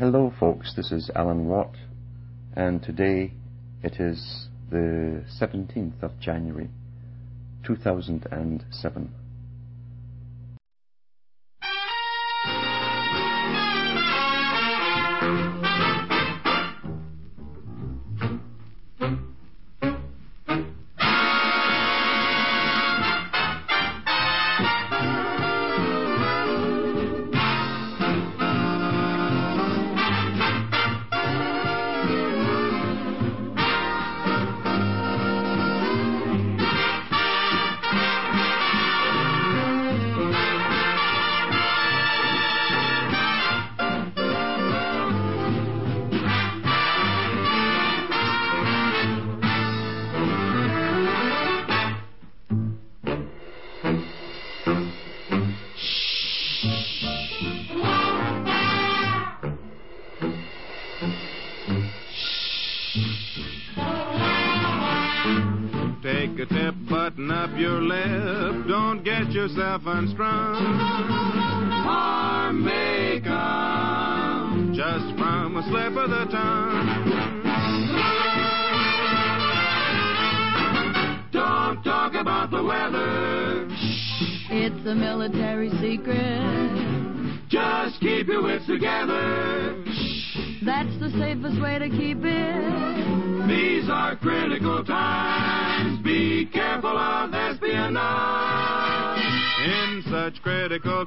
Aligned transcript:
Hello, 0.00 0.32
folks. 0.40 0.72
This 0.74 0.92
is 0.92 1.10
Alan 1.14 1.46
Watt, 1.46 1.76
and 2.56 2.82
today 2.82 3.34
it 3.82 4.00
is 4.00 4.48
the 4.70 5.22
17th 5.38 6.02
of 6.02 6.18
January, 6.18 6.70
2007. 7.66 9.12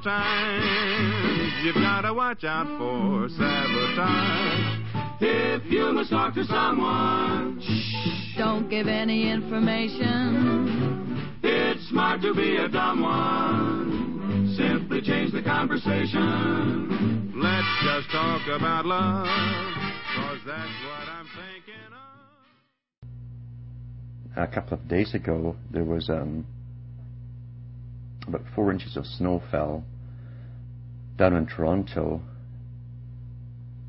Times, 0.04 1.52
you've 1.64 1.74
got 1.76 2.02
to 2.02 2.12
watch 2.14 2.44
out 2.44 2.66
for 2.78 3.28
sabotage. 3.30 4.80
If 5.20 5.64
you 5.72 5.92
must 5.92 6.10
talk 6.10 6.34
to 6.34 6.44
someone, 6.44 7.60
Don't 8.36 8.68
give 8.68 8.86
any 8.86 9.30
information. 9.30 11.38
it's 11.42 11.88
smart 11.88 12.20
to 12.22 12.34
be 12.34 12.56
a 12.56 12.68
dumb 12.68 13.00
one. 13.02 14.54
Simply 14.56 15.00
change 15.00 15.32
the 15.32 15.42
conversation. 15.42 17.32
Let's 17.36 17.66
just 17.82 18.10
talk 18.12 18.46
about 18.48 18.84
love, 18.86 19.26
cause 19.26 20.38
that's 20.46 20.70
what 20.84 21.08
I'm 21.08 21.26
thinking 21.34 21.92
of. 24.36 24.36
A 24.36 24.46
couple 24.52 24.76
of 24.78 24.86
days 24.88 25.14
ago, 25.14 25.56
there 25.72 25.84
was 25.84 26.08
um, 26.10 26.44
about 28.28 28.42
four 28.54 28.70
inches 28.72 28.96
of 28.96 29.06
snow 29.06 29.40
fell 29.50 29.84
down 31.16 31.34
in 31.34 31.46
Toronto, 31.46 32.20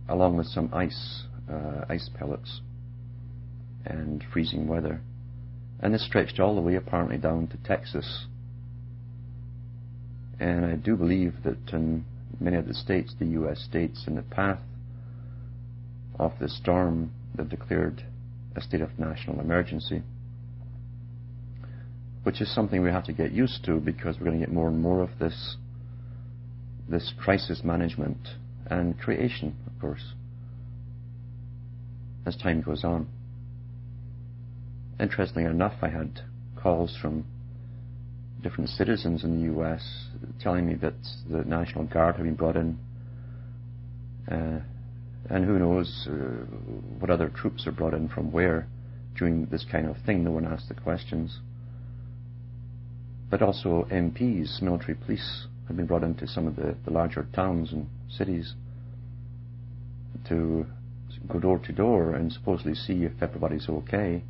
along 0.07 0.37
with 0.37 0.47
some 0.47 0.69
ice, 0.73 1.23
uh, 1.51 1.85
ice 1.89 2.09
pellets, 2.13 2.61
and 3.85 4.23
freezing 4.31 4.67
weather. 4.67 5.01
And 5.79 5.93
this 5.93 6.05
stretched 6.05 6.39
all 6.39 6.55
the 6.55 6.61
way 6.61 6.75
apparently 6.75 7.17
down 7.17 7.47
to 7.47 7.57
Texas. 7.57 8.25
And 10.39 10.65
I 10.65 10.75
do 10.75 10.95
believe 10.95 11.35
that 11.43 11.73
in 11.73 12.05
many 12.39 12.57
of 12.57 12.67
the 12.67 12.73
states, 12.73 13.15
the 13.19 13.25
US 13.27 13.61
states, 13.61 14.05
in 14.07 14.15
the 14.15 14.21
path 14.21 14.59
of 16.19 16.33
the 16.39 16.49
storm, 16.49 17.11
they've 17.35 17.47
declared 17.47 18.03
a 18.55 18.61
state 18.61 18.81
of 18.81 18.97
national 18.97 19.39
emergency, 19.39 20.01
which 22.23 22.41
is 22.41 22.53
something 22.53 22.81
we 22.81 22.89
have 22.89 23.05
to 23.05 23.13
get 23.13 23.31
used 23.31 23.63
to 23.65 23.79
because 23.79 24.17
we're 24.17 24.25
going 24.27 24.39
to 24.39 24.45
get 24.45 24.53
more 24.53 24.67
and 24.67 24.81
more 24.81 25.01
of 25.01 25.09
this, 25.19 25.57
this 26.87 27.13
crisis 27.19 27.61
management 27.63 28.17
and 28.67 28.99
creation, 28.99 29.55
of 29.67 29.79
course, 29.79 30.13
as 32.25 32.35
time 32.35 32.61
goes 32.61 32.83
on. 32.83 33.07
Interestingly 34.99 35.49
enough, 35.49 35.73
I 35.81 35.89
had 35.89 36.21
calls 36.61 36.97
from 37.01 37.25
different 38.41 38.69
citizens 38.69 39.23
in 39.23 39.39
the 39.39 39.59
US 39.59 40.07
telling 40.39 40.67
me 40.67 40.75
that 40.75 40.93
the 41.29 41.43
National 41.43 41.85
Guard 41.85 42.15
had 42.15 42.25
been 42.25 42.35
brought 42.35 42.55
in, 42.55 42.77
uh, 44.31 44.59
and 45.29 45.45
who 45.45 45.59
knows 45.59 46.07
uh, 46.09 46.13
what 46.99 47.09
other 47.09 47.29
troops 47.29 47.65
are 47.67 47.71
brought 47.71 47.93
in 47.93 48.07
from 48.07 48.31
where 48.31 48.67
during 49.17 49.45
this 49.47 49.65
kind 49.71 49.87
of 49.87 49.97
thing. 50.05 50.23
No 50.23 50.31
one 50.31 50.45
asked 50.45 50.67
the 50.67 50.75
questions. 50.75 51.39
But 53.29 53.41
also 53.41 53.87
MPs, 53.91 54.61
military 54.61 54.95
police, 54.95 55.47
have 55.67 55.77
been 55.77 55.85
brought 55.85 56.03
into 56.03 56.27
some 56.27 56.47
of 56.47 56.55
the, 56.55 56.75
the 56.85 56.91
larger 56.91 57.27
towns 57.33 57.71
and 57.71 57.87
cities 58.09 58.53
to 60.27 60.65
go 61.27 61.39
door 61.39 61.59
to 61.59 61.71
door 61.71 62.13
and 62.13 62.31
supposedly 62.31 62.75
see 62.75 63.03
if 63.03 63.11
everybody's 63.21 63.67
okay, 63.67 64.23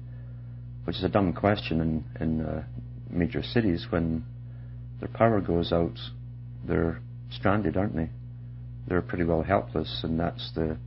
which 0.85 0.95
is 0.97 1.03
a 1.03 1.09
dumb 1.09 1.33
question 1.33 1.81
in, 1.81 2.03
in 2.21 2.41
uh, 2.41 2.63
major 3.09 3.43
cities 3.43 3.87
when 3.89 4.23
their 4.99 5.09
power 5.09 5.41
goes 5.41 5.71
out, 5.71 5.97
they're 6.65 7.01
stranded, 7.29 7.75
aren't 7.75 7.95
they? 7.95 8.09
They're 8.87 9.01
pretty 9.01 9.23
well 9.23 9.43
helpless, 9.43 10.01
and 10.03 10.19
that's 10.19 10.51
the 10.55 10.77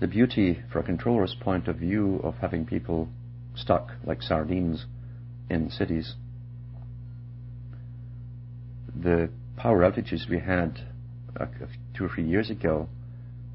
the 0.00 0.08
beauty, 0.08 0.58
for 0.72 0.80
a 0.80 0.82
controller's 0.82 1.36
point 1.40 1.68
of 1.68 1.76
view, 1.76 2.20
of 2.24 2.34
having 2.40 2.66
people 2.66 3.08
stuck 3.54 3.92
like 4.04 4.20
sardines 4.20 4.84
in 5.48 5.70
cities. 5.70 6.14
The 9.00 9.30
power 9.62 9.88
outages 9.88 10.28
we 10.28 10.40
had 10.40 10.80
two 11.96 12.04
or 12.04 12.08
three 12.08 12.26
years 12.26 12.50
ago 12.50 12.88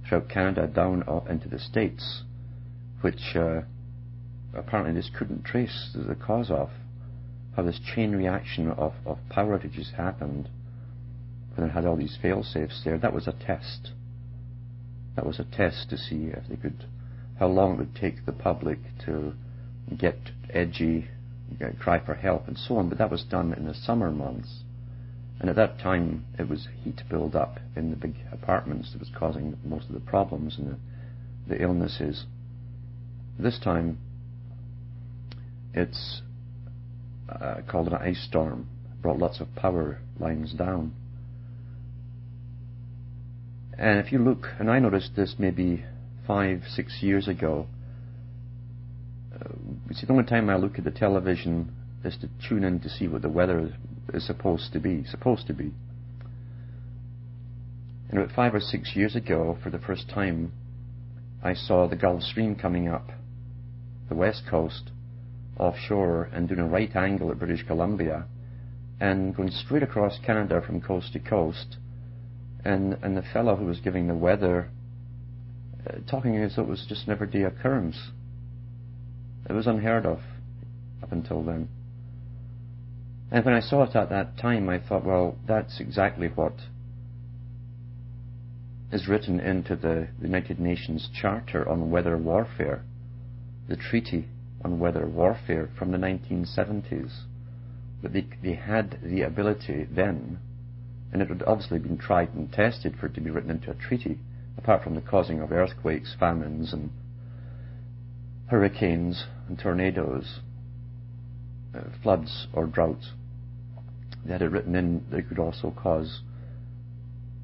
throughout 0.07 0.29
Canada 0.29 0.65
down 0.65 1.03
up 1.05 1.29
into 1.29 1.49
the 1.49 1.59
States, 1.59 2.23
which 3.01 3.35
uh, 3.35 3.59
apparently 4.55 4.93
this 4.93 5.11
couldn't 5.17 5.43
trace 5.43 5.93
the 5.93 6.15
cause 6.15 6.49
of, 6.49 6.69
how 7.57 7.63
this 7.63 7.81
chain 7.93 8.13
reaction 8.13 8.71
of, 8.71 8.93
of 9.05 9.17
power 9.29 9.59
outages 9.59 9.93
happened 9.95 10.47
when 11.55 11.67
they 11.67 11.73
had 11.73 11.85
all 11.85 11.97
these 11.97 12.17
fail 12.21 12.41
safes 12.41 12.81
there. 12.85 12.97
That 12.97 13.13
was 13.13 13.27
a 13.27 13.33
test. 13.33 13.91
That 15.17 15.25
was 15.25 15.39
a 15.39 15.43
test 15.43 15.89
to 15.89 15.97
see 15.97 16.29
if 16.31 16.47
they 16.47 16.55
could, 16.55 16.85
how 17.37 17.47
long 17.47 17.73
it 17.73 17.79
would 17.79 17.95
take 17.95 18.25
the 18.25 18.31
public 18.31 18.79
to 19.05 19.33
get 19.97 20.17
edgy, 20.53 21.09
cry 21.81 21.99
for 22.05 22.13
help, 22.13 22.47
and 22.47 22.57
so 22.57 22.77
on. 22.77 22.87
But 22.87 22.97
that 22.99 23.11
was 23.11 23.25
done 23.25 23.53
in 23.53 23.65
the 23.65 23.73
summer 23.73 24.09
months. 24.09 24.63
And 25.39 25.49
at 25.49 25.55
that 25.55 25.79
time, 25.79 26.25
it 26.39 26.49
was 26.49 26.67
heat 26.83 27.01
build 27.09 27.35
up 27.35 27.59
in 27.75 27.91
the 27.91 27.95
big 27.95 28.15
apartments 28.31 28.91
that 28.91 28.99
was 28.99 29.11
causing 29.15 29.55
most 29.63 29.87
of 29.87 29.93
the 29.93 29.99
problems 29.99 30.57
and 30.57 30.71
the, 30.71 31.55
the 31.55 31.61
illnesses. 31.61 32.25
This 33.37 33.59
time, 33.59 33.99
it's 35.73 36.21
uh, 37.29 37.57
called 37.69 37.87
an 37.87 37.93
ice 37.93 38.25
storm, 38.27 38.67
brought 39.01 39.19
lots 39.19 39.39
of 39.39 39.53
power 39.55 39.99
lines 40.19 40.53
down. 40.53 40.93
And 43.77 43.99
if 43.99 44.11
you 44.11 44.17
look, 44.17 44.47
and 44.59 44.71
I 44.71 44.79
noticed 44.79 45.11
this 45.15 45.35
maybe 45.37 45.85
five, 46.25 46.63
six 46.67 46.97
years 47.01 47.27
ago, 47.27 47.67
uh, 49.35 49.49
see, 49.91 50.07
the 50.07 50.13
only 50.13 50.25
time 50.25 50.49
I 50.49 50.55
look 50.55 50.79
at 50.79 50.83
the 50.83 50.89
television 50.91 51.71
is 52.03 52.17
to 52.17 52.29
tune 52.49 52.63
in 52.63 52.79
to 52.79 52.89
see 52.89 53.07
what 53.07 53.21
the 53.21 53.29
weather 53.29 53.71
is 54.13 54.25
supposed 54.25 54.73
to 54.73 54.79
be, 54.79 55.03
supposed 55.05 55.47
to 55.47 55.53
be. 55.53 55.71
And 58.09 58.19
about 58.19 58.35
five 58.35 58.55
or 58.55 58.59
six 58.59 58.95
years 58.95 59.15
ago, 59.15 59.57
for 59.61 59.69
the 59.69 59.79
first 59.79 60.09
time, 60.09 60.53
I 61.43 61.53
saw 61.53 61.87
the 61.87 61.95
Gulf 61.95 62.23
Stream 62.23 62.55
coming 62.55 62.87
up 62.87 63.09
the 64.09 64.15
west 64.15 64.43
coast, 64.49 64.91
offshore, 65.59 66.29
and 66.31 66.47
doing 66.47 66.61
a 66.61 66.67
right 66.67 66.95
angle 66.95 67.29
at 67.29 67.39
British 67.39 67.65
Columbia, 67.67 68.25
and 69.01 69.35
going 69.35 69.51
straight 69.51 69.83
across 69.83 70.17
Canada 70.25 70.61
from 70.65 70.79
coast 70.79 71.11
to 71.13 71.19
coast. 71.19 71.75
And, 72.63 72.97
and 73.03 73.17
the 73.17 73.23
fellow 73.33 73.55
who 73.55 73.65
was 73.65 73.79
giving 73.79 74.07
the 74.07 74.15
weather 74.15 74.69
uh, 75.87 75.97
talking 76.09 76.35
as 76.37 76.55
though 76.55 76.63
it 76.63 76.67
was 76.67 76.85
just 76.87 77.07
an 77.07 77.13
everyday 77.13 77.43
occurrence. 77.43 77.97
It 79.49 79.53
was 79.53 79.67
unheard 79.67 80.05
of 80.05 80.19
up 81.03 81.11
until 81.11 81.43
then. 81.43 81.69
And 83.29 83.43
when 83.43 83.53
I 83.53 83.59
saw 83.59 83.83
it 83.83 83.95
at 83.95 84.09
that 84.09 84.37
time, 84.37 84.69
I 84.69 84.79
thought, 84.79 85.03
well, 85.03 85.37
that's 85.45 85.79
exactly 85.81 86.27
what 86.27 86.53
is 88.91 89.07
written 89.07 89.39
into 89.41 89.75
the 89.75 90.07
United 90.21 90.59
Nations 90.59 91.09
Charter 91.13 91.67
on 91.67 91.91
Weather 91.91 92.17
Warfare, 92.17 92.83
the 93.67 93.75
Treaty 93.75 94.29
on 94.63 94.79
Weather 94.79 95.05
Warfare 95.05 95.69
from 95.77 95.91
the 95.91 95.97
1970s. 95.97 97.23
But 98.01 98.13
they, 98.13 98.27
they 98.41 98.53
had 98.53 98.99
the 99.03 99.23
ability 99.23 99.87
then, 99.91 100.39
and 101.11 101.21
it 101.21 101.27
had 101.27 101.43
obviously 101.45 101.79
been 101.79 101.97
tried 101.97 102.33
and 102.33 102.51
tested 102.51 102.95
for 102.97 103.07
it 103.07 103.15
to 103.15 103.21
be 103.21 103.29
written 103.29 103.51
into 103.51 103.71
a 103.71 103.75
treaty, 103.75 104.19
apart 104.57 104.83
from 104.83 104.95
the 104.95 105.01
causing 105.01 105.41
of 105.41 105.51
earthquakes, 105.51 106.15
famines, 106.17 106.71
and 106.71 106.91
hurricanes 108.47 109.25
and 109.49 109.59
tornadoes, 109.59 110.39
uh, 111.75 111.81
floods 112.01 112.47
or 112.53 112.65
droughts. 112.65 113.11
They 114.27 114.33
had 114.33 114.41
it 114.41 114.51
written 114.51 114.75
in 114.75 115.05
that 115.09 115.19
it 115.19 115.29
could 115.29 115.39
also 115.39 115.71
cause 115.71 116.19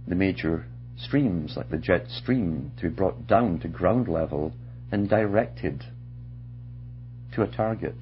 the 0.05 0.15
major 0.15 0.65
streams, 0.97 1.55
like 1.55 1.69
the 1.69 1.77
jet 1.77 2.09
stream, 2.09 2.73
to 2.77 2.89
be 2.89 2.89
brought 2.89 3.25
down 3.25 3.59
to 3.59 3.69
ground 3.69 4.09
level 4.09 4.53
and 4.91 5.09
directed 5.09 5.85
to 7.33 7.41
a 7.41 7.47
target. 7.47 7.95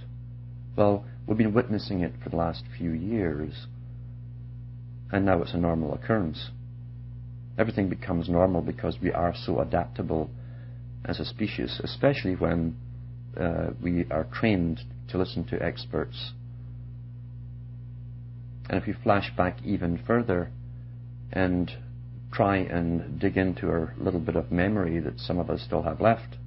Well, 0.75 1.05
we've 1.27 1.37
been 1.37 1.53
witnessing 1.53 2.01
it 2.01 2.13
for 2.23 2.29
the 2.29 2.37
last 2.37 2.63
few 2.75 2.89
years, 2.89 3.67
and 5.11 5.25
now 5.25 5.43
it's 5.43 5.53
a 5.53 5.57
normal 5.57 5.93
occurrence. 5.93 6.49
Everything 7.59 7.87
becomes 7.87 8.29
normal 8.29 8.61
because 8.61 8.97
we 8.99 9.11
are 9.11 9.35
so 9.35 9.59
adaptable 9.59 10.31
as 11.05 11.19
a 11.19 11.25
species, 11.25 11.79
especially 11.83 12.33
when 12.35 12.75
uh, 13.39 13.67
we 13.81 14.05
are 14.09 14.27
trained 14.33 14.81
to 15.09 15.19
listen 15.19 15.43
to 15.45 15.63
experts. 15.63 16.31
And 18.71 18.79
if 18.79 18.87
we 18.87 18.93
flash 18.93 19.35
back 19.35 19.57
even 19.65 19.97
further 20.07 20.49
and 21.33 21.69
try 22.31 22.55
and 22.55 23.19
dig 23.19 23.35
into 23.35 23.67
our 23.67 23.93
little 23.97 24.21
bit 24.21 24.37
of 24.37 24.49
memory 24.49 24.97
that 25.01 25.19
some 25.19 25.37
of 25.39 25.49
us 25.49 25.61
still 25.61 25.81
have 25.81 25.99
left, 25.99 26.37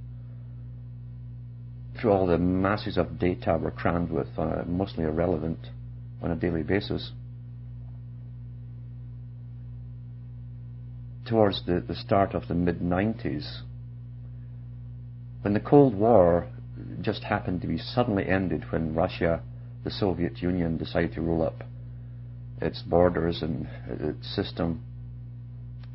through 2.01 2.13
all 2.13 2.27
the 2.27 2.39
masses 2.39 2.97
of 2.97 3.19
data 3.19 3.59
we're 3.61 3.71
crammed 3.71 4.11
with, 4.11 4.29
uh, 4.39 4.63
mostly 4.67 5.05
irrelevant 5.05 5.59
on 6.23 6.31
a 6.31 6.35
daily 6.35 6.63
basis. 6.63 7.13
Towards 11.29 11.67
the, 11.67 11.85
the 11.87 11.95
start 11.95 12.35
of 12.35 12.49
the 12.49 12.55
mid 12.55 12.81
90s, 12.81 13.61
when 15.43 15.53
the 15.53 15.61
Cold 15.61 15.95
War 15.95 16.49
just 17.03 17.25
happened 17.25 17.61
to 17.61 17.67
be 17.67 17.77
suddenly 17.77 18.27
ended 18.27 18.73
when 18.73 18.95
Russia, 18.95 19.43
the 19.85 19.91
Soviet 19.91 20.39
Union, 20.39 20.79
decided 20.79 21.13
to 21.13 21.21
roll 21.21 21.43
up 21.43 21.65
its 22.65 22.81
borders 22.83 23.43
and 23.43 23.69
its 23.87 24.35
system, 24.35 24.83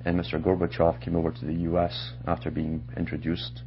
and 0.05 0.19
Mr. 0.19 0.41
Gorbachev 0.41 1.01
came 1.01 1.15
over 1.15 1.31
to 1.31 1.45
the 1.45 1.61
US 1.71 2.13
after 2.27 2.51
being 2.51 2.83
introduced 2.95 3.63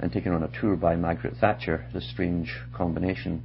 and 0.00 0.12
taken 0.12 0.32
on 0.32 0.42
a 0.42 0.60
tour 0.60 0.76
by 0.76 0.96
Margaret 0.96 1.36
Thatcher, 1.40 1.86
the 1.92 2.00
strange 2.00 2.52
combination, 2.74 3.44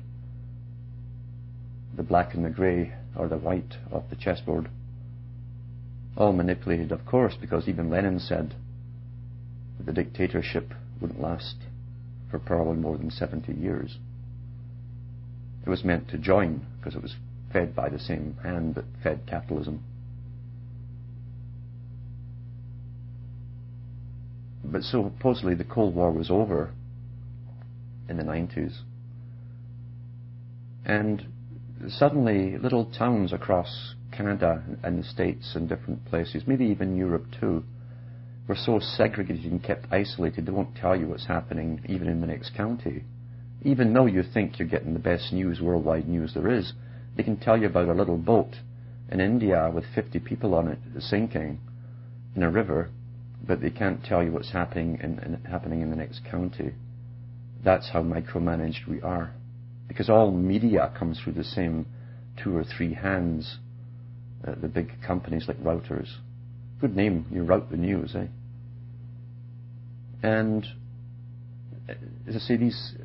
the 1.96 2.04
black 2.04 2.34
and 2.34 2.44
the 2.44 2.50
grey, 2.50 2.94
or 3.16 3.28
the 3.28 3.38
white 3.38 3.76
of 3.92 4.10
the 4.10 4.16
chessboard. 4.16 4.70
All 6.16 6.34
manipulated, 6.34 6.92
of 6.92 7.06
course, 7.06 7.36
because 7.40 7.68
even 7.68 7.92
Lenin 7.92 8.20
said 8.20 8.56
that 9.78 9.86
the 9.86 9.94
dictatorship 9.94 10.74
wouldn't 11.00 11.22
last 11.22 11.56
for 12.32 12.40
probably 12.40 12.78
more 12.78 12.98
than 12.98 13.12
70 13.12 13.54
years. 13.54 13.98
It 15.64 15.70
was 15.70 15.84
meant 15.84 16.10
to 16.10 16.18
join 16.18 16.66
because 16.80 16.96
it 16.96 17.04
was 17.04 17.16
fed 17.52 17.76
by 17.76 17.90
the 17.90 18.00
same 18.00 18.38
hand 18.44 18.76
that 18.76 18.86
fed 19.04 19.22
capitalism. 19.28 19.84
But 24.64 24.84
supposedly 24.84 25.56
the 25.56 25.64
Cold 25.64 25.96
War 25.96 26.12
was 26.12 26.30
over 26.30 26.72
in 28.10 28.18
the 28.18 28.24
90s. 28.24 28.80
And 30.86 31.26
suddenly 31.88 32.58
little 32.58 32.86
towns 32.86 33.34
across 33.34 33.96
Canada 34.12 34.64
and 34.84 35.00
the 35.00 35.04
States 35.04 35.54
and 35.56 35.70
different 35.70 36.06
places, 36.06 36.44
maybe 36.48 36.66
even 36.66 36.98
Europe 36.98 37.26
too, 37.40 37.64
were 38.48 38.56
so 38.56 38.80
segregated 38.80 39.52
and 39.52 39.64
kept 39.64 39.86
isolated 39.92 40.46
they 40.46 40.52
won't 40.52 40.76
tell 40.76 40.96
you 40.96 41.08
what's 41.08 41.28
happening 41.28 41.82
even 41.88 42.08
in 42.08 42.22
the 42.22 42.28
next 42.28 42.54
county. 42.56 43.04
Even 43.64 43.94
though 43.94 44.06
you 44.06 44.24
think 44.24 44.58
you're 44.58 44.68
getting 44.68 44.94
the 44.94 45.00
best 45.00 45.34
news, 45.34 45.62
worldwide 45.62 46.08
news 46.08 46.34
there 46.34 46.50
is, 46.50 46.74
they 47.18 47.24
can 47.24 47.38
tell 47.38 47.58
you 47.58 47.68
about 47.68 47.90
a 47.90 47.94
little 47.94 48.18
boat 48.18 48.56
in 49.12 49.20
India 49.20 49.70
with 49.74 49.84
50 49.94 50.20
people 50.20 50.54
on 50.54 50.68
it 50.68 50.80
sinking 51.00 51.60
in 52.36 52.44
a 52.44 52.50
river 52.50 52.90
but 53.46 53.62
they 53.62 53.70
can't 53.70 54.04
tell 54.04 54.24
you 54.24 54.32
what's 54.32 54.52
happening 54.52 55.00
in, 55.02 55.20
in, 55.20 55.42
happening 55.50 55.82
in 55.82 55.90
the 55.90 55.96
next 55.96 56.22
county. 56.30 56.74
That's 57.64 57.90
how 57.92 58.02
micromanaged 58.02 58.88
we 58.88 59.02
are. 59.02 59.34
Because 59.88 60.10
all 60.10 60.32
media 60.32 60.92
comes 60.98 61.20
through 61.20 61.34
the 61.34 61.44
same 61.44 61.86
two 62.44 62.56
or 62.56 62.64
three 62.64 62.94
hands, 62.94 63.58
uh, 64.46 64.56
the 64.62 64.68
big 64.68 64.92
companies 65.06 65.46
like 65.48 65.62
Reuters. 65.64 66.10
Good 66.82 66.96
name, 66.96 67.26
you 67.32 67.44
route 67.44 67.72
the 67.72 67.78
news, 67.78 68.16
eh? 68.16 68.28
And 70.22 70.66
uh, 71.90 71.94
as 72.28 72.36
I 72.36 72.40
say, 72.40 72.58
these 72.58 72.96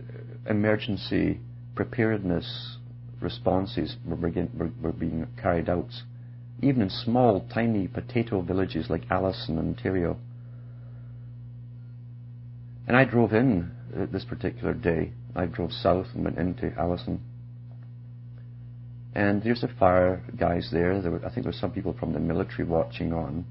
emergency 0.49 1.41
preparedness 1.75 2.79
responses 3.23 3.97
were, 4.05 4.17
being 4.93 5.27
carried 5.41 5.69
out 5.69 5.91
even 6.63 6.83
in 6.83 6.91
small, 6.91 7.45
tiny 7.53 7.89
potato 7.89 8.41
villages 8.41 8.89
like 8.89 9.03
Alliston, 9.11 9.59
Ontario. 9.59 10.17
And 12.87 12.97
I 12.97 13.05
drove 13.05 13.33
in 13.33 13.73
uh, 13.97 14.07
this 14.11 14.25
particular 14.25 14.73
day. 14.73 15.13
I 15.35 15.47
drove 15.47 15.73
south 15.73 16.07
and 16.15 16.25
went 16.25 16.39
into 16.39 16.73
Alliston. 16.79 17.21
And 19.15 19.43
there's 19.43 19.61
the 19.61 19.69
fire 19.79 20.23
guys 20.39 20.71
there. 20.73 21.03
there 21.03 21.11
were, 21.11 21.19
I 21.19 21.31
think 21.31 21.45
there 21.45 21.53
were 21.53 21.53
some 21.53 21.73
people 21.73 21.97
from 21.99 22.13
the 22.13 22.21
military 22.21 22.65
watching 22.65 23.13
on. 23.13 23.45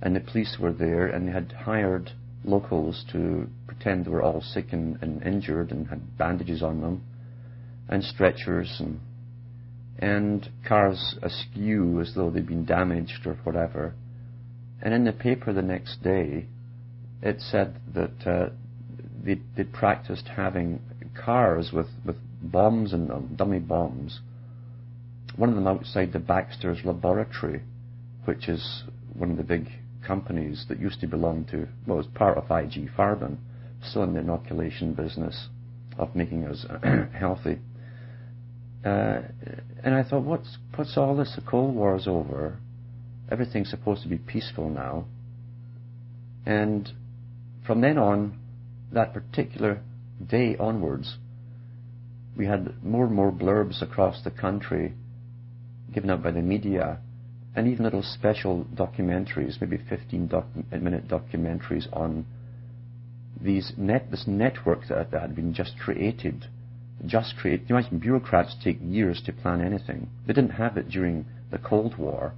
And 0.00 0.14
the 0.14 0.20
police 0.20 0.56
were 0.60 0.72
there 0.72 1.08
and 1.08 1.26
they 1.26 1.32
had 1.32 1.52
hired 1.52 2.12
locals 2.44 3.04
to 3.12 3.48
pretend 3.66 4.04
they 4.04 4.10
were 4.10 4.22
all 4.22 4.40
sick 4.40 4.66
and, 4.72 4.96
and 5.02 5.22
injured 5.24 5.72
and 5.72 5.88
had 5.88 6.16
bandages 6.16 6.62
on 6.62 6.80
them 6.80 7.02
and 7.88 8.04
stretchers 8.04 8.76
and 8.80 9.00
and 9.98 10.48
cars 10.66 11.16
askew 11.22 12.00
as 12.00 12.14
though 12.14 12.30
they'd 12.30 12.46
been 12.46 12.64
damaged 12.64 13.26
or 13.26 13.34
whatever. 13.42 13.94
And 14.80 14.94
in 14.94 15.04
the 15.04 15.12
paper 15.12 15.52
the 15.52 15.62
next 15.62 16.02
day, 16.04 16.46
it 17.20 17.40
said 17.40 17.80
that 17.94 18.26
uh, 18.26 18.50
they'd, 19.24 19.42
they'd, 19.56 19.72
practiced 19.72 20.28
having 20.28 20.80
cars 21.20 21.72
with, 21.72 21.88
with 22.04 22.16
bombs 22.40 22.92
in 22.92 23.08
them, 23.08 23.34
dummy 23.34 23.58
bombs. 23.58 24.20
One 25.34 25.48
of 25.48 25.56
them 25.56 25.66
outside 25.66 26.12
the 26.12 26.20
Baxter's 26.20 26.84
laboratory, 26.84 27.62
which 28.24 28.48
is 28.48 28.84
one 29.14 29.32
of 29.32 29.36
the 29.36 29.42
big 29.42 29.68
companies 30.06 30.66
that 30.68 30.78
used 30.78 31.00
to 31.00 31.08
belong 31.08 31.44
to, 31.46 31.66
well, 31.86 31.96
was 31.96 32.06
part 32.06 32.38
of 32.38 32.44
IG 32.44 32.88
Farben, 32.96 33.38
still 33.82 34.04
in 34.04 34.14
the 34.14 34.20
inoculation 34.20 34.94
business 34.94 35.48
of 35.98 36.14
making 36.14 36.44
us 36.44 36.64
healthy. 37.18 37.58
Uh, 38.84 39.22
and 39.82 39.94
I 39.94 40.02
thought, 40.02 40.22
what's, 40.22 40.56
what's 40.74 40.96
all 40.96 41.16
this? 41.16 41.32
The 41.34 41.42
Cold 41.42 41.74
War's 41.74 42.06
over. 42.06 42.58
Everything's 43.30 43.70
supposed 43.70 44.02
to 44.02 44.08
be 44.08 44.18
peaceful 44.18 44.70
now. 44.70 45.04
And 46.46 46.90
from 47.66 47.80
then 47.80 47.98
on, 47.98 48.38
that 48.92 49.12
particular 49.12 49.80
day 50.26 50.56
onwards, 50.58 51.16
we 52.36 52.46
had 52.46 52.82
more 52.82 53.04
and 53.06 53.14
more 53.14 53.32
blurbs 53.32 53.82
across 53.82 54.22
the 54.22 54.30
country 54.30 54.94
given 55.92 56.10
out 56.10 56.22
by 56.22 56.30
the 56.30 56.40
media, 56.40 56.98
and 57.56 57.66
even 57.66 57.84
little 57.84 58.02
special 58.02 58.64
documentaries, 58.74 59.60
maybe 59.60 59.78
15 59.88 60.28
doc- 60.28 60.46
minute 60.70 61.08
documentaries 61.08 61.86
on 61.92 62.24
these 63.40 63.72
net, 63.76 64.10
this 64.10 64.24
network 64.26 64.80
that, 64.88 65.10
that 65.10 65.22
had 65.22 65.34
been 65.34 65.54
just 65.54 65.78
created 65.78 66.46
just 67.06 67.36
create. 67.36 67.62
You 67.68 67.76
imagine 67.76 67.98
bureaucrats 67.98 68.56
take 68.62 68.78
years 68.82 69.22
to 69.26 69.32
plan 69.32 69.60
anything. 69.60 70.08
They 70.26 70.32
didn't 70.32 70.50
have 70.50 70.76
it 70.76 70.88
during 70.88 71.26
the 71.50 71.58
Cold 71.58 71.96
War, 71.96 72.34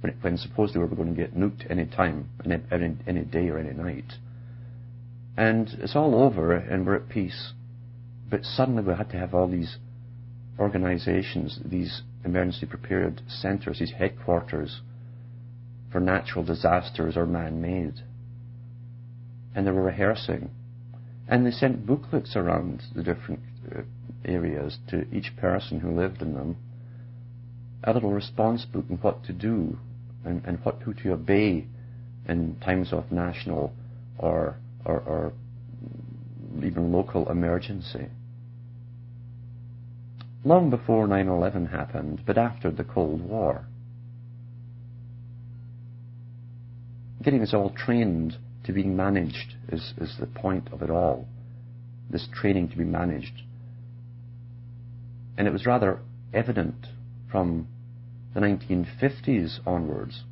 when, 0.00 0.14
when 0.20 0.36
supposedly 0.36 0.82
we 0.82 0.88
were 0.88 0.96
going 0.96 1.14
to 1.14 1.20
get 1.20 1.36
nuked 1.36 1.70
any 1.70 1.86
time, 1.86 2.28
any, 2.44 2.96
any 3.06 3.24
day 3.24 3.48
or 3.48 3.58
any 3.58 3.72
night. 3.72 4.12
And 5.36 5.68
it's 5.80 5.96
all 5.96 6.14
over, 6.14 6.54
and 6.54 6.86
we're 6.86 6.96
at 6.96 7.08
peace. 7.08 7.52
But 8.30 8.44
suddenly 8.44 8.82
we 8.82 8.94
had 8.94 9.10
to 9.10 9.18
have 9.18 9.34
all 9.34 9.48
these 9.48 9.76
organizations, 10.58 11.60
these 11.64 12.02
emergency 12.24 12.66
prepared 12.66 13.22
centers, 13.28 13.78
these 13.78 13.92
headquarters 13.92 14.80
for 15.92 16.00
natural 16.00 16.44
disasters 16.44 17.16
or 17.16 17.26
man-made. 17.26 18.02
and 19.56 19.66
they 19.66 19.70
were 19.70 19.82
rehearsing. 19.82 20.50
And 21.26 21.44
they 21.44 21.50
sent 21.50 21.86
booklets 21.86 22.36
around 22.36 22.82
the 22.94 23.02
different 23.02 23.40
Uh, 23.74 23.82
areas 24.24 24.78
to 24.88 25.06
each 25.14 25.36
person 25.36 25.78
who 25.78 25.94
lived 25.94 26.20
in 26.20 26.34
them, 26.34 26.56
a 27.84 27.92
little 27.92 28.10
response 28.10 28.64
book 28.64 28.84
on 28.90 28.96
what 28.96 29.24
to 29.24 29.32
do 29.32 29.78
and, 30.24 30.44
and 30.44 30.58
what 30.64 30.82
who 30.82 30.92
to 30.92 31.12
obey 31.12 31.64
in 32.28 32.56
times 32.64 32.92
of 32.92 33.10
national 33.12 33.72
or, 34.18 34.56
or, 34.84 35.00
or 35.00 35.32
even 36.64 36.92
local 36.92 37.30
emergency. 37.30 38.08
Long 40.44 40.70
before 40.70 41.06
9-11 41.06 41.70
happened, 41.70 42.22
but 42.26 42.38
after 42.38 42.70
the 42.70 42.84
Cold 42.84 43.20
War. 43.20 43.66
Getting 47.22 47.42
us 47.42 47.54
all 47.54 47.70
trained 47.70 48.36
to 48.64 48.72
being 48.72 48.96
managed 48.96 49.54
is, 49.70 49.94
is 49.98 50.16
the 50.18 50.26
point 50.26 50.68
of 50.72 50.82
it 50.82 50.90
all. 50.90 51.26
This 52.10 52.28
training 52.32 52.68
to 52.70 52.76
be 52.76 52.84
managed. 52.84 53.42
And 55.36 55.46
it 55.46 55.52
was 55.52 55.66
rather 55.66 56.00
evident 56.32 56.86
from 57.30 57.68
the 58.34 58.40
1950s 58.40 59.60
onwards 59.66 60.22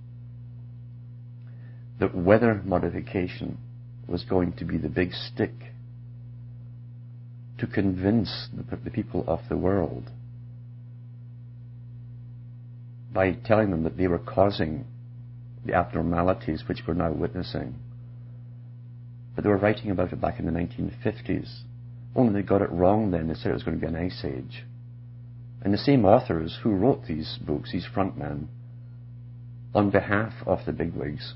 that 2.00 2.14
weather 2.14 2.60
modification 2.64 3.58
was 4.06 4.24
going 4.24 4.52
to 4.52 4.64
be 4.64 4.78
the 4.78 4.88
big 4.88 5.12
stick 5.12 5.52
to 7.58 7.66
convince 7.66 8.48
the, 8.52 8.76
the 8.76 8.90
people 8.90 9.24
of 9.26 9.40
the 9.48 9.56
world 9.56 10.10
by 13.12 13.32
telling 13.44 13.70
them 13.70 13.84
that 13.84 13.96
they 13.96 14.08
were 14.08 14.18
causing 14.18 14.84
the 15.64 15.72
abnormalities 15.72 16.64
which 16.68 16.80
we're 16.86 16.94
now 16.94 17.12
witnessing. 17.12 17.74
But 19.34 19.44
they 19.44 19.50
were 19.50 19.56
writing 19.56 19.90
about 19.90 20.12
it 20.12 20.20
back 20.20 20.38
in 20.38 20.46
the 20.46 20.52
1950s. 20.52 21.60
Only 22.14 22.42
they 22.42 22.46
got 22.46 22.62
it 22.62 22.70
wrong 22.70 23.10
then. 23.10 23.28
They 23.28 23.34
said 23.34 23.50
it 23.50 23.54
was 23.54 23.62
going 23.62 23.78
to 23.78 23.80
be 23.80 23.92
an 23.92 23.96
ice 23.96 24.24
age. 24.24 24.64
And 25.64 25.72
the 25.72 25.78
same 25.78 26.04
authors 26.04 26.58
who 26.62 26.74
wrote 26.74 27.06
these 27.06 27.38
books, 27.44 27.72
these 27.72 27.86
frontmen, 27.92 28.48
on 29.74 29.90
behalf 29.90 30.34
of 30.46 30.60
the 30.66 30.72
bigwigs, 30.72 31.34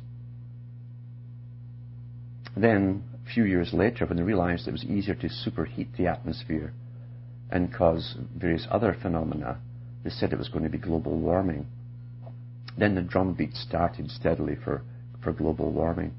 then, 2.57 3.05
a 3.25 3.33
few 3.33 3.45
years 3.45 3.73
later, 3.73 4.05
when 4.05 4.17
they 4.17 4.23
realized 4.23 4.67
it 4.67 4.73
was 4.73 4.85
easier 4.85 5.15
to 5.15 5.29
superheat 5.29 5.97
the 5.97 6.07
atmosphere 6.07 6.73
and 7.51 7.73
cause 7.73 8.17
various 8.37 8.67
other 8.71 8.97
phenomena, 9.01 9.59
they 10.03 10.11
said 10.11 10.33
it 10.33 10.39
was 10.39 10.49
going 10.49 10.65
to 10.65 10.71
be 10.71 10.79
global 10.79 11.19
warming. 11.19 11.67
Then 12.77 12.95
the 12.95 13.03
drumbeat 13.03 13.55
started 13.55 14.11
steadily 14.11 14.57
for, 14.57 14.83
for 15.23 15.33
global 15.33 15.73
warming. 15.73 16.15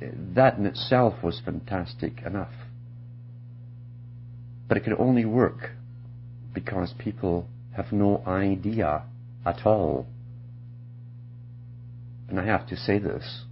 That 0.00 0.58
in 0.58 0.66
itself 0.66 1.22
was 1.22 1.40
fantastic 1.44 2.22
enough. 2.24 2.52
But 4.68 4.76
it 4.76 4.84
could 4.84 4.98
only 4.98 5.24
work 5.24 5.70
because 6.54 6.94
people 6.98 7.48
have 7.76 7.92
no 7.92 8.22
idea 8.26 9.02
at 9.44 9.66
all 9.66 10.06
and 12.28 12.40
I 12.40 12.44
have 12.44 12.66
to 12.68 12.76
say 12.76 12.98
this, 12.98 13.44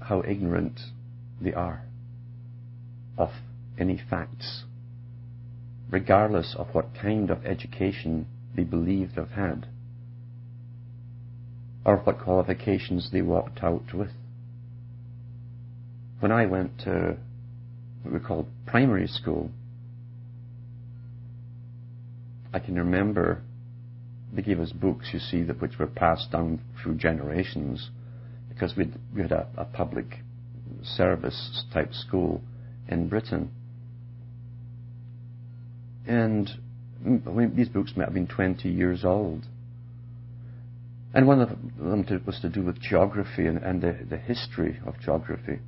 how 0.00 0.22
ignorant 0.22 0.80
they 1.40 1.52
are 1.52 1.82
of 3.16 3.30
any 3.78 4.00
facts, 4.10 4.64
regardless 5.90 6.54
of 6.58 6.68
what 6.74 6.94
kind 7.00 7.30
of 7.30 7.44
education 7.46 8.26
they 8.54 8.64
believe 8.64 9.14
they've 9.16 9.28
had, 9.28 9.66
or 11.84 11.96
what 11.98 12.20
qualifications 12.20 13.10
they 13.12 13.22
walked 13.22 13.62
out 13.62 13.94
with. 13.94 14.10
When 16.20 16.30
I 16.30 16.46
went 16.46 16.78
to 16.80 17.16
what 18.02 18.14
we 18.14 18.20
called 18.20 18.46
primary 18.66 19.08
school, 19.08 19.50
I 22.52 22.58
can 22.58 22.76
remember 22.76 23.42
they 24.32 24.42
gave 24.42 24.60
us 24.60 24.72
books, 24.72 25.10
you 25.12 25.18
see, 25.18 25.42
that 25.42 25.60
which 25.60 25.78
were 25.78 25.86
passed 25.86 26.32
down 26.32 26.60
through 26.82 26.96
generations 26.96 27.90
because 28.48 28.74
we 28.76 28.86
had 29.20 29.32
a, 29.32 29.46
a 29.56 29.64
public 29.64 30.06
service 30.82 31.64
type 31.72 31.92
school 31.92 32.40
in 32.88 33.08
Britain. 33.08 33.50
And 36.06 36.50
these 37.54 37.68
books 37.68 37.92
might 37.96 38.04
have 38.04 38.14
been 38.14 38.26
20 38.26 38.68
years 38.68 39.04
old. 39.04 39.46
And 41.14 41.26
one 41.26 41.40
of 41.40 41.50
them 41.50 42.04
to, 42.04 42.20
was 42.24 42.40
to 42.40 42.48
do 42.48 42.62
with 42.62 42.80
geography 42.80 43.46
and, 43.46 43.58
and 43.58 43.82
the, 43.82 43.98
the 44.08 44.16
history 44.16 44.80
of 44.86 44.98
geography. 45.00 45.58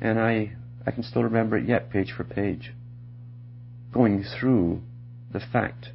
And 0.00 0.20
I, 0.20 0.52
I 0.86 0.90
can 0.90 1.02
still 1.02 1.22
remember 1.22 1.56
it 1.56 1.66
yet, 1.66 1.90
page 1.90 2.12
for 2.14 2.24
page, 2.24 2.74
going 3.96 4.22
through 4.38 4.82
the 5.32 5.40
fact 5.40 5.88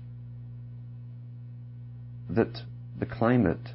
that 2.27 2.61
the 2.99 3.05
climate 3.05 3.69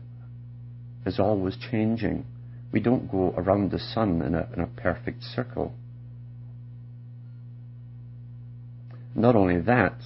is 1.05 1.21
always 1.21 1.57
changing. 1.71 2.25
We 2.73 2.81
don't 2.81 3.11
go 3.11 3.33
around 3.37 3.71
the 3.71 3.79
sun 3.79 4.23
in 4.23 4.35
a, 4.35 4.49
in 4.53 4.61
a 4.61 4.67
perfect 4.67 5.23
circle. 5.23 5.73
Not 9.15 9.37
only 9.37 9.61
that, 9.61 9.97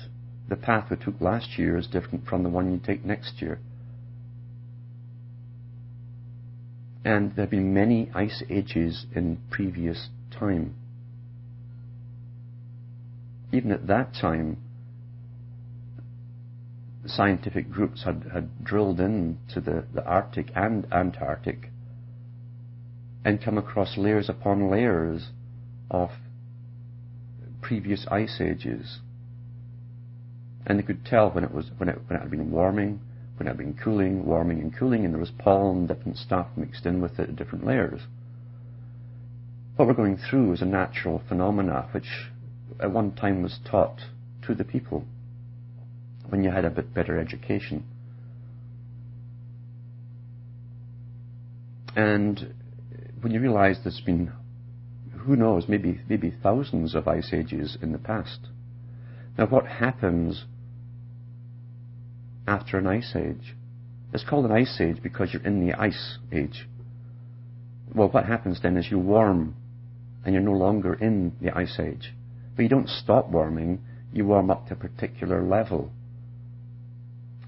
the 0.48 0.56
path 0.56 0.90
we 0.90 0.96
took 0.96 1.20
last 1.20 1.58
year 1.58 1.78
is 1.78 1.86
different 1.86 2.26
from 2.26 2.42
the 2.42 2.50
one 2.50 2.70
you 2.70 2.78
take 2.78 3.04
next 3.04 3.40
year. 3.40 3.58
And 7.04 7.34
there 7.34 7.44
have 7.46 7.50
been 7.50 7.72
many 7.72 8.10
ice 8.14 8.42
ages 8.50 9.06
in 9.14 9.38
previous 9.50 10.10
time. 10.30 10.74
Even 13.52 13.72
at 13.72 13.86
that 13.88 14.14
time, 14.14 14.58
scientific 17.06 17.70
groups 17.70 18.04
had, 18.04 18.30
had 18.32 18.64
drilled 18.64 19.00
into 19.00 19.60
the, 19.60 19.84
the 19.92 20.04
Arctic 20.04 20.50
and 20.54 20.86
Antarctic 20.92 21.70
and 23.24 23.42
come 23.42 23.58
across 23.58 23.98
layers 23.98 24.28
upon 24.28 24.70
layers 24.70 25.30
of 25.90 26.10
previous 27.60 28.06
ice 28.10 28.40
ages. 28.40 29.00
And 30.66 30.78
they 30.78 30.82
could 30.82 31.04
tell 31.04 31.30
when 31.30 31.44
it 31.44 31.52
was 31.52 31.70
when 31.78 31.88
it 31.88 31.98
when 32.06 32.18
it 32.18 32.22
had 32.22 32.30
been 32.30 32.50
warming, 32.50 33.00
when 33.36 33.46
it 33.46 33.50
had 33.50 33.58
been 33.58 33.74
cooling, 33.74 34.24
warming 34.24 34.60
and 34.60 34.76
cooling, 34.76 35.04
and 35.04 35.12
there 35.12 35.20
was 35.20 35.32
pollen, 35.38 35.86
different 35.86 36.16
stuff 36.16 36.48
mixed 36.56 36.86
in 36.86 37.00
with 37.00 37.18
it, 37.18 37.34
different 37.36 37.66
layers. 37.66 38.02
What 39.76 39.88
we're 39.88 39.94
going 39.94 40.18
through 40.18 40.52
is 40.52 40.62
a 40.62 40.66
natural 40.66 41.22
phenomena 41.28 41.88
which 41.92 42.30
at 42.80 42.90
one 42.90 43.12
time 43.12 43.42
was 43.42 43.58
taught 43.64 44.00
to 44.46 44.54
the 44.54 44.64
people 44.64 45.04
when 46.28 46.42
you 46.44 46.50
had 46.50 46.64
a 46.64 46.70
bit 46.70 46.94
better 46.94 47.18
education. 47.18 47.84
And 51.96 52.54
when 53.20 53.32
you 53.32 53.40
realize 53.40 53.78
there's 53.82 54.00
been, 54.00 54.32
who 55.12 55.36
knows, 55.36 55.64
maybe, 55.68 56.00
maybe 56.08 56.32
thousands 56.42 56.94
of 56.94 57.08
ice 57.08 57.30
ages 57.32 57.76
in 57.82 57.92
the 57.92 57.98
past. 57.98 58.48
Now, 59.36 59.46
what 59.46 59.66
happens 59.66 60.44
after 62.46 62.78
an 62.78 62.86
ice 62.86 63.14
age? 63.16 63.56
It's 64.12 64.24
called 64.24 64.44
an 64.44 64.52
ice 64.52 64.80
age 64.80 65.02
because 65.02 65.32
you're 65.32 65.42
in 65.42 65.66
the 65.66 65.74
ice 65.74 66.18
age. 66.32 66.68
Well, 67.94 68.08
what 68.08 68.26
happens 68.26 68.60
then 68.62 68.76
is 68.76 68.90
you 68.90 68.98
warm 68.98 69.56
and 70.24 70.34
you're 70.34 70.42
no 70.42 70.52
longer 70.52 70.94
in 70.94 71.32
the 71.40 71.56
ice 71.56 71.78
age. 71.80 72.12
But 72.56 72.62
you 72.62 72.68
don't 72.68 72.88
stop 72.88 73.28
warming, 73.30 73.80
you 74.12 74.26
warm 74.26 74.50
up 74.50 74.66
to 74.68 74.74
a 74.74 74.76
particular 74.76 75.42
level. 75.42 75.90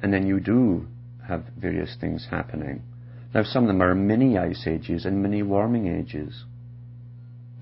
And 0.03 0.13
then 0.13 0.27
you 0.27 0.41
do 0.41 0.87
have 1.27 1.45
various 1.57 1.97
things 2.01 2.27
happening. 2.31 2.83
Now, 3.35 3.45
some 3.45 3.65
of 3.65 3.69
them 3.69 3.83
are 3.83 3.95
mini 3.95 4.37
ice 4.37 4.67
ages 4.67 5.05
and 5.05 5.23
mini 5.23 5.43
warming 5.43 5.87
ages. 5.87 6.45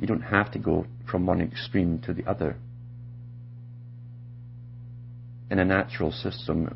You 0.01 0.07
don't 0.07 0.23
have 0.23 0.51
to 0.53 0.59
go 0.59 0.87
from 1.11 1.27
one 1.27 1.41
extreme 1.41 2.01
to 2.07 2.13
the 2.13 2.25
other. 2.25 2.57
In 5.51 5.59
a 5.59 5.65
natural 5.65 6.11
system, 6.11 6.75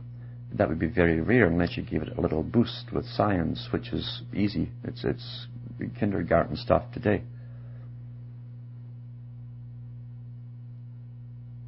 that 0.53 0.69
would 0.69 0.79
be 0.79 0.87
very 0.87 1.21
rare 1.21 1.47
unless 1.47 1.77
you 1.77 1.83
gave 1.83 2.03
it 2.03 2.17
a 2.17 2.21
little 2.21 2.43
boost 2.43 2.93
with 2.93 3.07
science, 3.07 3.69
which 3.73 3.93
is 3.93 4.23
easy. 4.35 4.71
It's, 4.85 5.05
it's 5.05 5.47
kindergarten 5.99 6.57
stuff 6.57 6.85
today. 6.93 7.23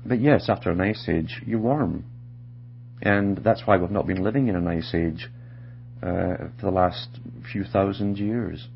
But 0.09 0.21
yes, 0.21 0.49
after 0.49 0.71
an 0.71 0.81
ice 0.81 1.09
age, 1.09 1.43
you 1.45 1.59
warm. 1.59 2.05
And 3.03 3.39
that's 3.39 3.67
why 3.67 3.77
we've 3.77 3.91
not 3.91 4.07
been 4.07 4.23
living 4.23 4.49
in 4.49 4.57
an 4.57 4.67
ice 4.69 4.95
age 4.95 5.29
uh, 6.03 6.49
for 6.59 6.63
the 6.63 6.71
last 6.71 7.09
few 7.51 7.65
thousand 7.65 8.19
years. 8.19 8.69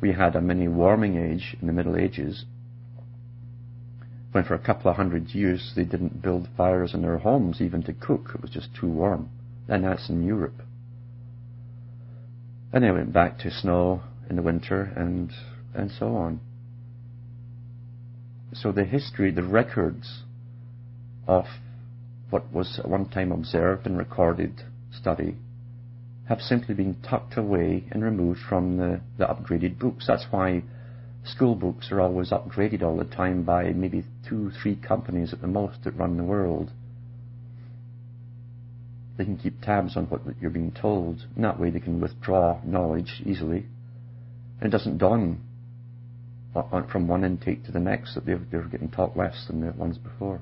We 0.00 0.12
had 0.12 0.36
a 0.36 0.40
mini 0.40 0.68
warming 0.68 1.16
age 1.16 1.56
in 1.60 1.66
the 1.66 1.72
Middle 1.72 1.96
Ages 1.96 2.44
when 4.32 4.44
for 4.44 4.54
a 4.54 4.58
couple 4.58 4.90
of 4.90 4.96
hundred 4.96 5.30
years 5.30 5.72
they 5.74 5.84
didn't 5.84 6.20
build 6.20 6.46
fires 6.58 6.92
in 6.92 7.00
their 7.00 7.16
homes 7.16 7.62
even 7.62 7.82
to 7.84 7.94
cook. 7.94 8.32
It 8.34 8.42
was 8.42 8.50
just 8.50 8.68
too 8.78 8.88
warm. 8.88 9.30
And 9.66 9.82
that's 9.82 10.10
in 10.10 10.26
Europe. 10.26 10.60
And 12.72 12.84
then 12.84 12.92
went 12.92 13.12
back 13.14 13.38
to 13.40 13.50
snow 13.50 14.02
in 14.28 14.36
the 14.36 14.42
winter 14.42 14.92
and, 14.94 15.32
and 15.74 15.90
so 15.90 16.14
on. 16.14 16.40
So 18.62 18.72
the 18.72 18.84
history, 18.84 19.30
the 19.30 19.42
records 19.42 20.22
of 21.28 21.44
what 22.30 22.50
was 22.52 22.78
at 22.78 22.88
one 22.88 23.08
time 23.08 23.30
observed 23.30 23.86
and 23.86 23.98
recorded 23.98 24.62
study 24.90 25.36
have 26.28 26.40
simply 26.40 26.74
been 26.74 26.96
tucked 27.02 27.36
away 27.36 27.84
and 27.90 28.02
removed 28.02 28.40
from 28.48 28.78
the, 28.78 29.00
the 29.18 29.24
upgraded 29.24 29.78
books. 29.78 30.06
That's 30.06 30.26
why 30.30 30.62
school 31.24 31.54
books 31.54 31.92
are 31.92 32.00
always 32.00 32.30
upgraded 32.30 32.82
all 32.82 32.96
the 32.96 33.04
time 33.04 33.42
by 33.44 33.70
maybe 33.70 34.04
two, 34.28 34.50
three 34.62 34.76
companies 34.76 35.32
at 35.32 35.40
the 35.40 35.46
most 35.46 35.84
that 35.84 35.92
run 35.92 36.16
the 36.16 36.24
world. 36.24 36.70
They 39.18 39.24
can 39.24 39.36
keep 39.36 39.60
tabs 39.60 39.96
on 39.96 40.06
what 40.06 40.22
you're 40.40 40.50
being 40.50 40.72
told, 40.72 41.24
and 41.34 41.44
that 41.44 41.60
way 41.60 41.70
they 41.70 41.80
can 41.80 42.00
withdraw 42.00 42.60
knowledge 42.64 43.22
easily. 43.24 43.66
And 44.60 44.68
it 44.68 44.76
doesn't 44.76 44.98
dawn 44.98 45.40
from 46.90 47.08
one 47.08 47.24
intake 47.24 47.64
to 47.64 47.72
the 47.72 47.80
next 47.80 48.14
that 48.14 48.24
they're, 48.24 48.40
they're 48.50 48.62
getting 48.62 48.90
taught 48.90 49.16
less 49.16 49.46
than 49.46 49.60
the 49.60 49.72
ones 49.72 49.98
before. 49.98 50.40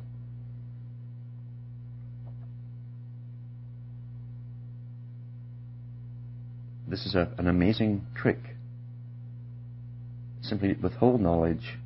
This 6.87 7.07
is 7.07 7.15
a, 7.15 7.33
an 7.39 7.49
amazing 7.49 8.07
trick. 8.15 8.39
Simply 10.43 10.75
withhold 10.75 11.21
knowledge, 11.21 11.79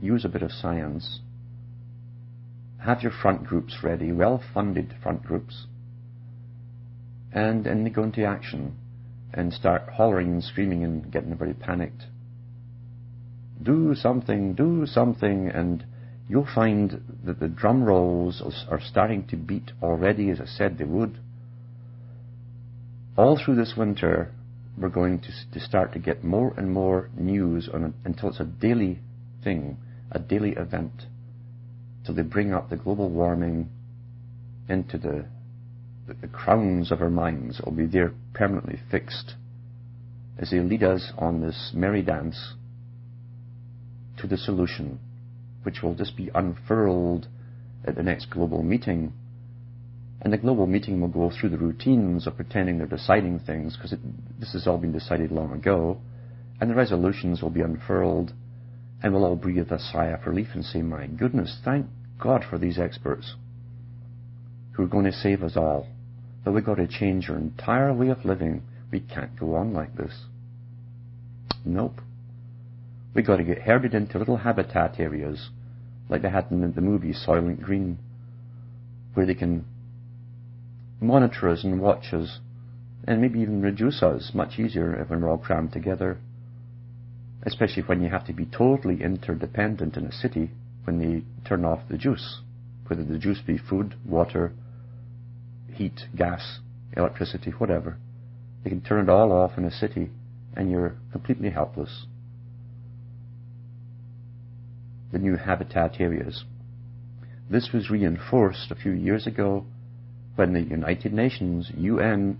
use 0.00 0.24
a 0.24 0.28
bit 0.28 0.42
of 0.42 0.50
science, 0.50 1.20
have 2.84 3.02
your 3.02 3.12
front 3.12 3.44
groups 3.44 3.78
ready, 3.82 4.12
well 4.12 4.42
funded 4.52 4.94
front 5.02 5.22
groups, 5.22 5.66
and 7.32 7.64
then 7.64 7.84
they 7.84 7.90
go 7.90 8.02
into 8.02 8.24
action 8.24 8.76
and 9.32 9.52
start 9.52 9.88
hollering 9.94 10.32
and 10.32 10.44
screaming 10.44 10.84
and 10.84 11.10
getting 11.10 11.32
everybody 11.32 11.58
panicked. 11.58 12.04
Do 13.64 13.94
something, 13.94 14.54
do 14.54 14.86
something, 14.86 15.48
and 15.48 15.84
you'll 16.28 16.48
find 16.54 17.00
that 17.24 17.40
the 17.40 17.48
drum 17.48 17.82
rolls 17.82 18.42
are 18.70 18.80
starting 18.80 19.26
to 19.28 19.36
beat 19.36 19.72
already, 19.82 20.30
as 20.30 20.40
I 20.40 20.46
said 20.46 20.78
they 20.78 20.84
would 20.84 21.18
all 23.16 23.38
through 23.42 23.56
this 23.56 23.74
winter, 23.76 24.32
we're 24.76 24.88
going 24.88 25.20
to, 25.20 25.28
to 25.52 25.60
start 25.60 25.92
to 25.92 25.98
get 25.98 26.24
more 26.24 26.52
and 26.56 26.70
more 26.70 27.10
news 27.16 27.68
on 27.72 27.94
until 28.04 28.30
it's 28.30 28.40
a 28.40 28.44
daily 28.44 28.98
thing, 29.44 29.76
a 30.10 30.18
daily 30.18 30.50
event, 30.50 30.92
till 32.04 32.14
they 32.14 32.22
bring 32.22 32.52
up 32.52 32.70
the 32.70 32.76
global 32.76 33.08
warming 33.08 33.68
into 34.68 34.98
the, 34.98 35.26
the, 36.08 36.14
the 36.14 36.28
crowns 36.28 36.90
of 36.90 37.00
our 37.00 37.10
minds. 37.10 37.60
It'll 37.60 37.70
be 37.70 37.86
there 37.86 38.12
permanently 38.32 38.80
fixed 38.90 39.34
as 40.36 40.50
they 40.50 40.58
lead 40.58 40.82
us 40.82 41.12
on 41.16 41.40
this 41.40 41.70
merry 41.72 42.02
dance 42.02 42.54
to 44.24 44.36
the 44.36 44.42
solution, 44.42 44.98
which 45.62 45.82
will 45.82 45.94
just 45.94 46.16
be 46.16 46.30
unfurled 46.34 47.28
at 47.86 47.94
the 47.94 48.02
next 48.02 48.30
global 48.30 48.62
meeting 48.62 49.12
and 50.24 50.32
the 50.32 50.38
global 50.38 50.66
meeting 50.66 51.00
will 51.00 51.08
go 51.08 51.30
through 51.30 51.50
the 51.50 51.58
routines 51.58 52.26
of 52.26 52.36
pretending 52.36 52.78
they're 52.78 52.86
deciding 52.86 53.40
things, 53.40 53.76
because 53.76 53.94
this 54.40 54.54
has 54.54 54.66
all 54.66 54.78
been 54.78 54.92
decided 54.92 55.30
long 55.30 55.52
ago. 55.52 55.98
And 56.60 56.70
the 56.70 56.74
resolutions 56.74 57.42
will 57.42 57.50
be 57.50 57.60
unfurled, 57.60 58.32
and 59.02 59.12
we'll 59.12 59.26
all 59.26 59.36
breathe 59.36 59.70
a 59.70 59.78
sigh 59.78 60.06
of 60.06 60.26
relief 60.26 60.48
and 60.54 60.64
say, 60.64 60.80
My 60.80 61.06
goodness, 61.06 61.58
thank 61.62 61.86
God 62.18 62.42
for 62.48 62.58
these 62.58 62.78
experts 62.78 63.34
who 64.72 64.84
are 64.84 64.88
going 64.88 65.04
to 65.04 65.12
save 65.12 65.42
us 65.42 65.56
all. 65.56 65.88
But 66.42 66.52
we've 66.52 66.64
got 66.64 66.76
to 66.76 66.86
change 66.86 67.28
our 67.28 67.36
entire 67.36 67.92
way 67.92 68.08
of 68.08 68.24
living. 68.24 68.62
We 68.90 69.00
can't 69.00 69.38
go 69.38 69.56
on 69.56 69.74
like 69.74 69.94
this. 69.94 70.24
Nope. 71.66 72.00
We've 73.14 73.24
got 73.24 73.36
to 73.36 73.44
get 73.44 73.62
herded 73.62 73.94
into 73.94 74.18
little 74.18 74.38
habitat 74.38 74.98
areas, 74.98 75.50
like 76.08 76.22
they 76.22 76.30
had 76.30 76.50
in 76.50 76.72
the 76.72 76.80
movie 76.80 77.12
Soylent 77.14 77.62
Green, 77.62 77.98
where 79.14 79.24
they 79.24 79.34
can 79.34 79.64
monitor 81.00 81.48
us 81.48 81.62
and 81.62 81.80
watch 81.80 82.12
us, 82.12 82.40
and 83.06 83.20
maybe 83.20 83.38
even 83.40 83.62
reduce 83.62 84.02
us 84.02 84.32
much 84.34 84.58
easier 84.58 85.00
if 85.00 85.10
we're 85.10 85.28
all 85.28 85.38
crammed 85.38 85.72
together. 85.72 86.18
Especially 87.42 87.82
when 87.84 88.02
you 88.02 88.08
have 88.08 88.26
to 88.26 88.32
be 88.32 88.46
totally 88.46 89.02
interdependent 89.02 89.96
in 89.96 90.06
a 90.06 90.12
city 90.12 90.50
when 90.84 90.98
they 90.98 91.22
turn 91.48 91.64
off 91.64 91.88
the 91.88 91.98
juice, 91.98 92.40
whether 92.88 93.04
the 93.04 93.18
juice 93.18 93.40
be 93.46 93.58
food, 93.58 93.94
water, 94.04 94.52
heat, 95.72 96.00
gas, 96.16 96.58
electricity, 96.96 97.50
whatever. 97.50 97.96
They 98.64 98.70
can 98.70 98.80
turn 98.80 99.04
it 99.04 99.10
all 99.10 99.30
off 99.30 99.58
in 99.58 99.64
a 99.64 99.70
city 99.70 100.10
and 100.56 100.70
you're 100.70 100.96
completely 101.12 101.50
helpless. 101.50 102.06
The 105.14 105.20
new 105.20 105.36
habitat 105.36 106.00
areas. 106.00 106.44
This 107.48 107.70
was 107.72 107.88
reinforced 107.88 108.72
a 108.72 108.74
few 108.74 108.90
years 108.90 109.28
ago 109.28 109.64
when 110.34 110.52
the 110.52 110.60
United 110.60 111.12
Nations, 111.12 111.70
UN, 111.76 112.36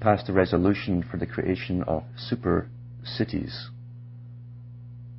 passed 0.00 0.28
a 0.28 0.32
resolution 0.32 1.04
for 1.08 1.16
the 1.16 1.26
creation 1.26 1.84
of 1.84 2.02
super 2.16 2.68
cities. 3.04 3.70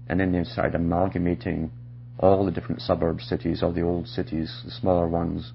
And 0.10 0.20
then 0.20 0.34
they 0.34 0.44
started 0.44 0.76
amalgamating 0.76 1.72
all 2.20 2.44
the 2.44 2.52
different 2.52 2.82
suburb 2.82 3.22
cities, 3.22 3.64
all 3.64 3.72
the 3.72 3.82
old 3.82 4.10
cities, 4.10 4.62
the 4.66 4.72
smaller 4.72 5.08
ones, 5.08 5.54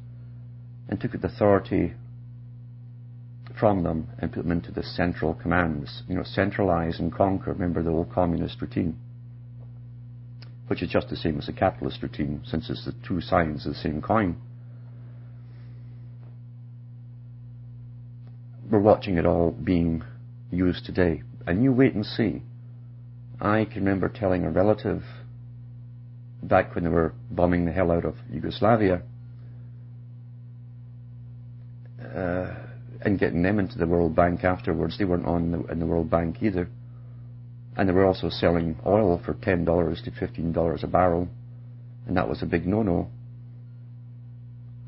and 0.88 0.98
took 0.98 1.12
the 1.12 1.26
authority 1.26 1.92
from 3.58 3.82
them 3.82 4.08
and 4.18 4.32
put 4.32 4.42
them 4.42 4.52
into 4.52 4.72
the 4.72 4.82
central 4.82 5.34
commands. 5.34 6.02
You 6.08 6.16
know, 6.16 6.24
centralize 6.24 6.98
and 6.98 7.12
conquer. 7.12 7.52
Remember 7.52 7.82
the 7.82 7.90
old 7.90 8.12
communist 8.12 8.60
routine 8.60 8.98
which 10.66 10.82
is 10.82 10.88
just 10.88 11.08
the 11.08 11.16
same 11.16 11.38
as 11.38 11.46
the 11.46 11.52
capitalist 11.52 12.02
routine, 12.02 12.40
since 12.44 12.70
it's 12.70 12.84
the 12.84 12.94
two 13.06 13.20
sides 13.20 13.66
of 13.66 13.74
the 13.74 13.78
same 13.78 14.00
coin. 14.00 14.36
We're 18.70 18.80
watching 18.80 19.18
it 19.18 19.26
all 19.26 19.50
being 19.50 20.02
used 20.50 20.86
today. 20.86 21.22
And 21.46 21.62
you 21.62 21.72
wait 21.72 21.94
and 21.94 22.04
see. 22.04 22.42
I 23.40 23.66
can 23.66 23.84
remember 23.84 24.08
telling 24.08 24.44
a 24.44 24.50
relative 24.50 25.02
back 26.42 26.74
when 26.74 26.84
they 26.84 26.90
were 26.90 27.14
bombing 27.30 27.66
the 27.66 27.72
hell 27.72 27.90
out 27.90 28.04
of 28.04 28.16
Yugoslavia 28.30 29.02
uh, 32.00 32.54
and 33.04 33.18
getting 33.18 33.42
them 33.42 33.58
into 33.58 33.78
the 33.78 33.86
World 33.86 34.16
Bank 34.16 34.44
afterwards. 34.44 34.96
They 34.98 35.04
weren't 35.04 35.26
on 35.26 35.52
the, 35.52 35.64
in 35.72 35.78
the 35.78 35.86
World 35.86 36.10
Bank 36.10 36.36
either 36.40 36.68
and 37.76 37.88
they 37.88 37.92
were 37.92 38.04
also 38.04 38.28
selling 38.28 38.76
oil 38.86 39.20
for 39.24 39.34
$10 39.34 40.04
to 40.04 40.10
$15 40.10 40.82
a 40.82 40.86
barrel, 40.86 41.28
and 42.06 42.16
that 42.16 42.28
was 42.28 42.42
a 42.42 42.46
big 42.46 42.66
no-no. 42.66 43.08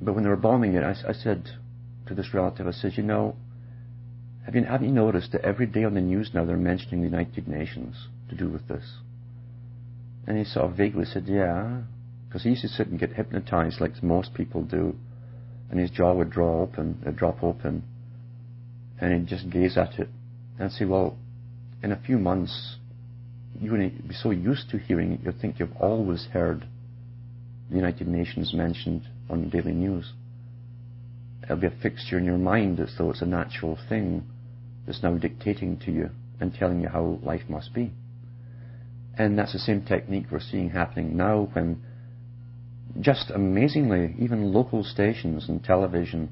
But 0.01 0.15
when 0.15 0.25
they 0.25 0.31
were 0.31 0.37
bombing 0.37 0.75
it, 0.75 0.85
I, 0.85 0.95
I 1.09 1.13
said 1.13 1.49
to 2.07 2.15
this 2.15 2.33
relative, 2.33 2.67
I 2.67 2.71
said, 2.71 2.93
you 2.97 3.03
know, 3.03 3.35
have 4.45 4.55
you, 4.55 4.63
have 4.65 4.83
you 4.83 4.93
noticed 4.93 5.33
that 5.33 5.45
every 5.45 5.67
day 5.67 5.83
on 5.83 5.95
the 5.95 6.01
news 6.01 6.31
now 6.33 6.45
they're 6.45 6.57
mentioning 6.57 7.01
the 7.01 7.09
United 7.09 7.49
Nations 7.49 8.07
to 8.29 8.37
do 8.37 8.49
with 8.49 8.69
this? 8.69 8.85
And 10.29 10.39
he 10.39 10.45
sort 10.45 10.71
of 10.71 10.77
vaguely 10.77 11.05
said, 11.05 11.25
yeah, 11.27 11.81
because 12.29 12.45
he 12.45 12.51
used 12.51 12.63
to 12.63 12.69
sit 12.69 12.87
and 12.87 13.01
get 13.01 13.15
hypnotized 13.15 13.81
like 13.81 14.01
most 14.03 14.35
people 14.35 14.63
do, 14.63 14.95
and 15.71 15.81
his 15.81 15.91
jaw 15.91 16.15
would 16.15 16.31
draw 16.31 16.61
open, 16.61 17.03
uh, 17.05 17.11
drop 17.11 17.43
open, 17.43 17.83
and 19.01 19.13
he'd 19.13 19.27
just 19.27 19.51
gaze 19.51 19.77
at 19.77 19.99
it 19.99 20.09
and 20.59 20.73
say, 20.73 20.85
well, 20.85 21.17
in 21.83 21.93
a 21.93 22.01
few 22.01 22.19
months, 22.19 22.77
you 23.61 23.73
will 23.73 23.79
be 23.79 24.15
so 24.15 24.31
used 24.31 24.71
to 24.71 24.79
hearing 24.79 25.13
it, 25.13 25.21
you'll 25.23 25.35
think 25.41 25.59
you've 25.59 25.77
always 25.81 26.27
heard 26.33 26.67
the 27.71 27.77
United 27.77 28.07
Nations 28.07 28.55
mentioned 28.55 29.03
on 29.29 29.49
daily 29.51 29.73
news. 29.73 30.13
It'll 31.43 31.57
be 31.57 31.67
a 31.67 31.83
fixture 31.83 32.19
in 32.19 32.25
your 32.25 32.39
mind 32.39 32.81
as 32.81 32.95
though 32.97 33.11
it's 33.11 33.23
a 33.23 33.27
natural 33.27 33.79
thing 33.89 34.25
that's 34.87 35.03
now 35.03 35.17
dictating 35.17 35.79
to 35.81 35.91
you 35.91 36.11
and 36.41 36.55
telling 36.55 36.81
you 36.81 36.89
how 36.89 37.19
life 37.23 37.43
must 37.49 37.73
be. 37.75 37.93
And 39.19 39.39
that's 39.39 39.53
the 39.53 39.59
same 39.59 39.85
technique 39.85 40.27
we're 40.31 40.41
seeing 40.41 40.71
happening 40.71 41.17
now 41.17 41.49
when 41.53 41.83
just 43.01 43.31
amazingly, 43.31 44.15
even 44.19 44.53
local 44.53 44.83
stations 44.83 45.49
and 45.49 45.63
television 45.63 46.31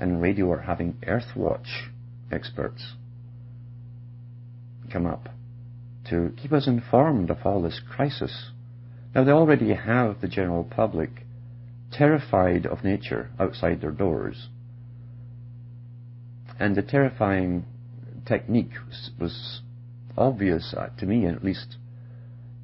and 0.00 0.22
radio 0.22 0.50
are 0.52 0.60
having 0.60 0.94
Earthwatch 1.06 1.88
experts 2.30 2.94
come 4.92 5.06
up 5.06 5.28
to 6.08 6.32
keep 6.40 6.52
us 6.52 6.66
informed 6.66 7.30
of 7.30 7.38
all 7.44 7.62
this 7.62 7.80
crisis. 7.94 8.50
Now, 9.14 9.24
they 9.24 9.32
already 9.32 9.74
have 9.74 10.20
the 10.20 10.28
general 10.28 10.64
public 10.64 11.26
terrified 11.92 12.66
of 12.66 12.84
nature 12.84 13.30
outside 13.38 13.80
their 13.80 13.90
doors. 13.90 14.48
And 16.58 16.76
the 16.76 16.82
terrifying 16.82 17.64
technique 18.26 18.72
was, 18.86 19.10
was 19.18 19.60
obvious 20.16 20.74
uh, 20.76 20.88
to 20.98 21.06
me, 21.06 21.26
at 21.26 21.44
least, 21.44 21.76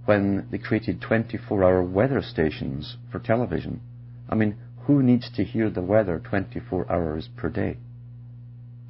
when 0.04 0.46
they 0.50 0.58
created 0.58 1.00
24 1.00 1.64
hour 1.64 1.82
weather 1.82 2.22
stations 2.22 2.96
for 3.10 3.18
television. 3.18 3.80
I 4.28 4.34
mean, 4.34 4.56
who 4.86 5.02
needs 5.02 5.30
to 5.36 5.44
hear 5.44 5.70
the 5.70 5.82
weather 5.82 6.18
24 6.18 6.90
hours 6.90 7.28
per 7.36 7.48
day? 7.48 7.76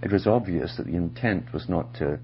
it 0.05 0.13
was 0.13 0.27
obvious 0.27 0.77
that 0.77 0.87
the 0.87 0.95
intent 0.95 1.51
was 1.53 1.67
not 1.67 1.95
to, 1.95 2.21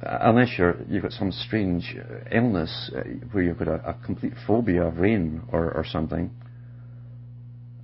unless 0.00 0.50
you're, 0.56 0.76
you've 0.88 1.02
got 1.02 1.12
some 1.12 1.32
strange 1.32 1.96
illness 2.30 2.90
uh, 2.96 3.00
where 3.32 3.42
you've 3.42 3.58
got 3.58 3.66
a, 3.66 3.90
a 3.90 3.94
complete 4.06 4.32
phobia 4.46 4.84
of 4.84 4.98
rain 4.98 5.42
or, 5.52 5.72
or 5.72 5.84
something. 5.84 6.30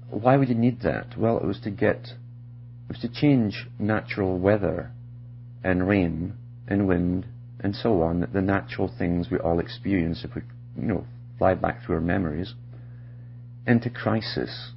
Why 0.09 0.37
would 0.37 0.49
you 0.49 0.55
need 0.55 0.83
that? 0.83 1.18
Well, 1.18 1.38
it 1.38 1.44
was 1.44 1.59
to 1.64 1.70
get, 1.70 1.96
it 1.96 2.88
was 2.88 3.01
to 3.01 3.09
change 3.09 3.66
natural 3.81 4.38
weather 4.38 4.92
and 5.64 5.88
rain 5.88 6.35
and 6.68 6.87
wind 6.87 7.27
and 7.59 7.75
so 7.75 8.03
on, 8.03 8.29
the 8.33 8.42
natural 8.42 8.92
things 8.96 9.27
we 9.29 9.38
all 9.38 9.59
experience 9.59 10.25
if 10.25 10.37
we, 10.37 10.42
you 10.81 10.87
know, 10.87 11.05
fly 11.38 11.55
back 11.55 11.85
through 11.85 11.96
our 11.96 12.01
memories, 12.01 12.55
into 13.66 13.90
crisis. 13.90 14.72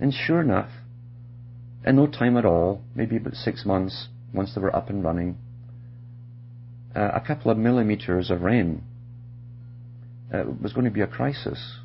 And 0.00 0.12
sure 0.12 0.40
enough, 0.40 0.70
in 1.84 1.96
no 1.96 2.06
time 2.06 2.36
at 2.36 2.44
all, 2.44 2.82
maybe 2.94 3.16
about 3.16 3.34
six 3.34 3.64
months, 3.64 4.08
once 4.32 4.54
they 4.54 4.60
were 4.60 4.74
up 4.74 4.88
and 4.88 5.02
running, 5.02 5.36
uh, 6.94 7.10
a 7.14 7.20
couple 7.20 7.50
of 7.50 7.58
millimeters 7.58 8.30
of 8.30 8.42
rain 8.42 8.82
uh, 10.32 10.44
was 10.60 10.72
going 10.72 10.84
to 10.84 10.90
be 10.90 11.00
a 11.00 11.06
crisis. 11.06 11.78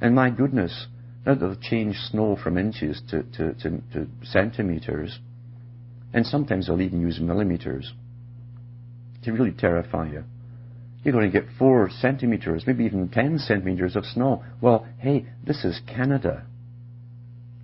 And 0.00 0.14
my 0.14 0.30
goodness, 0.30 0.86
now 1.26 1.34
they've 1.34 1.60
changed 1.60 1.98
snow 2.10 2.36
from 2.42 2.56
inches 2.56 3.02
to, 3.10 3.22
to, 3.22 3.54
to, 3.54 3.82
to 3.92 4.06
centimeters, 4.22 5.18
and 6.12 6.26
sometimes 6.26 6.66
they'll 6.66 6.80
even 6.80 7.00
use 7.00 7.20
millimeters 7.20 7.92
to 9.22 9.32
really 9.32 9.52
terrify 9.52 10.08
you. 10.08 10.24
You're 11.02 11.14
going 11.14 11.30
to 11.30 11.40
get 11.40 11.48
four 11.58 11.88
centimeters, 11.90 12.64
maybe 12.66 12.84
even 12.84 13.08
ten 13.08 13.38
centimeters 13.38 13.96
of 13.96 14.04
snow. 14.04 14.44
Well, 14.60 14.86
hey, 14.98 15.26
this 15.44 15.64
is 15.64 15.80
Canada. 15.86 16.44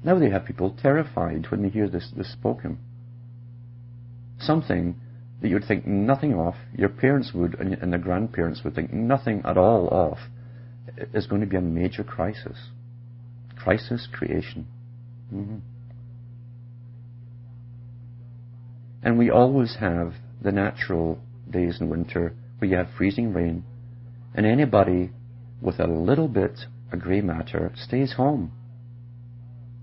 Now 0.02 0.18
they 0.18 0.30
have 0.30 0.46
people 0.46 0.76
terrified 0.80 1.50
when 1.50 1.62
they 1.62 1.68
hear 1.68 1.88
this, 1.88 2.10
this 2.16 2.32
spoken. 2.32 2.78
Something 4.38 4.96
that 5.42 5.48
you'd 5.48 5.64
think 5.64 5.86
nothing 5.86 6.34
of, 6.34 6.54
your 6.74 6.88
parents 6.88 7.32
would, 7.34 7.58
and, 7.60 7.74
and 7.74 7.92
their 7.92 8.00
grandparents 8.00 8.62
would 8.64 8.74
think 8.74 8.92
nothing 8.92 9.42
at 9.44 9.58
all 9.58 9.88
of, 9.90 10.18
is 11.12 11.26
going 11.26 11.42
to 11.42 11.46
be 11.46 11.56
a 11.56 11.60
major 11.60 12.04
crisis. 12.04 12.56
Crisis 13.56 14.08
creation. 14.10 14.66
Mm-hmm. 15.34 15.56
And 19.02 19.18
we 19.18 19.30
always 19.30 19.76
have 19.78 20.14
the 20.40 20.52
natural 20.52 21.18
days 21.50 21.80
in 21.80 21.90
winter 21.90 22.34
where 22.58 22.70
you 22.70 22.76
have 22.76 22.88
freezing 22.96 23.32
rain, 23.32 23.64
and 24.34 24.46
anybody 24.46 25.10
with 25.60 25.78
a 25.78 25.86
little 25.86 26.28
bit 26.28 26.58
of 26.92 27.00
grey 27.00 27.20
matter 27.20 27.72
stays 27.76 28.14
home. 28.14 28.52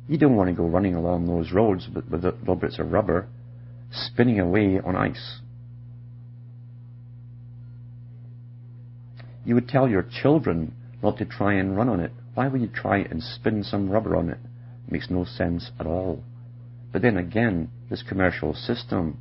You 0.07 0.17
don't 0.17 0.35
want 0.35 0.49
to 0.49 0.55
go 0.55 0.65
running 0.65 0.95
along 0.95 1.27
those 1.27 1.51
roads 1.51 1.87
with, 1.93 2.07
with 2.09 2.23
little 2.23 2.55
bits 2.55 2.79
of 2.79 2.91
rubber 2.91 3.27
spinning 3.91 4.39
away 4.39 4.79
on 4.83 4.95
ice. 4.95 5.39
You 9.45 9.55
would 9.55 9.67
tell 9.67 9.89
your 9.89 10.03
children 10.03 10.73
not 11.01 11.17
to 11.17 11.25
try 11.25 11.53
and 11.53 11.75
run 11.75 11.89
on 11.89 11.99
it. 11.99 12.11
Why 12.33 12.47
would 12.47 12.61
you 12.61 12.67
try 12.67 12.99
and 12.99 13.21
spin 13.21 13.63
some 13.63 13.89
rubber 13.89 14.15
on 14.15 14.29
it? 14.29 14.39
It 14.87 14.91
makes 14.91 15.09
no 15.09 15.25
sense 15.25 15.71
at 15.79 15.85
all. 15.85 16.23
But 16.91 17.01
then 17.01 17.17
again, 17.17 17.69
this 17.89 18.03
commercial 18.07 18.53
system 18.53 19.17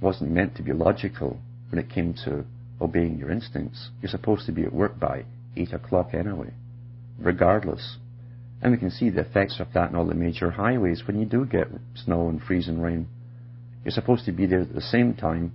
wasn't 0.00 0.30
meant 0.30 0.56
to 0.56 0.62
be 0.62 0.72
logical 0.72 1.40
when 1.70 1.78
it 1.78 1.90
came 1.90 2.14
to 2.24 2.44
obeying 2.80 3.18
your 3.18 3.30
instincts. 3.30 3.90
You're 4.00 4.10
supposed 4.10 4.46
to 4.46 4.52
be 4.52 4.64
at 4.64 4.72
work 4.72 4.98
by 4.98 5.24
8 5.56 5.72
o'clock 5.72 6.10
anyway, 6.14 6.52
regardless. 7.18 7.98
And 8.62 8.72
we 8.72 8.78
can 8.78 8.90
see 8.90 9.10
the 9.10 9.20
effects 9.20 9.60
of 9.60 9.68
that 9.74 9.90
on 9.90 9.96
all 9.96 10.06
the 10.06 10.14
major 10.14 10.50
highways 10.50 11.02
when 11.06 11.18
you 11.18 11.26
do 11.26 11.46
get 11.46 11.68
snow 11.94 12.28
and 12.28 12.42
freezing 12.42 12.80
rain. 12.80 13.08
You're 13.84 13.92
supposed 13.92 14.26
to 14.26 14.32
be 14.32 14.46
there 14.46 14.60
at 14.60 14.74
the 14.74 14.80
same 14.80 15.14
time, 15.14 15.52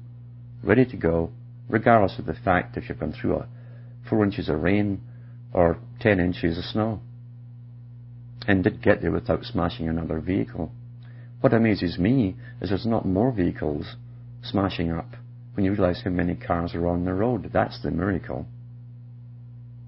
ready 0.63 0.86
to 0.86 0.97
go, 0.97 1.30
regardless 1.69 2.17
of 2.17 2.25
the 2.25 2.34
fact 2.34 2.78
if 2.78 2.89
you've 2.89 2.99
gone 2.99 3.13
through 3.13 3.36
a 3.36 3.47
four 4.10 4.23
inches 4.23 4.49
of 4.49 4.62
rain 4.62 5.01
or 5.54 5.78
ten 5.99 6.19
inches 6.19 6.58
of 6.58 6.63
snow. 6.63 6.99
And 8.47 8.63
did 8.63 8.82
get 8.82 9.01
there 9.01 9.12
without 9.12 9.43
smashing 9.43 9.88
another 9.88 10.19
vehicle. 10.19 10.71
What 11.41 11.54
amazes 11.54 11.97
me 11.97 12.36
is 12.62 12.69
there's 12.69 12.86
not 12.86 13.06
more 13.06 13.32
vehicles 13.32 13.95
smashing 14.43 14.91
up 14.91 15.15
when 15.55 15.65
you 15.65 15.71
realize 15.71 16.01
how 16.03 16.11
many 16.11 16.35
cars 16.35 16.75
are 16.75 16.85
on 16.87 17.05
the 17.05 17.13
road. 17.13 17.49
That's 17.53 17.81
the 17.81 17.91
miracle. 17.91 18.45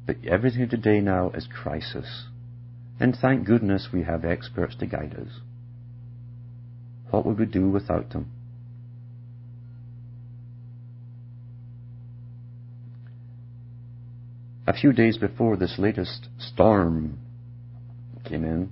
But 0.05 0.17
everything 0.25 0.69
today 0.69 1.01
now 1.01 1.31
is 1.31 1.47
crisis. 1.47 2.25
And 2.99 3.15
thank 3.15 3.45
goodness 3.45 3.89
we 3.93 4.03
have 4.03 4.23
experts 4.23 4.75
to 4.77 4.85
guide 4.85 5.15
us. 5.19 5.39
What 7.11 7.25
would 7.25 7.37
we 7.37 7.45
do 7.45 7.69
without 7.69 8.11
them? 8.11 8.31
A 14.65 14.73
few 14.73 14.91
days 14.91 15.17
before 15.17 15.55
this 15.55 15.75
latest 15.77 16.27
storm 16.39 17.19
came 18.25 18.43
in, 18.43 18.69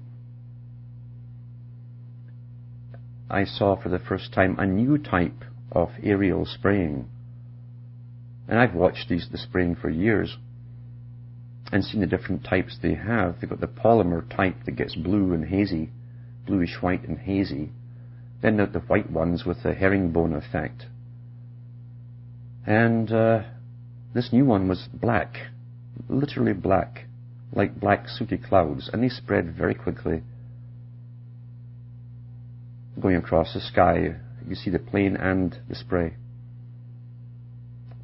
I 3.29 3.45
saw 3.45 3.81
for 3.81 3.89
the 3.89 3.99
first 3.99 4.33
time 4.33 4.57
a 4.59 4.65
new 4.65 4.97
type 4.97 5.43
of 5.75 5.89
aerial 6.01 6.45
spraying. 6.45 7.07
And 8.47 8.57
I've 8.57 8.73
watched 8.73 9.09
these 9.09 9.27
the 9.31 9.37
spraying 9.37 9.75
for 9.75 9.89
years 9.89 10.37
and 11.71 11.83
seen 11.83 11.99
the 11.99 12.07
different 12.07 12.45
types 12.45 12.77
they 12.81 12.93
have. 12.93 13.35
They've 13.39 13.49
got 13.49 13.59
the 13.59 13.67
polymer 13.67 14.27
type 14.33 14.55
that 14.65 14.77
gets 14.77 14.95
blue 14.95 15.33
and 15.33 15.45
hazy, 15.45 15.89
bluish 16.47 16.77
white 16.79 17.03
and 17.07 17.19
hazy. 17.19 17.71
Then 18.41 18.57
the 18.57 18.83
white 18.87 19.11
ones 19.11 19.43
with 19.45 19.63
the 19.63 19.73
herringbone 19.73 20.33
effect. 20.33 20.85
And 22.65 23.11
uh, 23.11 23.43
this 24.13 24.31
new 24.31 24.45
one 24.45 24.67
was 24.67 24.87
black, 24.93 25.35
literally 26.07 26.53
black, 26.53 27.05
like 27.51 27.79
black 27.79 28.07
sooty 28.07 28.37
clouds, 28.37 28.89
and 28.91 29.03
they 29.03 29.09
spread 29.09 29.55
very 29.55 29.75
quickly, 29.75 30.21
going 32.99 33.15
across 33.15 33.53
the 33.53 33.59
sky 33.59 34.15
you 34.47 34.55
see 34.55 34.69
the 34.69 34.79
plane 34.79 35.15
and 35.15 35.59
the 35.67 35.75
spray. 35.75 36.15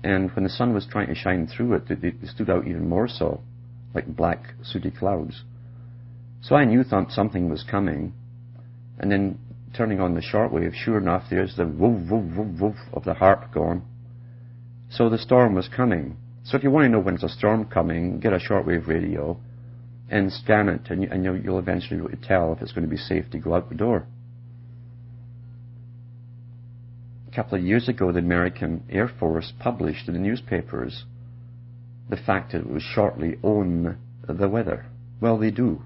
And 0.04 0.32
when 0.32 0.43
the 0.43 0.49
sun 0.49 0.73
was 0.73 0.88
trying 0.89 1.08
to 1.08 1.15
shine 1.15 1.47
through 1.47 1.73
it, 1.73 1.88
they, 1.88 1.95
they 1.95 2.27
stood 2.27 2.49
out 2.49 2.67
even 2.67 2.89
more 2.89 3.08
so, 3.08 3.41
like 3.93 4.08
black, 4.08 4.56
sooty 4.63 4.91
clouds. 4.91 5.43
So 6.41 6.56
I 6.56 6.65
knew 6.65 6.84
th- 6.84 7.10
something 7.10 7.49
was 7.49 7.63
coming. 7.69 8.13
And 8.97 9.12
then 9.12 9.38
turning 9.75 10.01
on 10.01 10.15
the 10.15 10.21
shortwave, 10.21 10.73
sure 10.73 10.97
enough, 10.97 11.25
there's 11.30 11.56
the 11.56 11.67
woof, 11.67 12.10
woof, 12.10 12.36
woof, 12.36 12.60
woof 12.60 12.75
of 12.93 13.04
the 13.04 13.13
HAARP 13.13 13.54
going. 13.54 13.84
So 14.89 15.10
the 15.10 15.17
storm 15.17 15.56
was 15.56 15.69
coming. 15.69 16.17
So 16.43 16.58
if 16.58 16.63
you 16.63 16.71
want 16.71 16.86
to 16.86 16.89
know 16.89 16.99
when 16.99 17.15
there's 17.15 17.32
a 17.32 17.38
storm 17.38 17.65
coming, 17.65 18.19
get 18.19 18.34
a 18.34 18.39
shortwave 18.39 18.88
radio 18.88 19.39
and 20.10 20.32
scan 20.32 20.67
it, 20.67 20.89
and, 20.89 21.04
you, 21.04 21.10
and 21.10 21.23
you'll, 21.23 21.60
eventually 21.60 22.01
tell 22.21 22.51
if 22.54 22.62
it's 22.62 22.73
going 22.73 22.84
to 22.84 22.89
be 22.89 22.97
safe 22.97 23.30
to 23.32 23.39
go 23.39 23.54
out 23.54 23.69
the 23.69 23.75
door. 23.75 24.06
A 27.32 27.36
couple 27.36 27.58
of 27.58 27.63
years 27.63 27.88
ago, 27.88 28.12
the 28.12 28.20
American 28.20 28.84
Air 28.89 29.08
Force 29.08 29.54
published 29.60 30.08
in 30.08 30.13
the 30.13 30.20
newspapers 30.20 31.06
the 32.10 32.17
fact 32.17 32.52
that 32.52 32.62
it 32.62 32.70
would 32.70 32.82
shortly 32.82 33.38
own 33.41 33.98
the 34.28 34.50
weather. 34.50 34.86
Well, 35.22 35.38
they 35.38 35.52
do. 35.52 35.82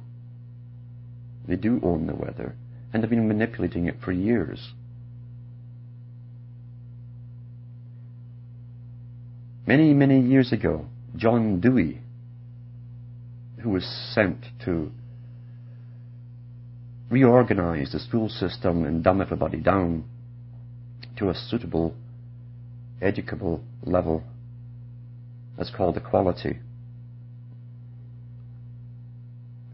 They 1.47 1.55
do 1.55 1.79
own 1.83 2.07
the 2.07 2.15
weather, 2.15 2.55
and 2.91 3.03
have 3.03 3.11
been 3.11 3.27
manipulating 3.27 3.85
it 3.85 3.97
for 4.03 4.11
years. 4.11 4.71
Many, 9.67 9.93
many 9.93 10.21
years 10.21 10.51
ago, 10.51 10.87
John 11.15 11.59
Dewey, 11.59 12.01
who 13.61 13.69
was 13.69 13.85
sent 14.13 14.45
to 14.65 14.91
reorganize 17.09 17.91
the 17.91 17.99
school 17.99 18.29
system 18.29 18.83
and 18.83 19.03
dumb 19.03 19.21
everybody 19.21 19.57
down, 19.57 20.05
to 21.17 21.29
a 21.29 21.33
suitable, 21.33 21.95
educable 23.01 23.63
level. 23.83 24.23
That's 25.57 25.71
called 25.71 25.97
equality. 25.97 26.59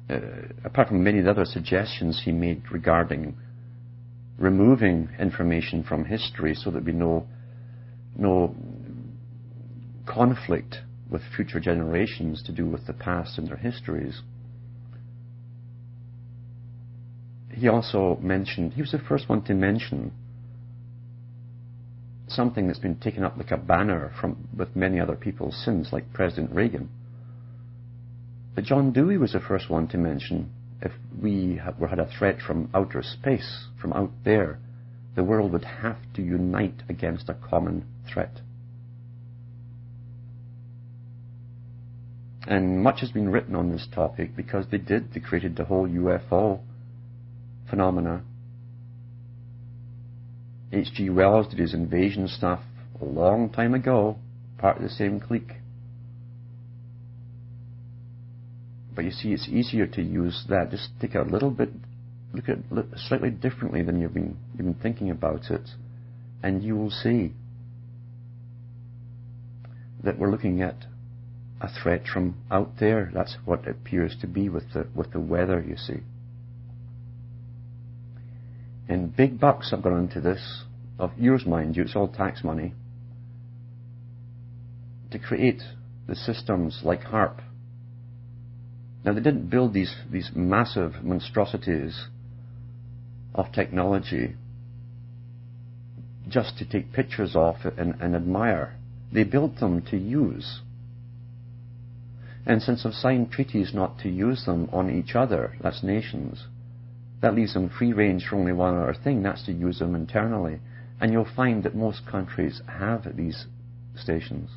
Uh, 0.10 0.20
apart 0.66 0.90
from 0.90 1.04
many 1.04 1.26
other 1.28 1.46
suggestions 1.46 2.22
he 2.26 2.32
made 2.32 2.64
regarding 2.72 3.36
removing 4.38 5.08
information 5.20 5.84
from 5.84 6.04
history 6.04 6.56
so 6.56 6.70
there'd 6.72 6.84
be 6.84 6.92
no, 6.92 7.26
no 8.18 8.54
conflict 10.06 10.78
with 11.10 11.22
future 11.36 11.60
generations 11.60 12.42
to 12.44 12.52
do 12.52 12.66
with 12.66 12.88
the 12.88 12.94
past 12.94 13.38
and 13.38 13.48
their 13.48 13.58
histories. 13.58 14.22
He 17.50 17.68
also 17.68 18.18
mentioned, 18.22 18.74
he 18.74 18.82
was 18.82 18.92
the 18.92 19.00
first 19.00 19.30
one 19.30 19.44
to 19.44 19.54
mention 19.54 20.12
something 22.36 22.68
that's 22.68 22.80
been 22.80 23.00
taken 23.00 23.24
up 23.24 23.38
like 23.38 23.52
a 23.52 23.58
banner 23.58 24.12
from, 24.20 24.48
with 24.58 24.76
many 24.76 25.00
other 25.00 25.16
people 25.16 25.52
since, 25.52 25.92
like 25.92 26.14
President 26.14 26.52
Reagan. 26.54 26.90
But 28.56 28.66
John 28.66 28.92
Dewey 28.92 29.18
was 29.18 29.34
the 29.34 29.40
first 29.40 29.70
one 29.70 29.88
to 29.90 29.98
mention 29.98 30.52
if 30.82 30.92
we 31.22 31.62
had 31.64 32.00
a 32.00 32.10
threat 32.18 32.40
from 32.46 32.70
outer 32.74 33.04
space, 33.04 33.68
from 33.80 33.94
out 33.94 34.12
there, 34.26 34.60
the 35.16 35.24
world 35.24 35.52
would 35.52 35.66
have 35.66 35.98
to 36.16 36.22
unite 36.22 36.84
against 36.90 37.30
a 37.30 37.34
common 37.34 37.86
threat. 38.12 38.42
And 42.48 42.82
much 42.82 43.02
has 43.02 43.12
been 43.12 43.30
written 43.30 43.56
on 43.56 43.72
this 43.72 43.88
topic 43.94 44.36
because 44.36 44.66
they 44.72 44.80
did, 44.80 45.14
they 45.14 45.20
created 45.20 45.56
the 45.56 45.66
whole 45.66 45.88
UFO 45.88 46.60
phenomena. 47.70 48.24
H.G. 50.74 51.10
Wells 51.10 51.48
did 51.48 51.60
his 51.60 51.74
invasion 51.74 52.28
stuff 52.28 52.62
a 53.02 53.06
long 53.06 53.50
time 53.50 53.74
ago, 53.74 54.18
part 54.58 54.78
of 54.78 54.84
the 54.84 54.90
same 54.90 55.20
clique. 55.20 55.54
But 58.96 59.06
you 59.06 59.12
see, 59.12 59.34
it's 59.34 59.48
easier 59.50 59.88
to 59.88 60.02
use 60.02 60.46
that. 60.50 60.72
Just 60.72 60.90
take 61.00 61.16
a 61.16 61.22
little 61.22 61.52
bit, 61.52 61.70
look 62.34 62.50
at 62.50 62.60
it 62.60 62.86
slightly 63.08 63.30
differently 63.30 63.82
than 63.84 64.00
you've 64.00 64.14
been, 64.14 64.38
you've 64.58 64.66
been 64.66 64.74
thinking 64.76 65.10
about 65.10 65.50
it, 65.50 65.70
and 66.44 66.64
you 66.64 66.76
will 66.76 66.92
see 66.92 67.34
that 70.04 70.18
we're 70.18 70.32
looking 70.32 70.62
at 70.62 70.86
a 71.62 71.70
threat 71.82 72.04
from 72.12 72.36
out 72.50 72.72
there. 72.80 73.12
That's 73.14 73.38
what 73.46 73.66
it 73.66 73.70
appears 73.70 74.16
to 74.22 74.28
be 74.28 74.50
with 74.50 74.74
the, 74.74 74.88
with 74.96 75.12
the 75.12 75.20
weather, 75.20 75.64
you 75.66 75.78
see. 75.78 76.02
And 78.92 79.16
big 79.16 79.40
bucks 79.40 79.72
have 79.72 79.84
gone 79.84 79.98
into 79.98 80.20
this, 80.20 80.66
of 81.00 81.12
yours, 81.18 81.46
mind 81.46 81.78
you, 81.78 81.84
it's 81.84 81.96
all 81.96 82.10
tax 82.10 82.44
money, 82.44 82.74
to 85.12 85.18
create 85.18 85.62
the 86.10 86.16
systems 86.18 86.82
like 86.84 87.04
HAARP. 87.04 87.40
Now, 89.06 89.14
they 89.14 89.22
didn't 89.22 89.50
build 89.50 89.74
these, 89.74 89.96
these 90.12 90.32
massive 90.36 91.06
monstrosities 91.06 92.08
of 93.34 93.54
technology 93.54 94.36
just 96.28 96.58
to 96.58 96.66
take 96.66 96.92
pictures 96.92 97.32
of 97.34 97.56
and, 97.78 97.96
and 98.02 98.14
admire. 98.14 98.76
They 99.14 99.24
built 99.24 99.60
them 99.60 99.84
to 99.84 99.98
use. 99.98 100.60
And 102.46 102.62
since 102.62 102.84
they've 102.84 102.94
signed 102.94 103.32
treaties 103.32 103.74
not 103.74 104.00
to 104.00 104.10
use 104.10 104.44
them 104.44 104.68
on 104.74 104.90
each 104.90 105.16
other, 105.16 105.54
that's 105.62 105.82
nations, 105.82 106.44
that 107.22 107.36
leaves 107.36 107.54
them 107.54 107.70
free 107.70 107.94
range 107.94 108.26
for 108.28 108.36
only 108.36 108.52
one 108.52 108.76
other 108.76 108.94
thing, 108.94 109.24
that's 109.24 109.46
to 109.46 109.52
use 109.52 109.80
them 109.80 109.96
internally. 109.96 110.60
And 111.00 111.12
you'll 111.12 111.28
find 111.36 111.64
that 111.64 111.76
most 111.76 112.06
countries 112.06 112.62
have 112.68 113.16
these 113.16 113.46
stations. 113.96 114.50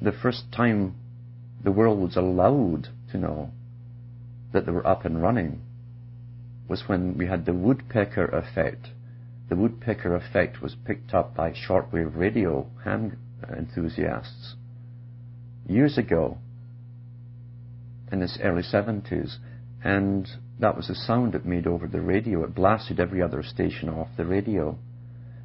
The 0.00 0.12
first 0.12 0.44
time 0.52 0.94
the 1.62 1.72
world 1.72 2.00
was 2.00 2.16
allowed 2.16 2.88
to 3.12 3.18
know 3.18 3.50
that 4.52 4.66
they 4.66 4.72
were 4.72 4.86
up 4.86 5.04
and 5.04 5.22
running 5.22 5.60
was 6.68 6.84
when 6.86 7.16
we 7.16 7.26
had 7.26 7.44
the 7.44 7.54
woodpecker 7.54 8.26
effect. 8.26 8.88
The 9.48 9.56
woodpecker 9.56 10.14
effect 10.14 10.62
was 10.62 10.74
picked 10.86 11.14
up 11.14 11.34
by 11.34 11.52
shortwave 11.52 12.16
radio 12.16 12.66
ham 12.84 13.16
enthusiasts 13.48 14.56
years 15.66 15.98
ago 15.98 16.38
in 18.10 18.20
the 18.20 18.28
early 18.42 18.62
70s, 18.62 19.36
and 19.84 20.28
that 20.60 20.76
was 20.76 20.88
the 20.88 20.94
sound 20.94 21.34
it 21.34 21.44
made 21.44 21.66
over 21.66 21.88
the 21.88 22.00
radio. 22.00 22.44
It 22.44 22.54
blasted 22.54 23.00
every 23.00 23.20
other 23.20 23.42
station 23.42 23.88
off 23.88 24.08
the 24.16 24.24
radio. 24.24 24.78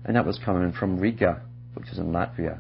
And 0.06 0.16
that 0.16 0.26
was 0.26 0.40
coming 0.44 0.72
from 0.72 1.00
Riga, 1.00 1.42
which 1.74 1.90
is 1.90 1.98
in 1.98 2.12
Latvia. 2.12 2.60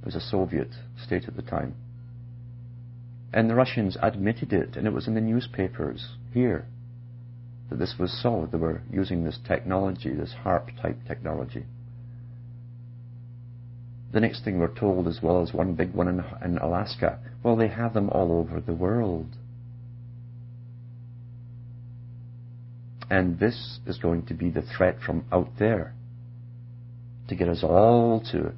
It 0.00 0.04
was 0.04 0.14
a 0.14 0.20
Soviet 0.20 0.68
state 1.02 1.24
at 1.26 1.34
the 1.34 1.42
time. 1.42 1.74
And 3.32 3.50
the 3.50 3.54
Russians 3.54 3.96
admitted 4.02 4.52
it, 4.52 4.76
and 4.76 4.86
it 4.86 4.92
was 4.92 5.08
in 5.08 5.14
the 5.14 5.20
newspapers 5.20 6.10
here 6.32 6.66
that 7.68 7.78
this 7.78 7.94
was 7.98 8.16
so. 8.22 8.48
They 8.50 8.58
were 8.58 8.82
using 8.90 9.24
this 9.24 9.38
technology, 9.46 10.14
this 10.14 10.34
HAARP 10.44 10.80
type 10.80 10.98
technology. 11.08 11.64
The 14.12 14.20
next 14.20 14.44
thing 14.44 14.58
we're 14.58 14.74
told, 14.74 15.08
as 15.08 15.20
well 15.22 15.42
as 15.42 15.52
one 15.52 15.74
big 15.74 15.92
one 15.92 16.08
in, 16.08 16.24
in 16.44 16.58
Alaska, 16.58 17.18
well, 17.42 17.56
they 17.56 17.68
have 17.68 17.92
them 17.92 18.08
all 18.10 18.32
over 18.32 18.60
the 18.60 18.72
world. 18.72 19.26
And 23.08 23.38
this 23.38 23.78
is 23.86 23.98
going 23.98 24.26
to 24.26 24.34
be 24.34 24.50
the 24.50 24.62
threat 24.62 24.98
from 25.04 25.24
out 25.30 25.50
there 25.58 25.94
to 27.28 27.34
get 27.34 27.48
us 27.48 27.62
all 27.62 28.20
to 28.32 28.52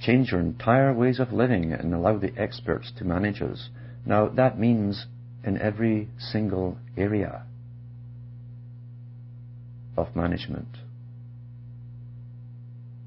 change 0.00 0.32
our 0.32 0.40
entire 0.40 0.94
ways 0.94 1.18
of 1.18 1.32
living 1.32 1.72
and 1.72 1.92
allow 1.92 2.18
the 2.18 2.32
experts 2.36 2.92
to 2.98 3.04
manage 3.04 3.42
us. 3.42 3.68
Now, 4.06 4.28
that 4.28 4.58
means 4.58 5.06
in 5.44 5.60
every 5.60 6.08
single 6.18 6.78
area 6.96 7.42
of 9.96 10.14
management. 10.14 10.68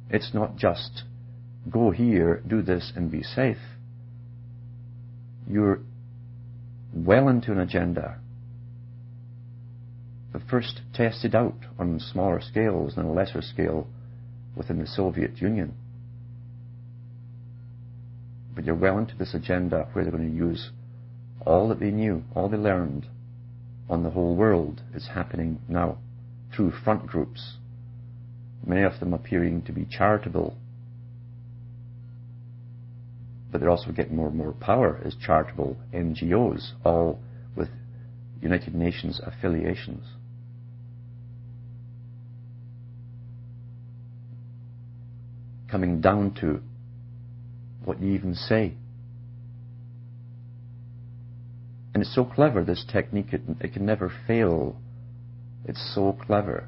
It's 0.10 0.34
not 0.34 0.58
just 0.58 1.04
go 1.70 1.92
here, 1.92 2.42
do 2.46 2.62
this, 2.62 2.92
and 2.96 3.10
be 3.10 3.24
safe. 3.24 3.58
You're 5.50 5.80
well 6.94 7.30
into 7.30 7.52
an 7.52 7.60
agenda. 7.60 8.21
But 10.32 10.44
first 10.50 10.82
tested 10.94 11.36
out 11.36 11.58
on 11.78 12.00
smaller 12.00 12.42
scales 12.42 12.94
and 12.98 13.08
a 13.08 13.12
lesser 13.12 13.42
scale 13.42 13.88
within 14.56 14.80
the 14.80 14.88
Soviet 14.88 15.42
Union. 15.42 15.74
But 18.56 18.66
you're 18.66 18.76
well 18.76 18.98
into 18.98 19.16
this 19.16 19.34
agenda 19.34 19.88
where 19.94 20.04
they're 20.04 20.12
going 20.12 20.30
to 20.30 20.36
use 20.36 20.72
all 21.46 21.68
that 21.70 21.80
they 21.80 21.92
knew, 21.92 22.24
all 22.36 22.50
they 22.50 22.58
learned 22.58 23.08
on 23.90 24.04
the 24.04 24.12
whole 24.12 24.36
world 24.36 24.82
is 24.94 25.10
happening 25.14 25.60
now 25.68 25.98
through 26.56 26.72
front 26.72 27.08
groups, 27.08 27.56
many 28.66 28.84
of 28.84 29.00
them 29.00 29.14
appearing 29.14 29.62
to 29.64 29.72
be 29.72 29.86
charitable 29.86 30.56
but 33.52 33.60
they're 33.60 33.70
also 33.70 33.92
getting 33.92 34.16
more 34.16 34.28
and 34.28 34.38
more 34.38 34.54
power 34.54 35.00
as 35.04 35.16
charitable 35.16 35.76
NGOs, 35.94 36.72
all 36.86 37.20
with 37.56 37.70
United 38.42 38.74
Nations 38.74 39.20
affiliations. 39.24 40.06
Coming 45.72 46.02
down 46.02 46.36
to 46.42 46.62
what 47.86 48.02
you 48.02 48.14
even 48.14 48.36
say. 48.36 48.74
And 51.94 52.04
it's 52.04 52.14
so 52.14 52.26
clever, 52.26 52.64
this 52.64 52.86
technique, 52.92 53.34
it, 53.34 53.42
it 53.60 53.74
can 53.74 53.86
never 53.86 54.12
fail. 54.28 54.76
It's 55.66 55.94
so 55.96 56.18
clever. 56.26 56.68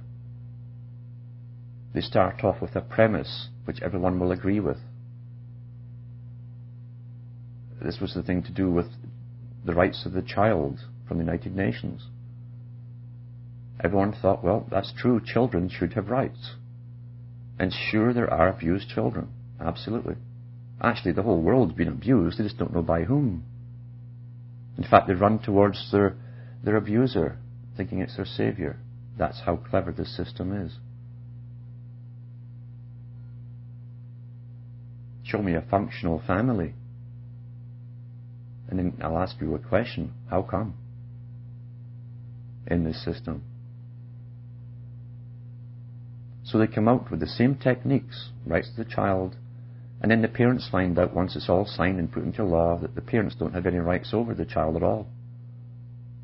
They 1.93 2.01
start 2.01 2.43
off 2.43 2.61
with 2.61 2.75
a 2.75 2.81
premise 2.81 3.49
which 3.65 3.81
everyone 3.81 4.19
will 4.19 4.31
agree 4.31 4.59
with 4.59 4.77
this 7.83 7.99
was 7.99 8.13
the 8.13 8.23
thing 8.23 8.41
to 8.43 8.51
do 8.51 8.71
with 8.71 8.87
the 9.65 9.73
rights 9.73 10.05
of 10.05 10.13
the 10.13 10.21
child 10.21 10.79
from 11.07 11.17
the 11.17 11.23
United 11.23 11.55
Nations. 11.55 12.07
Everyone 13.83 14.13
thought, 14.13 14.43
well, 14.43 14.65
that's 14.71 14.93
true, 14.97 15.21
children 15.23 15.69
should 15.69 15.93
have 15.93 16.09
rights. 16.09 16.55
And 17.59 17.73
sure, 17.73 18.13
there 18.13 18.31
are 18.31 18.49
abused 18.49 18.89
children. 18.89 19.29
Absolutely. 19.59 20.15
Actually, 20.81 21.13
the 21.13 21.23
whole 21.23 21.41
world's 21.41 21.73
been 21.73 21.87
abused, 21.87 22.39
they 22.39 22.43
just 22.43 22.57
don't 22.57 22.73
know 22.73 22.81
by 22.81 23.03
whom. 23.03 23.43
In 24.77 24.83
fact, 24.83 25.07
they 25.07 25.13
run 25.13 25.39
towards 25.39 25.91
their, 25.91 26.15
their 26.63 26.75
abuser, 26.75 27.37
thinking 27.77 27.99
it's 27.99 28.15
their 28.15 28.25
savior. 28.25 28.77
That's 29.17 29.41
how 29.45 29.57
clever 29.57 29.91
this 29.91 30.15
system 30.15 30.51
is. 30.65 30.73
Show 35.23 35.41
me 35.41 35.53
a 35.53 35.61
functional 35.61 36.21
family 36.25 36.73
and 38.73 38.79
then 38.79 39.05
I'll 39.05 39.19
ask 39.19 39.35
you 39.39 39.53
a 39.53 39.59
question. 39.59 40.13
How 40.31 40.41
come? 40.41 40.73
In 42.65 42.83
this 42.83 43.03
system. 43.05 43.43
So 46.53 46.59
they 46.59 46.67
come 46.67 46.87
out 46.87 47.09
with 47.09 47.19
the 47.19 47.25
same 47.25 47.55
techniques, 47.55 48.29
rights 48.45 48.69
to 48.69 48.83
the 48.83 48.89
child, 48.89 49.37
and 49.99 50.11
then 50.11 50.21
the 50.21 50.27
parents 50.27 50.69
find 50.71 50.99
out 50.99 51.15
once 51.15 51.35
it's 51.35 51.49
all 51.49 51.65
signed 51.65 51.97
and 51.97 52.11
put 52.11 52.21
into 52.21 52.43
law 52.43 52.77
that 52.77 52.93
the 52.93 53.01
parents 53.01 53.33
don't 53.33 53.55
have 53.55 53.65
any 53.65 53.79
rights 53.79 54.11
over 54.13 54.35
the 54.35 54.45
child 54.45 54.75
at 54.75 54.83
all. 54.83 55.07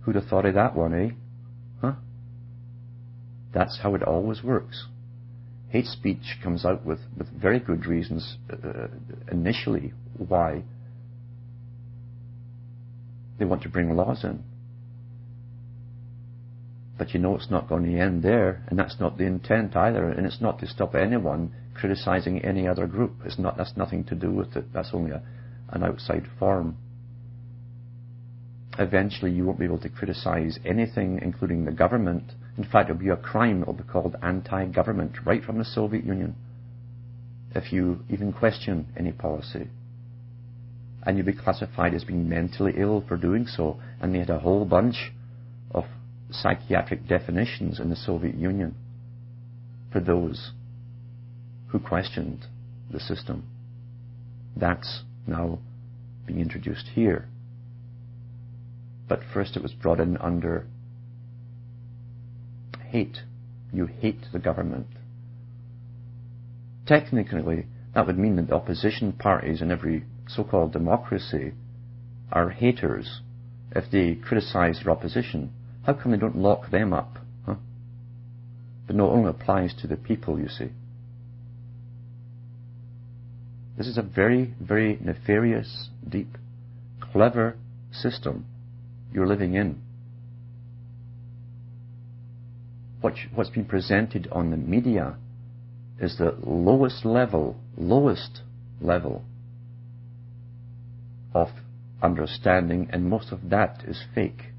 Who'd 0.02 0.14
have 0.14 0.28
thought 0.28 0.46
of 0.46 0.54
that 0.54 0.76
one, 0.76 0.94
eh? 0.94 1.16
Huh? 1.82 1.94
That's 3.56 3.80
how 3.82 3.96
it 3.96 4.04
always 4.04 4.44
works. 4.44 4.86
Hate 5.70 5.88
speech 5.88 6.38
comes 6.44 6.64
out 6.64 6.86
with, 6.86 7.00
with 7.18 7.30
very 7.30 7.60
good 7.60 7.88
reasons 7.88 8.38
uh, 8.54 8.90
initially 9.32 9.94
why 10.16 10.62
they 13.40 13.46
want 13.46 13.64
to 13.64 13.70
bring 13.70 13.96
laws 13.96 14.24
in. 14.24 14.44
But 17.00 17.14
you 17.14 17.20
know 17.20 17.36
it's 17.36 17.50
not 17.50 17.68
going 17.68 17.86
to 17.86 18.00
end 18.00 18.22
there, 18.22 18.62
and 18.68 18.78
that's 18.78 19.00
not 19.00 19.18
the 19.18 19.24
intent 19.24 19.76
either, 19.76 20.10
and 20.10 20.28
it's 20.28 20.42
not 20.42 20.60
to 20.60 20.68
stop 20.68 20.94
anyone 20.94 21.52
criticizing 21.74 22.44
any 22.44 22.68
other 22.68 22.86
group. 22.86 23.14
It's 23.26 23.40
not, 23.40 23.58
that's 23.58 23.76
nothing 23.78 24.04
to 24.06 24.16
do 24.16 24.32
with 24.32 24.56
it. 24.58 24.66
That's 24.74 24.90
only 24.94 25.12
a, 25.12 25.24
an 25.70 25.84
outside 25.84 26.28
form. 26.38 26.78
eventually 28.80 29.32
you 29.32 29.46
won't 29.46 29.60
be 29.60 29.66
able 29.66 29.80
to 29.80 29.90
criticize 29.90 30.58
anything, 30.66 31.20
including 31.22 31.66
the 31.66 31.72
government. 31.72 32.24
In 32.58 32.64
fact, 32.64 32.90
it'll 32.90 33.02
be 33.02 33.10
a 33.10 33.18
crime. 33.18 33.62
It'll 33.62 33.74
be 33.74 33.84
called 33.84 34.16
anti-government, 34.22 35.26
right 35.26 35.44
from 35.44 35.58
the 35.58 35.66
Soviet 35.66 36.06
Union, 36.06 36.36
if 37.54 37.72
you 37.74 38.04
even 38.10 38.32
question 38.32 38.88
any 38.98 39.12
policy. 39.12 39.68
And 41.04 41.18
you'll 41.18 41.26
be 41.26 41.34
classified 41.34 41.94
as 41.94 42.04
being 42.04 42.28
mentally 42.28 42.74
ill 42.78 43.04
for 43.08 43.18
doing 43.18 43.48
so. 43.48 43.80
And 44.02 44.14
they 44.14 44.20
had 44.20 44.30
a 44.30 44.40
whole 44.40 44.66
bunch 44.66 45.12
of 45.72 45.86
psychiatric 46.32 47.08
definitions 47.08 47.80
in 47.80 47.90
the 47.90 47.96
Soviet 47.96 48.36
Union 48.36 48.76
for 49.92 50.00
those 50.00 50.52
who 51.70 51.80
questioned 51.80 52.46
the 52.92 53.00
system. 53.00 53.44
That's 54.56 55.04
now 55.26 55.60
being 56.26 56.40
introduced 56.40 56.88
here. 56.94 57.28
But 59.08 59.22
first 59.34 59.56
it 59.56 59.64
was 59.64 59.74
brought 59.74 60.00
in 60.00 60.18
under 60.18 60.68
hate. 62.90 63.20
You 63.72 63.86
hate 63.86 64.26
the 64.32 64.40
government. 64.40 64.88
Technically, 66.86 67.66
that 67.94 68.08
would 68.08 68.18
mean 68.18 68.36
that 68.36 68.48
the 68.48 68.56
opposition 68.56 69.14
parties 69.14 69.62
in 69.62 69.72
every 69.72 70.06
so-called 70.28 70.72
democracy 70.72 71.54
are 72.32 72.50
haters 72.50 73.22
if 73.76 73.86
they 73.92 74.16
criticize 74.16 74.82
their 74.84 74.92
opposition. 74.92 75.52
How 75.90 75.96
come 75.96 76.12
they 76.12 76.20
don't 76.20 76.38
lock 76.38 76.70
them 76.70 76.94
up? 76.94 77.18
Huh? 77.48 77.56
But 78.86 78.96
no, 78.96 79.08
it 79.08 79.14
only 79.14 79.30
applies 79.32 79.74
to 79.82 79.88
the 79.88 79.96
people, 79.96 80.40
you 80.40 80.48
see. 80.48 80.68
This 83.76 83.88
is 83.88 83.98
a 83.98 84.04
very, 84.04 84.54
very 84.62 85.00
nefarious, 85.02 85.90
deep, 86.08 86.38
clever 87.12 87.58
system 87.92 88.46
you're 89.12 89.26
living 89.26 89.56
in. 89.56 89.82
what's 93.02 93.50
been 93.50 93.66
presented 93.66 94.28
on 94.32 94.52
the 94.52 94.58
media 94.58 95.16
is 96.00 96.20
the 96.20 96.38
lowest 96.44 97.04
level, 97.04 97.56
lowest 97.76 98.42
level 98.80 99.24
of 101.34 101.48
understanding, 102.04 102.88
and 102.94 103.10
most 103.10 103.32
of 103.32 103.50
that 103.50 103.82
is 103.88 104.04
fake. 104.14 104.50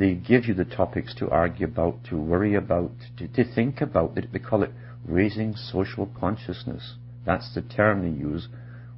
They 0.00 0.14
give 0.14 0.46
you 0.46 0.54
the 0.54 0.64
topics 0.64 1.14
to 1.16 1.28
argue 1.28 1.66
about, 1.66 2.04
to 2.04 2.16
worry 2.16 2.54
about, 2.54 2.90
to, 3.18 3.28
to 3.28 3.44
think 3.44 3.82
about. 3.82 4.14
They, 4.14 4.22
they 4.32 4.38
call 4.38 4.62
it 4.62 4.72
raising 5.04 5.54
social 5.54 6.06
consciousness. 6.18 6.94
That's 7.26 7.54
the 7.54 7.60
term 7.60 8.00
they 8.00 8.18
use 8.18 8.48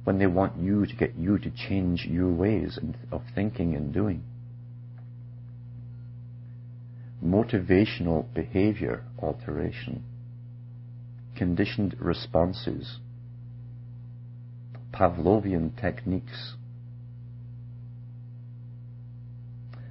when 0.05 0.17
they 0.17 0.27
want 0.27 0.57
you 0.57 0.85
to 0.85 0.95
get 0.95 1.15
you 1.17 1.37
to 1.39 1.51
change 1.51 2.05
your 2.05 2.31
ways 2.31 2.79
of 3.11 3.21
thinking 3.35 3.75
and 3.75 3.93
doing. 3.93 4.23
Motivational 7.21 8.33
behavior 8.33 9.03
alteration, 9.21 10.05
conditioned 11.35 11.97
responses, 11.99 12.99
Pavlovian 14.93 15.75
techniques, 15.75 16.53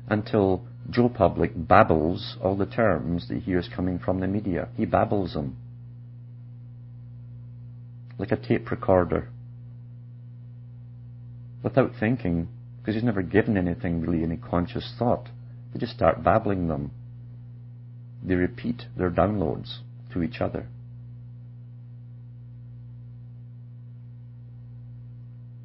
until 0.09 0.67
Joe 0.91 1.09
Public 1.09 1.53
babbles 1.55 2.37
all 2.43 2.57
the 2.57 2.67
terms 2.67 3.29
that 3.29 3.35
he 3.35 3.41
hears 3.41 3.69
coming 3.75 3.99
from 3.99 4.21
the 4.21 4.27
media. 4.27 4.69
He 4.77 4.85
babbles 4.85 5.35
them 5.35 5.57
like 8.19 8.31
a 8.31 8.37
tape 8.37 8.71
recorder 8.71 9.29
without 11.63 11.93
thinking, 11.99 12.49
because 12.79 12.95
he's 12.95 13.05
never 13.05 13.23
given 13.23 13.57
anything 13.57 14.01
really 14.01 14.23
any 14.23 14.37
conscious 14.37 14.95
thought. 14.99 15.29
They 15.73 15.81
just 15.81 15.95
start 15.95 16.23
babbling 16.23 16.69
them. 16.69 16.91
They 18.23 18.35
repeat 18.35 18.85
their 18.97 19.11
downloads 19.11 19.79
to 20.13 20.23
each 20.23 20.41
other. 20.41 20.67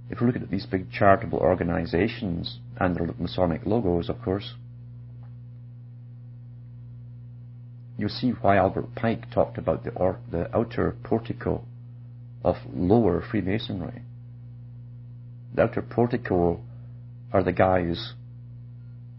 If 0.09 0.21
we 0.21 0.27
look 0.27 0.35
at 0.35 0.49
these 0.49 0.65
big 0.65 0.91
charitable 0.91 1.39
organizations 1.39 2.59
and 2.79 2.95
their 2.95 3.07
Masonic 3.19 3.65
logos, 3.65 4.09
of 4.09 4.21
course, 4.21 4.53
you'll 7.97 8.09
see 8.09 8.29
why 8.29 8.57
Albert 8.57 8.95
Pike 8.95 9.31
talked 9.31 9.57
about 9.57 9.83
the, 9.83 9.91
or, 9.91 10.19
the 10.31 10.55
outer 10.55 10.95
portico 11.03 11.63
of 12.43 12.55
lower 12.73 13.21
Freemasonry. 13.21 14.01
The 15.55 15.63
outer 15.63 15.81
portico 15.81 16.61
are 17.33 17.43
the 17.43 17.51
guys 17.51 18.13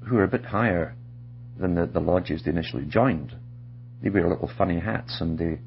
who 0.06 0.16
are 0.16 0.24
a 0.24 0.28
bit 0.28 0.46
higher 0.46 0.94
than 1.58 1.74
the, 1.74 1.86
the 1.86 2.00
lodges 2.00 2.42
they 2.44 2.50
initially 2.50 2.84
joined. 2.84 3.34
They 4.02 4.10
wear 4.10 4.28
little 4.28 4.50
funny 4.56 4.78
hats 4.78 5.20
and 5.20 5.38
they, 5.38 5.58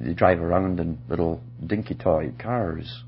they 0.00 0.14
drive 0.14 0.40
around 0.40 0.78
in 0.78 0.98
little 1.08 1.40
dinky 1.66 1.94
toy 1.94 2.32
cars 2.40 3.02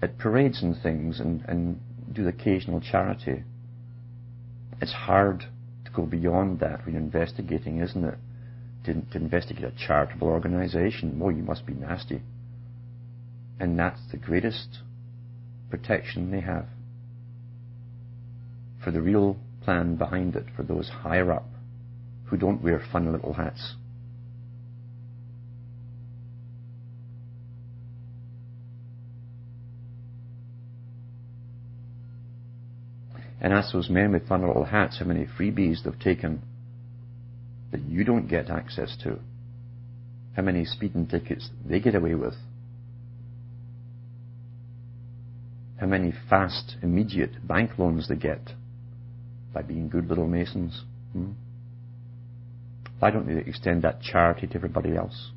at 0.00 0.18
parades 0.18 0.62
and 0.62 0.80
things 0.82 1.18
and, 1.18 1.44
and 1.48 1.80
do 2.12 2.22
the 2.22 2.28
occasional 2.28 2.80
charity. 2.80 3.42
It's 4.80 4.92
hard 4.92 5.46
to 5.84 5.90
go 5.92 6.06
beyond 6.06 6.60
that 6.60 6.84
when 6.84 6.94
you're 6.94 7.02
investigating, 7.02 7.80
isn't 7.80 8.04
it? 8.04 8.18
To, 8.84 8.94
to 8.94 9.16
investigate 9.16 9.64
a 9.64 9.72
charitable 9.86 10.26
organization. 10.26 11.18
Well, 11.18 11.30
you 11.30 11.44
must 11.44 11.66
be 11.66 11.74
nasty. 11.74 12.22
And 13.60 13.78
that's 13.78 14.00
the 14.10 14.16
greatest 14.16 14.78
protection 15.70 16.30
they 16.32 16.40
have 16.40 16.66
for 18.82 18.90
the 18.90 19.00
real 19.00 19.36
plan 19.62 19.96
behind 19.96 20.34
it 20.34 20.46
for 20.56 20.62
those 20.64 20.88
higher 20.88 21.30
up 21.32 21.46
who 22.24 22.36
don't 22.36 22.62
wear 22.62 22.82
funny 22.90 23.10
little 23.10 23.34
hats. 23.34 23.74
And 33.40 33.52
ask 33.52 33.72
those 33.72 33.90
men 33.90 34.12
with 34.12 34.28
funny 34.28 34.46
little 34.46 34.64
hats 34.64 34.98
how 34.98 35.04
many 35.06 35.26
freebies 35.38 35.84
they've 35.84 35.98
taken 35.98 36.42
that 37.72 37.82
you 37.82 38.04
don't 38.04 38.28
get 38.28 38.48
access 38.48 38.96
to. 39.02 39.18
How 40.36 40.42
many 40.42 40.64
speeding 40.64 41.06
tickets 41.06 41.50
they 41.64 41.80
get 41.80 41.94
away 41.94 42.14
with. 42.14 42.34
how 45.82 45.88
many 45.88 46.14
fast, 46.30 46.76
immediate 46.80 47.44
bank 47.44 47.76
loans 47.76 48.06
they 48.08 48.14
get 48.14 48.52
by 49.52 49.62
being 49.62 49.88
good 49.88 50.06
little 50.06 50.28
masons. 50.28 50.84
Hmm? 51.12 51.32
Why 53.00 53.10
don't 53.10 53.26
they 53.26 53.40
extend 53.50 53.82
that 53.82 54.00
charity 54.00 54.46
to 54.46 54.54
everybody 54.54 54.94
else? 54.96 55.32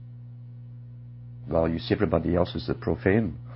Well, 1.50 1.67
you 1.67 1.80
see 1.80 1.95
everybody 1.95 2.36
else 2.36 2.54
is 2.54 2.67
the 2.67 2.76
profane. 2.76 3.39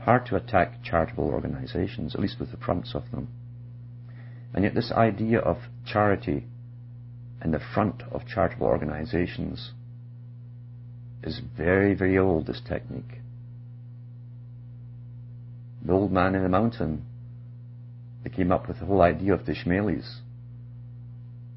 Hard 0.00 0.24
to 0.26 0.36
attack 0.36 0.82
charitable 0.82 1.24
organizations, 1.24 2.14
at 2.14 2.22
least 2.22 2.40
with 2.40 2.52
the 2.52 2.56
fronts 2.56 2.94
of 2.94 3.02
them. 3.10 3.28
And 4.54 4.64
yet 4.64 4.74
this 4.74 4.92
idea 4.92 5.38
of 5.38 5.58
charity 5.86 6.44
and 7.40 7.52
the 7.52 7.60
front 7.74 8.02
of 8.10 8.26
charitable 8.26 8.66
organizations 8.66 9.72
is 11.22 11.40
very, 11.56 11.94
very 11.94 12.18
old, 12.18 12.46
this 12.46 12.60
technique. 12.66 13.20
The 15.84 15.92
old 15.92 16.12
man 16.12 16.34
in 16.34 16.42
the 16.42 16.48
mountain 16.48 17.04
that 18.22 18.34
came 18.34 18.52
up 18.52 18.68
with 18.68 18.78
the 18.78 18.86
whole 18.86 19.02
idea 19.02 19.34
of 19.34 19.46
the 19.46 19.52
Ishmaelis, 19.52 20.20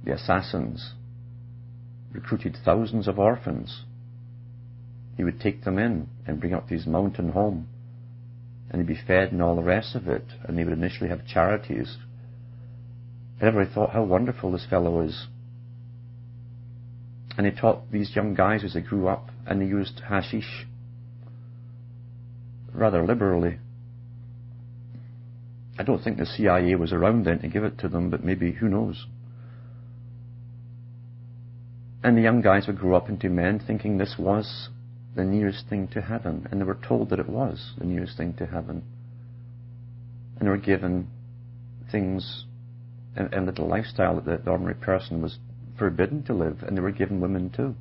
the 0.04 0.14
assassins, 0.14 0.94
recruited 2.12 2.58
thousands 2.64 3.08
of 3.08 3.20
orphans. 3.20 3.84
He 5.18 5.24
would 5.24 5.40
take 5.40 5.64
them 5.64 5.78
in 5.78 6.08
and 6.26 6.40
bring 6.40 6.54
up 6.54 6.68
these 6.68 6.88
mountain 6.88 7.30
home, 7.30 7.68
and 8.70 8.80
they'd 8.80 8.88
be 8.88 9.00
fed 9.08 9.32
and 9.32 9.42
all 9.42 9.56
the 9.56 9.64
rest 9.64 9.96
of 9.96 10.08
it, 10.08 10.26
and 10.44 10.58
they 10.58 10.64
would 10.64 10.74
initially 10.74 11.10
have 11.10 11.28
charities. 11.28 11.98
And 13.40 13.50
everybody 13.50 13.74
thought 13.74 13.92
how 13.92 14.04
wonderful 14.04 14.52
this 14.52 14.66
fellow 14.70 15.02
is. 15.02 15.28
And 17.38 17.46
he 17.46 17.52
taught 17.52 17.92
these 17.92 18.16
young 18.16 18.34
guys 18.34 18.64
as 18.64 18.74
they 18.74 18.82
grew 18.82 19.08
up, 19.08 19.30
and 19.46 19.62
they 19.62 19.66
used 19.66 20.02
hashish 20.08 20.66
rather 22.74 23.06
liberally. 23.06 23.58
I 25.78 25.84
don't 25.84 26.02
think 26.02 26.18
the 26.18 26.26
CIA 26.26 26.76
was 26.76 26.94
around 26.94 27.26
then 27.26 27.40
to 27.40 27.48
give 27.48 27.64
it 27.64 27.78
to 27.80 27.90
them, 27.90 28.10
but 28.10 28.24
maybe, 28.24 28.54
who 28.54 28.70
knows? 28.70 29.06
And 32.04 32.18
the 32.18 32.22
young 32.22 32.42
guys 32.42 32.68
would 32.68 32.78
grow 32.78 32.96
up 32.96 33.10
into 33.10 33.30
men 33.30 33.60
thinking 33.60 33.98
this 33.98 34.16
was 34.18 34.70
the 35.16 35.26
nearest 35.26 35.68
thing 35.70 35.88
to 35.90 36.02
heaven, 36.02 36.48
and 36.50 36.62
they 36.62 36.66
were 36.66 36.80
told 36.88 37.10
that 37.10 37.20
it 37.20 37.28
was 37.28 37.74
the 37.78 37.86
nearest 37.86 38.16
thing 38.16 38.34
to 38.36 38.46
heaven. 38.46 38.84
And 40.38 40.48
they 40.48 40.50
were 40.50 40.58
given 40.58 41.08
things 41.92 42.46
and, 43.16 43.48
that 43.48 43.56
the 43.56 43.64
lifestyle 43.64 44.20
that 44.20 44.46
the 44.46 44.52
ordinary 44.52 44.76
person 44.76 45.22
was 45.22 45.38
forbidden 45.78 46.24
to 46.24 46.34
live, 46.34 46.64
and 46.64 46.76
they 46.76 46.82
were 46.82 46.92
given 46.92 47.20
women 47.22 47.50
too. 47.50 47.76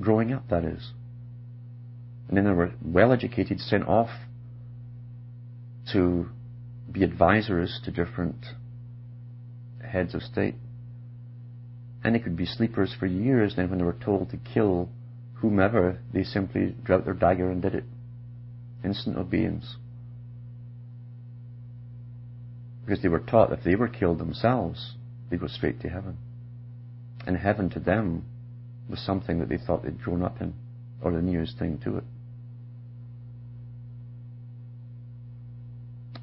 Growing 0.00 0.32
up, 0.32 0.48
that 0.50 0.64
is. 0.64 0.92
And 2.28 2.36
then 2.36 2.44
they 2.44 2.50
were 2.50 2.72
well 2.84 3.12
educated, 3.12 3.60
sent 3.60 3.86
off 3.86 4.10
to 5.92 6.28
be 6.90 7.02
advisors 7.02 7.80
to 7.84 7.90
different 7.90 8.36
heads 9.82 10.14
of 10.14 10.22
state. 10.22 10.54
And 12.02 12.14
they 12.14 12.18
could 12.18 12.36
be 12.36 12.46
sleepers 12.46 12.94
for 12.98 13.06
years, 13.06 13.54
then 13.56 13.70
when 13.70 13.78
they 13.78 13.84
were 13.84 13.96
told 14.04 14.30
to 14.30 14.36
kill 14.36 14.88
whomever, 15.34 15.98
they 16.12 16.24
simply 16.24 16.74
drew 16.84 16.96
out 16.96 17.04
their 17.04 17.14
dagger 17.14 17.50
and 17.50 17.62
did 17.62 17.74
it. 17.74 17.84
Instant 18.84 19.16
obedience. 19.16 19.76
Because 22.84 23.02
they 23.02 23.08
were 23.08 23.20
taught 23.20 23.52
if 23.52 23.64
they 23.64 23.76
were 23.76 23.88
killed 23.88 24.18
themselves, 24.18 24.94
they'd 25.30 25.40
go 25.40 25.46
straight 25.46 25.80
to 25.80 25.88
heaven. 25.88 26.18
And 27.26 27.36
heaven 27.36 27.70
to 27.70 27.80
them 27.80 28.24
was 28.88 29.00
something 29.00 29.38
that 29.38 29.48
they 29.48 29.56
thought 29.56 29.82
they'd 29.82 30.02
grown 30.02 30.22
up 30.22 30.40
in, 30.40 30.52
or 31.02 31.12
the 31.12 31.22
nearest 31.22 31.58
thing 31.58 31.78
to 31.84 31.98
it. 31.98 32.04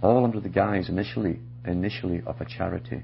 All 0.01 0.24
under 0.24 0.39
the 0.39 0.49
guise 0.49 0.89
initially, 0.89 1.39
initially 1.66 2.22
of 2.26 2.39
a 2.41 2.45
charity. 2.45 3.03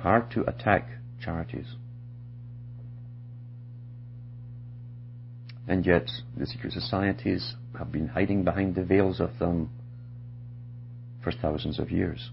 Hard 0.00 0.30
to 0.32 0.42
attack 0.42 0.88
charities. 1.20 1.66
And 5.66 5.86
yet, 5.86 6.10
the 6.36 6.46
secret 6.46 6.72
societies 6.72 7.54
have 7.78 7.90
been 7.90 8.08
hiding 8.08 8.44
behind 8.44 8.74
the 8.74 8.84
veils 8.84 9.20
of 9.20 9.38
them 9.38 9.70
for 11.22 11.32
thousands 11.32 11.78
of 11.78 11.90
years. 11.90 12.30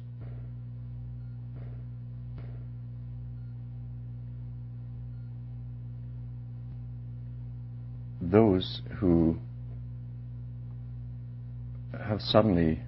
Those 8.22 8.82
who 9.00 9.38
have 12.06 12.22
suddenly 12.22 12.80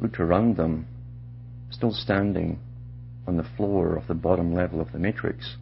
looked 0.00 0.20
around 0.20 0.56
them, 0.56 0.86
still 1.70 1.92
standing 1.92 2.58
on 3.26 3.36
the 3.36 3.46
floor 3.56 3.96
of 3.96 4.06
the 4.06 4.14
bottom 4.14 4.54
level 4.54 4.80
of 4.80 4.92
the 4.92 4.98
matrix, 4.98 5.56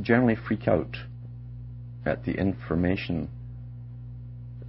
generally 0.00 0.36
freak 0.36 0.68
out 0.68 0.96
at 2.04 2.24
the 2.24 2.32
information 2.32 3.28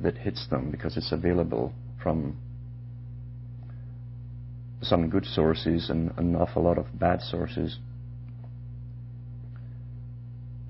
that 0.02 0.18
hits 0.18 0.48
them 0.50 0.72
because 0.72 0.98
it's 0.98 1.12
available 1.12 1.74
from 2.02 2.38
some 4.82 5.10
good 5.10 5.26
sources 5.26 5.90
and 5.90 6.12
an 6.18 6.36
awful 6.36 6.64
lot 6.64 6.78
of 6.78 6.86
bad 7.00 7.22
sources. 7.22 7.80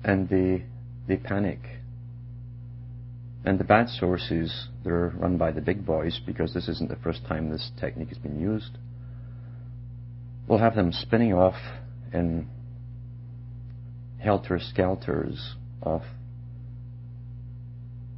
And 0.02 0.28
they, 0.28 0.64
they 1.06 1.16
panic. 1.16 1.58
And 3.44 3.58
the 3.58 3.64
bad 3.64 3.88
sources, 3.88 4.68
they're 4.84 5.12
run 5.16 5.36
by 5.36 5.52
the 5.52 5.60
big 5.60 5.84
boys 5.84 6.20
because 6.26 6.54
this 6.54 6.68
isn't 6.68 6.88
the 6.88 6.96
first 6.96 7.24
time 7.26 7.50
this 7.50 7.70
technique 7.78 8.08
has 8.08 8.18
been 8.18 8.40
used. 8.40 8.78
We'll 10.46 10.58
have 10.58 10.74
them 10.74 10.92
spinning 10.92 11.34
off 11.34 11.56
in 12.12 12.48
helter 14.18 14.58
skelters 14.58 15.54
of 15.82 16.02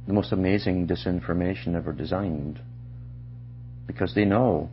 the 0.07 0.13
most 0.13 0.31
amazing 0.31 0.87
disinformation 0.87 1.75
ever 1.75 1.93
designed 1.93 2.59
because 3.87 4.15
they 4.15 4.25
know 4.25 4.69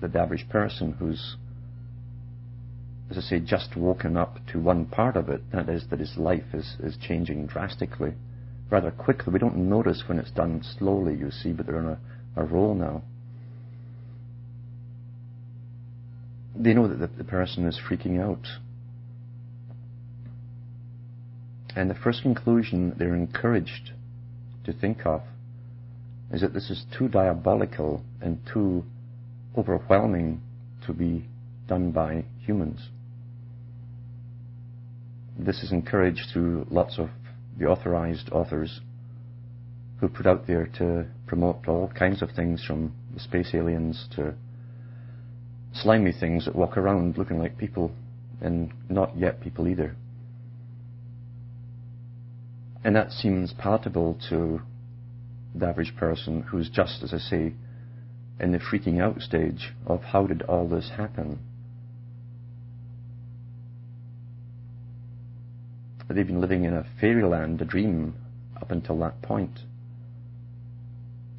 that 0.00 0.12
the 0.12 0.18
average 0.18 0.48
person 0.48 0.92
who's, 0.98 1.36
as 3.10 3.18
I 3.18 3.20
say, 3.20 3.40
just 3.40 3.76
woken 3.76 4.16
up 4.16 4.38
to 4.52 4.60
one 4.60 4.86
part 4.86 5.16
of 5.16 5.28
it, 5.28 5.40
that 5.52 5.68
is, 5.68 5.84
that 5.90 6.00
his 6.00 6.16
life 6.16 6.52
is, 6.52 6.76
is 6.80 6.96
changing 7.00 7.46
drastically, 7.46 8.12
rather 8.70 8.90
quickly. 8.90 9.32
We 9.32 9.38
don't 9.38 9.68
notice 9.68 10.04
when 10.06 10.18
it's 10.18 10.30
done 10.30 10.62
slowly, 10.78 11.14
you 11.14 11.30
see, 11.30 11.52
but 11.52 11.66
they're 11.66 11.78
on 11.78 11.98
a, 12.36 12.42
a 12.42 12.44
roll 12.44 12.74
now. 12.74 13.02
They 16.54 16.74
know 16.74 16.88
that 16.88 16.98
the, 16.98 17.08
the 17.18 17.24
person 17.24 17.66
is 17.66 17.80
freaking 17.88 18.20
out 18.20 18.46
And 21.76 21.90
the 21.90 21.94
first 21.94 22.22
conclusion 22.22 22.94
they're 22.98 23.14
encouraged 23.14 23.92
to 24.64 24.72
think 24.72 25.04
of 25.04 25.20
is 26.32 26.40
that 26.40 26.54
this 26.54 26.70
is 26.70 26.86
too 26.96 27.06
diabolical 27.06 28.02
and 28.22 28.40
too 28.50 28.82
overwhelming 29.56 30.40
to 30.86 30.94
be 30.94 31.26
done 31.68 31.90
by 31.90 32.24
humans. 32.40 32.88
This 35.38 35.62
is 35.62 35.70
encouraged 35.70 36.30
through 36.32 36.66
lots 36.70 36.98
of 36.98 37.10
the 37.58 37.66
authorized 37.66 38.30
authors 38.30 38.80
who 40.00 40.08
put 40.08 40.26
out 40.26 40.46
there 40.46 40.66
to 40.78 41.06
promote 41.26 41.68
all 41.68 41.88
kinds 41.88 42.22
of 42.22 42.30
things 42.30 42.64
from 42.64 42.94
the 43.12 43.20
space 43.20 43.50
aliens 43.54 44.08
to 44.16 44.34
slimy 45.74 46.12
things 46.12 46.46
that 46.46 46.56
walk 46.56 46.78
around 46.78 47.18
looking 47.18 47.38
like 47.38 47.58
people 47.58 47.92
and 48.40 48.72
not 48.88 49.16
yet 49.16 49.42
people 49.42 49.68
either. 49.68 49.94
And 52.86 52.94
that 52.94 53.10
seems 53.10 53.52
palatable 53.52 54.16
to 54.28 54.60
the 55.56 55.66
average 55.66 55.96
person 55.96 56.42
who's 56.42 56.70
just, 56.70 57.02
as 57.02 57.12
I 57.12 57.18
say, 57.18 57.54
in 58.38 58.52
the 58.52 58.58
freaking 58.58 59.02
out 59.02 59.20
stage 59.22 59.72
of 59.88 60.02
how 60.02 60.28
did 60.28 60.42
all 60.42 60.68
this 60.68 60.92
happen? 60.96 61.40
They've 66.08 66.28
been 66.28 66.40
living 66.40 66.62
in 66.62 66.74
a 66.74 66.86
fairyland, 67.00 67.60
a 67.60 67.64
dream, 67.64 68.14
up 68.54 68.70
until 68.70 69.00
that 69.00 69.20
point, 69.20 69.58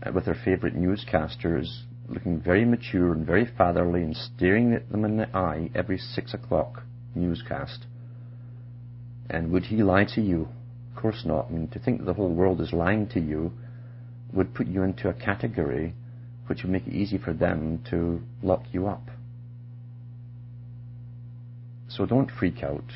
uh, 0.06 0.12
with 0.12 0.26
their 0.26 0.36
favourite 0.36 0.76
newscasters 0.76 1.84
looking 2.10 2.42
very 2.42 2.66
mature 2.66 3.14
and 3.14 3.26
very 3.26 3.46
fatherly 3.58 4.04
and 4.04 4.18
staring 4.18 4.74
at 4.74 4.92
them 4.92 5.06
in 5.06 5.16
the 5.16 5.34
eye 5.34 5.72
every 5.74 5.98
six 5.98 6.34
o'clock 6.34 6.84
newscast. 7.16 7.86
And 9.30 9.50
would 9.54 9.64
he 9.64 9.78
lie 9.78 10.04
to 10.14 10.22
you? 10.22 10.50
Of 10.98 11.04
course 11.04 11.26
not. 11.26 11.46
I 11.48 11.52
mean, 11.52 11.68
to 11.68 11.80
think 11.80 12.00
that 12.00 12.06
the 12.06 12.14
whole 12.16 12.34
world 12.34 12.60
is 12.60 12.74
lying 12.74 13.08
to 13.10 13.20
you 13.20 13.52
would 14.34 14.56
put 14.56 14.66
you 14.66 14.82
into 14.82 15.10
a 15.10 15.14
category 15.14 15.94
which 16.48 16.64
would 16.64 16.72
make 16.72 16.88
it 16.88 16.94
easy 16.94 17.20
for 17.20 17.34
them 17.34 17.84
to 17.92 18.20
lock 18.42 18.64
you 18.72 18.88
up. 18.88 19.12
So 21.88 22.08
don't 22.08 22.32
freak 22.32 22.64
out. 22.64 22.92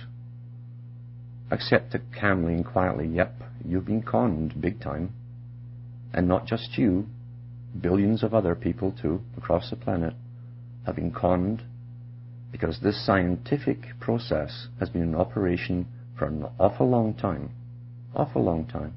Accept 1.51 1.93
it 1.93 2.01
calmly 2.19 2.53
and 2.53 2.65
quietly. 2.65 3.05
Yep, 3.05 3.35
you've 3.63 3.85
been 3.85 4.01
conned 4.01 4.59
big 4.59 4.81
time. 4.81 5.13
And 6.11 6.27
not 6.27 6.47
just 6.47 6.79
you, 6.79 7.05
billions 7.79 8.23
of 8.23 8.33
other 8.33 8.55
people 8.55 8.95
too, 8.99 9.21
across 9.37 9.69
the 9.69 9.75
planet, 9.75 10.15
have 10.87 10.95
been 10.95 11.11
conned 11.11 11.61
because 12.51 12.79
this 12.79 13.05
scientific 13.05 13.99
process 13.99 14.69
has 14.79 14.89
been 14.89 15.03
in 15.03 15.13
operation 15.13 15.85
for 16.17 16.25
an 16.25 16.47
awful 16.59 16.89
long 16.89 17.13
time 17.13 17.51
awful 18.16 18.43
long 18.43 18.66
time. 18.66 18.93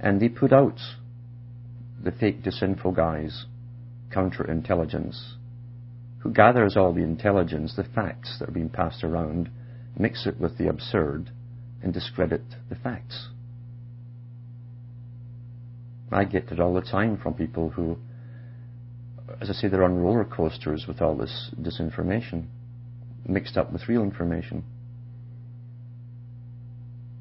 And 0.00 0.20
they 0.20 0.28
put 0.28 0.52
out 0.52 0.78
the 2.02 2.12
fake 2.12 2.42
disinfo 2.42 2.94
guys, 2.94 3.46
counterintelligence, 4.14 5.34
who 6.18 6.32
gathers 6.32 6.76
all 6.76 6.92
the 6.92 7.02
intelligence, 7.02 7.74
the 7.76 7.84
facts 7.84 8.36
that 8.38 8.48
are 8.48 8.52
being 8.52 8.68
passed 8.68 9.02
around, 9.02 9.50
mix 9.98 10.26
it 10.26 10.38
with 10.38 10.58
the 10.58 10.68
absurd, 10.68 11.30
and 11.82 11.92
discredit 11.92 12.42
the 12.68 12.74
facts. 12.74 13.28
I 16.12 16.24
get 16.24 16.52
it 16.52 16.60
all 16.60 16.74
the 16.74 16.80
time 16.80 17.16
from 17.16 17.34
people 17.34 17.70
who, 17.70 17.96
as 19.40 19.50
I 19.50 19.52
say, 19.52 19.68
they're 19.68 19.84
on 19.84 19.96
roller 19.96 20.24
coasters 20.24 20.84
with 20.86 21.00
all 21.00 21.16
this 21.16 21.50
disinformation, 21.60 22.46
mixed 23.26 23.56
up 23.56 23.72
with 23.72 23.88
real 23.88 24.02
information. 24.02 24.64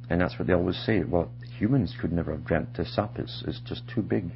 And 0.09 0.21
that's 0.21 0.37
what 0.37 0.47
they 0.47 0.53
always 0.53 0.77
say. 0.85 1.03
Well, 1.03 1.31
humans 1.57 1.95
could 1.99 2.11
never 2.11 2.31
have 2.31 2.45
dreamt 2.45 2.75
this 2.77 2.95
up. 2.97 3.17
It's, 3.17 3.43
it's 3.47 3.59
just 3.61 3.83
too 3.93 4.01
big. 4.01 4.31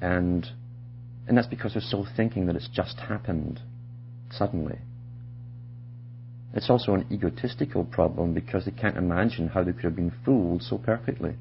And, 0.00 0.46
and 1.26 1.36
that's 1.36 1.46
because 1.46 1.72
they're 1.72 1.82
still 1.82 2.06
thinking 2.16 2.46
that 2.46 2.56
it's 2.56 2.68
just 2.68 2.98
happened 2.98 3.60
suddenly. 4.30 4.78
It's 6.54 6.70
also 6.70 6.94
an 6.94 7.06
egotistical 7.10 7.84
problem 7.84 8.34
because 8.34 8.64
they 8.64 8.70
can't 8.70 8.96
imagine 8.96 9.48
how 9.48 9.64
they 9.64 9.72
could 9.72 9.84
have 9.84 9.96
been 9.96 10.12
fooled 10.24 10.62
so 10.62 10.78
perfectly. 10.78 11.34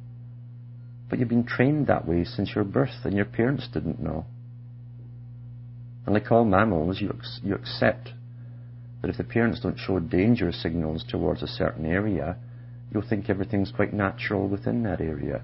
But 1.09 1.19
you've 1.19 1.29
been 1.29 1.45
trained 1.45 1.87
that 1.87 2.07
way 2.07 2.23
since 2.23 2.55
your 2.55 2.63
birth 2.63 3.03
and 3.03 3.13
your 3.13 3.25
parents 3.25 3.67
didn't 3.71 3.99
know. 3.99 4.25
And 6.05 6.15
like 6.15 6.31
all 6.31 6.45
mammals, 6.45 6.99
you, 6.99 7.13
you 7.43 7.53
accept 7.53 8.09
that 9.01 9.09
if 9.09 9.17
the 9.17 9.23
parents 9.23 9.59
don't 9.59 9.77
show 9.77 9.99
danger 9.99 10.51
signals 10.51 11.03
towards 11.07 11.43
a 11.43 11.47
certain 11.47 11.85
area, 11.85 12.37
you'll 12.93 13.07
think 13.07 13.29
everything's 13.29 13.71
quite 13.71 13.93
natural 13.93 14.47
within 14.47 14.83
that 14.83 15.01
area. 15.01 15.43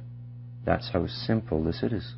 That's 0.66 0.92
how 0.92 1.08
simple 1.08 1.64
this 1.64 1.82
is. 1.84 2.14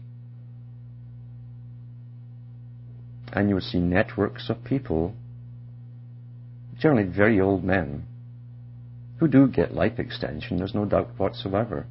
And 3.33 3.47
you 3.47 3.55
will 3.55 3.61
see 3.61 3.79
networks 3.79 4.49
of 4.49 4.63
people, 4.63 5.13
generally 6.79 7.07
very 7.07 7.39
old 7.39 7.63
men, 7.63 8.05
who 9.19 9.27
do 9.27 9.47
get 9.47 9.73
life 9.73 9.99
extension, 9.99 10.57
there's 10.57 10.75
no 10.75 10.85
doubt 10.85 11.11
whatsoever. 11.17 11.85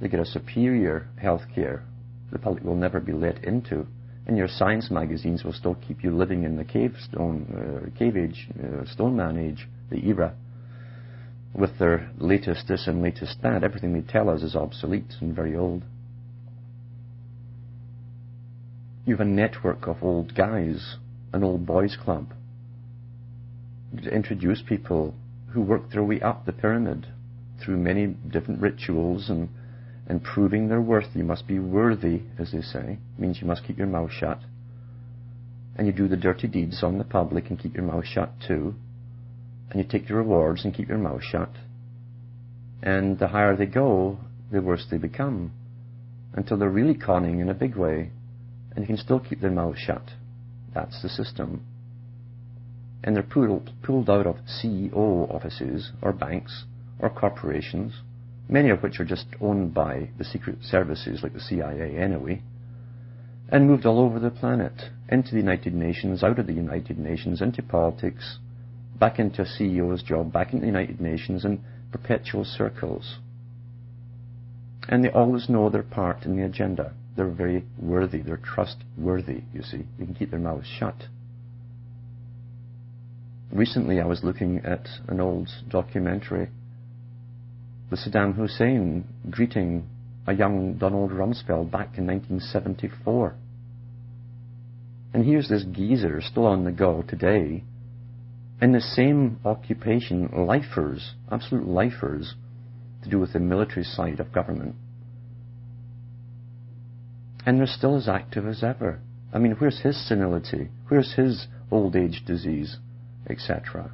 They 0.00 0.08
get 0.08 0.20
a 0.20 0.24
superior 0.24 1.06
health 1.20 1.42
care 1.54 1.84
the 2.32 2.38
public 2.38 2.64
will 2.64 2.76
never 2.76 3.00
be 3.00 3.12
let 3.12 3.44
into. 3.44 3.86
And 4.26 4.36
your 4.36 4.48
science 4.48 4.90
magazines 4.90 5.44
will 5.44 5.52
still 5.52 5.76
keep 5.76 6.02
you 6.02 6.14
living 6.14 6.42
in 6.42 6.56
the 6.56 6.64
cave 6.64 6.96
stone, 7.08 7.46
uh, 7.94 7.98
cave 7.98 8.16
age, 8.16 8.48
uh, 8.62 8.84
stone 8.84 9.16
man 9.16 9.38
age, 9.38 9.68
the 9.90 10.04
era, 10.06 10.34
with 11.54 11.78
their 11.78 12.10
latest 12.18 12.68
this 12.68 12.86
and 12.86 13.02
latest 13.02 13.38
that. 13.42 13.64
Everything 13.64 13.92
they 13.92 14.00
tell 14.00 14.28
us 14.28 14.42
is 14.42 14.54
obsolete 14.54 15.14
and 15.20 15.34
very 15.34 15.56
old. 15.56 15.82
You 19.04 19.16
have 19.16 19.26
a 19.26 19.30
network 19.30 19.86
of 19.86 20.02
old 20.02 20.34
guys, 20.34 20.96
an 21.32 21.44
old 21.44 21.64
boys 21.64 21.96
club, 22.02 22.32
to 24.02 24.10
introduce 24.10 24.62
people 24.62 25.14
who 25.52 25.62
work 25.62 25.90
their 25.90 26.02
way 26.02 26.20
up 26.20 26.44
the 26.44 26.52
pyramid 26.52 27.06
through 27.64 27.76
many 27.76 28.06
different 28.06 28.60
rituals 28.60 29.30
and 29.30 29.48
and 30.06 30.22
proving 30.22 30.68
their 30.68 30.80
worth. 30.80 31.06
You 31.14 31.24
must 31.24 31.46
be 31.46 31.58
worthy, 31.58 32.22
as 32.38 32.52
they 32.52 32.60
say. 32.60 32.98
It 33.16 33.20
means 33.20 33.40
you 33.40 33.46
must 33.46 33.64
keep 33.64 33.78
your 33.78 33.86
mouth 33.86 34.10
shut. 34.12 34.40
And 35.76 35.86
you 35.86 35.92
do 35.92 36.08
the 36.08 36.16
dirty 36.16 36.46
deeds 36.46 36.82
on 36.82 36.98
the 36.98 37.04
public 37.04 37.50
and 37.50 37.58
keep 37.58 37.74
your 37.74 37.84
mouth 37.84 38.06
shut 38.06 38.30
too. 38.46 38.74
And 39.70 39.80
you 39.80 39.88
take 39.88 40.08
the 40.08 40.14
rewards 40.14 40.64
and 40.64 40.74
keep 40.74 40.88
your 40.88 40.98
mouth 40.98 41.22
shut. 41.22 41.50
And 42.82 43.18
the 43.18 43.28
higher 43.28 43.56
they 43.56 43.66
go, 43.66 44.18
the 44.50 44.62
worse 44.62 44.86
they 44.90 44.98
become. 44.98 45.52
Until 46.32 46.56
they're 46.56 46.68
really 46.68 46.94
conning 46.94 47.40
in 47.40 47.48
a 47.48 47.54
big 47.54 47.76
way. 47.76 48.10
And 48.74 48.80
you 48.80 48.86
can 48.86 48.96
still 48.96 49.20
keep 49.20 49.40
their 49.40 49.50
mouth 49.50 49.76
shut. 49.78 50.02
That's 50.74 51.02
the 51.02 51.08
system. 51.08 51.64
And 53.02 53.16
they're 53.16 53.22
pulled, 53.22 53.72
pulled 53.82 54.10
out 54.10 54.26
of 54.26 54.36
CEO 54.46 54.94
offices 55.32 55.92
or 56.02 56.12
banks 56.12 56.64
or 56.98 57.10
corporations 57.10 57.94
many 58.48 58.70
of 58.70 58.82
which 58.82 59.00
are 59.00 59.04
just 59.04 59.26
owned 59.40 59.74
by 59.74 60.08
the 60.18 60.24
secret 60.24 60.58
services 60.62 61.20
like 61.22 61.32
the 61.32 61.40
CIA 61.40 61.96
anyway, 61.96 62.42
and 63.48 63.66
moved 63.66 63.86
all 63.86 64.00
over 64.00 64.18
the 64.18 64.30
planet, 64.30 64.90
into 65.08 65.32
the 65.32 65.40
United 65.40 65.74
Nations, 65.74 66.22
out 66.22 66.38
of 66.38 66.46
the 66.46 66.52
United 66.52 66.98
Nations, 66.98 67.40
into 67.40 67.62
politics, 67.62 68.38
back 68.98 69.18
into 69.18 69.42
a 69.42 69.44
CEO's 69.44 70.02
job, 70.02 70.32
back 70.32 70.52
into 70.52 70.62
the 70.62 70.66
United 70.66 71.00
Nations, 71.00 71.44
in 71.44 71.62
perpetual 71.92 72.44
circles. 72.44 73.16
And 74.88 75.04
they 75.04 75.10
always 75.10 75.48
know 75.48 75.68
their 75.68 75.82
part 75.82 76.24
in 76.24 76.36
the 76.36 76.44
agenda. 76.44 76.92
They're 77.16 77.28
very 77.28 77.64
worthy, 77.78 78.20
they're 78.20 78.36
trustworthy, 78.36 79.42
you 79.52 79.62
see. 79.62 79.84
You 79.98 80.06
can 80.06 80.14
keep 80.14 80.30
their 80.30 80.40
mouths 80.40 80.66
shut. 80.78 80.94
Recently 83.52 84.00
I 84.00 84.06
was 84.06 84.22
looking 84.22 84.60
at 84.64 84.86
an 85.08 85.20
old 85.20 85.48
documentary 85.68 86.48
with 87.90 88.00
Saddam 88.00 88.34
Hussein 88.34 89.04
greeting 89.30 89.88
a 90.26 90.34
young 90.34 90.74
Donald 90.74 91.10
Rumsfeld 91.10 91.70
back 91.70 91.96
in 91.96 92.06
1974. 92.06 93.34
And 95.14 95.24
here's 95.24 95.48
this 95.48 95.64
geezer 95.64 96.20
still 96.20 96.46
on 96.46 96.64
the 96.64 96.72
go 96.72 97.02
today 97.08 97.62
in 98.60 98.72
the 98.72 98.80
same 98.80 99.38
occupation, 99.44 100.30
lifers, 100.32 101.14
absolute 101.30 101.66
lifers, 101.66 102.34
to 103.02 103.10
do 103.10 103.18
with 103.18 103.32
the 103.32 103.40
military 103.40 103.84
side 103.84 104.18
of 104.18 104.32
government. 104.32 104.74
And 107.44 107.58
they're 107.58 107.66
still 107.66 107.96
as 107.96 108.08
active 108.08 108.46
as 108.46 108.62
ever. 108.64 109.00
I 109.32 109.38
mean, 109.38 109.52
where's 109.52 109.80
his 109.80 110.08
senility? 110.08 110.68
Where's 110.88 111.14
his 111.14 111.46
old 111.70 111.94
age 111.94 112.22
disease, 112.26 112.78
etc.? 113.28 113.92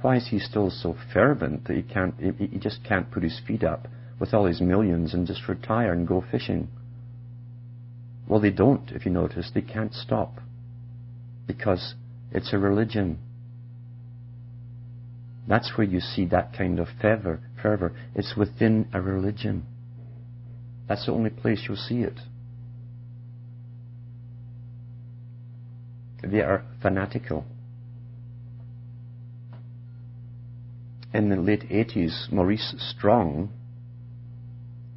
Why 0.00 0.16
is 0.16 0.28
he 0.28 0.38
still 0.38 0.70
so 0.70 0.94
fervent 1.12 1.66
that 1.66 1.76
he 1.76 1.82
can't, 1.82 2.14
he 2.18 2.58
just 2.58 2.84
can't 2.84 3.10
put 3.10 3.24
his 3.24 3.40
feet 3.46 3.64
up 3.64 3.88
with 4.20 4.32
all 4.32 4.46
his 4.46 4.60
millions 4.60 5.12
and 5.12 5.26
just 5.26 5.48
retire 5.48 5.92
and 5.92 6.06
go 6.06 6.24
fishing? 6.30 6.68
Well, 8.28 8.40
they 8.40 8.50
don't, 8.50 8.90
if 8.92 9.04
you 9.04 9.10
notice. 9.10 9.50
They 9.52 9.62
can't 9.62 9.92
stop. 9.92 10.40
Because 11.46 11.94
it's 12.30 12.52
a 12.52 12.58
religion. 12.58 13.18
That's 15.48 15.72
where 15.76 15.86
you 15.86 16.00
see 16.00 16.26
that 16.26 16.52
kind 16.52 16.78
of 16.78 16.88
fervor. 17.00 17.40
fervor. 17.60 17.94
It's 18.14 18.36
within 18.36 18.88
a 18.92 19.00
religion. 19.00 19.64
That's 20.86 21.06
the 21.06 21.12
only 21.12 21.30
place 21.30 21.64
you'll 21.66 21.76
see 21.76 22.02
it. 22.02 22.20
They 26.22 26.40
are 26.40 26.64
fanatical. 26.82 27.44
in 31.14 31.30
the 31.30 31.36
late 31.36 31.68
80s, 31.68 32.30
Maurice 32.30 32.74
Strong 32.78 33.50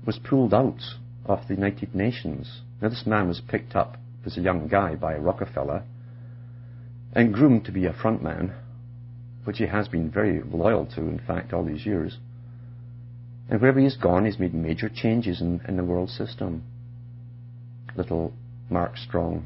was 0.05 0.19
pulled 0.19 0.53
out 0.53 0.81
of 1.25 1.47
the 1.47 1.55
United 1.55 1.95
Nations. 1.95 2.61
Now, 2.81 2.89
this 2.89 3.05
man 3.05 3.27
was 3.27 3.41
picked 3.47 3.75
up 3.75 3.97
as 4.25 4.37
a 4.37 4.41
young 4.41 4.67
guy 4.67 4.95
by 4.95 5.15
Rockefeller 5.15 5.83
and 7.13 7.33
groomed 7.33 7.65
to 7.65 7.71
be 7.71 7.85
a 7.85 7.93
frontman, 7.93 8.53
which 9.43 9.57
he 9.57 9.65
has 9.65 9.87
been 9.87 10.09
very 10.09 10.41
loyal 10.41 10.85
to, 10.85 11.01
in 11.01 11.19
fact, 11.19 11.53
all 11.53 11.63
these 11.63 11.85
years. 11.85 12.17
And 13.49 13.59
wherever 13.59 13.79
he's 13.79 13.97
gone, 13.97 14.25
he's 14.25 14.39
made 14.39 14.53
major 14.53 14.89
changes 14.89 15.41
in, 15.41 15.61
in 15.67 15.77
the 15.77 15.83
world 15.83 16.09
system. 16.09 16.63
Little 17.95 18.33
Mark 18.69 18.97
Strong. 18.97 19.45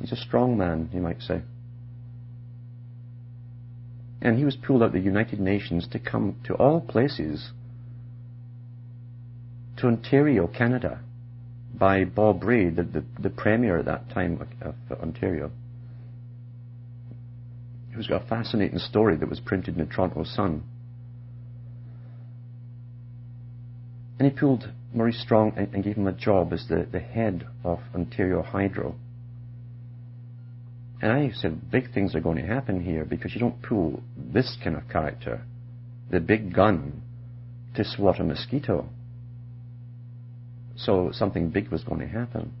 He's 0.00 0.12
a 0.12 0.16
strong 0.16 0.56
man, 0.56 0.88
you 0.92 1.00
might 1.00 1.20
say. 1.20 1.42
And 4.22 4.38
he 4.38 4.44
was 4.44 4.56
pulled 4.56 4.82
out 4.82 4.86
of 4.86 4.92
the 4.92 5.00
United 5.00 5.40
Nations 5.40 5.86
to 5.88 5.98
come 5.98 6.36
to 6.44 6.54
all 6.54 6.80
places 6.80 7.50
to 9.76 9.86
Ontario, 9.86 10.46
Canada, 10.46 11.00
by 11.72 12.04
Bob 12.04 12.42
Rae, 12.42 12.70
the, 12.70 12.82
the, 12.82 13.04
the 13.20 13.30
premier 13.30 13.78
at 13.78 13.84
that 13.84 14.10
time 14.10 14.40
of, 14.62 14.74
of 14.90 15.00
Ontario, 15.00 15.50
who's 17.98 18.06
got 18.06 18.22
a 18.22 18.26
fascinating 18.28 18.78
story 18.78 19.16
that 19.16 19.28
was 19.28 19.40
printed 19.40 19.76
in 19.76 19.84
the 19.84 19.92
Toronto 19.92 20.22
Sun. 20.22 20.62
And 24.20 24.30
he 24.30 24.38
pulled 24.38 24.70
Maurice 24.94 25.20
Strong 25.20 25.54
and, 25.56 25.74
and 25.74 25.82
gave 25.82 25.96
him 25.96 26.06
a 26.06 26.12
job 26.12 26.52
as 26.52 26.64
the, 26.68 26.86
the 26.92 27.00
head 27.00 27.44
of 27.64 27.80
Ontario 27.92 28.42
Hydro. 28.42 28.94
And 31.02 31.10
I 31.10 31.32
said, 31.34 31.72
big 31.72 31.92
things 31.92 32.14
are 32.14 32.20
going 32.20 32.36
to 32.36 32.46
happen 32.46 32.84
here 32.84 33.04
because 33.04 33.34
you 33.34 33.40
don't 33.40 33.60
pull 33.62 34.00
this 34.16 34.56
kind 34.62 34.76
of 34.76 34.88
character, 34.88 35.42
the 36.08 36.20
big 36.20 36.54
gun, 36.54 37.02
to 37.74 37.84
swat 37.84 38.20
a 38.20 38.24
mosquito. 38.24 38.88
So 40.76 41.10
something 41.12 41.50
big 41.50 41.70
was 41.72 41.82
going 41.82 42.00
to 42.00 42.06
happen. 42.06 42.52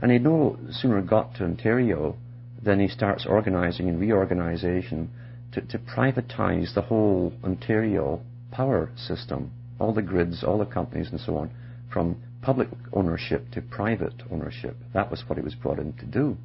And 0.00 0.10
he'd 0.10 0.22
no 0.22 0.58
sooner 0.70 1.02
got 1.02 1.34
to 1.34 1.44
Ontario 1.44 2.16
than 2.62 2.80
he 2.80 2.88
starts 2.88 3.26
organizing 3.26 3.88
and 3.88 4.00
reorganization 4.00 5.10
to, 5.52 5.60
to 5.62 5.78
privatize 5.78 6.74
the 6.74 6.82
whole 6.82 7.32
Ontario 7.44 8.20
power 8.50 8.90
system, 8.96 9.50
all 9.78 9.92
the 9.92 10.02
grids, 10.02 10.44
all 10.44 10.58
the 10.58 10.64
companies 10.64 11.08
and 11.10 11.20
so 11.20 11.36
on, 11.36 11.50
from 11.92 12.16
public 12.40 12.68
ownership 12.92 13.50
to 13.52 13.60
private 13.60 14.22
ownership. 14.30 14.76
That 14.94 15.10
was 15.10 15.24
what 15.26 15.38
he 15.38 15.44
was 15.44 15.54
brought 15.54 15.78
in 15.78 15.92
to 15.94 16.06
do 16.06 16.36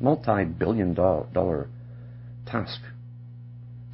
multi-billion 0.00 0.94
dollar 0.94 1.68
task. 2.46 2.80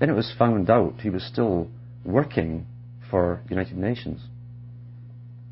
Then 0.00 0.10
it 0.10 0.14
was 0.14 0.34
found 0.36 0.68
out 0.68 1.00
he 1.00 1.10
was 1.10 1.24
still 1.24 1.68
working 2.04 2.66
for 3.08 3.40
the 3.44 3.50
United 3.50 3.76
Nations. 3.76 4.20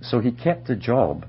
So 0.03 0.19
he 0.21 0.33
kept 0.33 0.67
the 0.67 0.77
job 0.77 1.27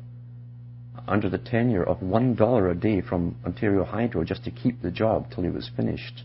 under 1.11 1.29
the 1.29 1.37
tenure 1.37 1.83
of 1.83 2.01
one 2.01 2.33
dollar 2.33 2.69
a 2.69 2.75
day 2.75 3.01
from 3.01 3.35
Ontario 3.45 3.83
Hydro 3.83 4.23
just 4.23 4.45
to 4.45 4.51
keep 4.51 4.81
the 4.81 4.91
job 4.91 5.29
till 5.29 5.43
he 5.43 5.49
was 5.49 5.69
finished. 5.75 6.23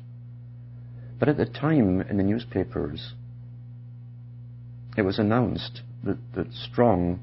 But 1.19 1.29
at 1.29 1.37
the 1.37 1.47
time 1.47 2.01
in 2.03 2.17
the 2.17 2.23
newspapers, 2.23 3.15
it 4.97 5.03
was 5.03 5.19
announced 5.19 5.83
that, 6.05 6.19
that 6.35 6.53
Strong 6.53 7.21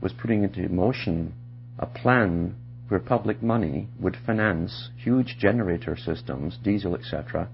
was 0.00 0.12
putting 0.12 0.42
into 0.42 0.68
motion 0.68 1.34
a 1.78 1.86
plan 1.86 2.56
where 2.88 3.00
public 3.00 3.42
money 3.42 3.88
would 4.00 4.16
finance 4.26 4.90
huge 4.96 5.36
generator 5.38 5.96
systems, 5.96 6.58
diesel, 6.62 6.96
etc., 6.96 7.48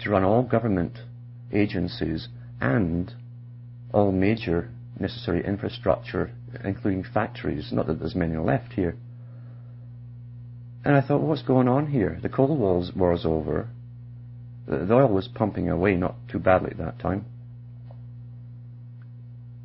to 0.00 0.10
run 0.10 0.24
all 0.24 0.42
government 0.42 0.98
agencies 1.52 2.28
and 2.60 3.12
all 3.92 4.10
major 4.10 4.70
necessary 4.98 5.44
infrastructure, 5.44 6.32
including 6.64 7.04
factories. 7.04 7.70
Not 7.72 7.86
that 7.86 7.98
there's 7.98 8.14
many 8.14 8.36
left 8.36 8.72
here. 8.74 8.96
And 10.84 10.94
I 10.94 11.00
thought, 11.00 11.22
what's 11.22 11.42
going 11.42 11.66
on 11.66 11.86
here? 11.86 12.18
The 12.22 12.28
Cold 12.28 12.58
War's, 12.58 12.92
War's 12.94 13.24
over. 13.24 13.68
The, 14.68 14.84
the 14.84 14.94
oil 14.94 15.08
was 15.08 15.28
pumping 15.28 15.70
away, 15.70 15.96
not 15.96 16.16
too 16.30 16.38
badly 16.38 16.72
at 16.72 16.78
that 16.78 16.98
time. 16.98 17.24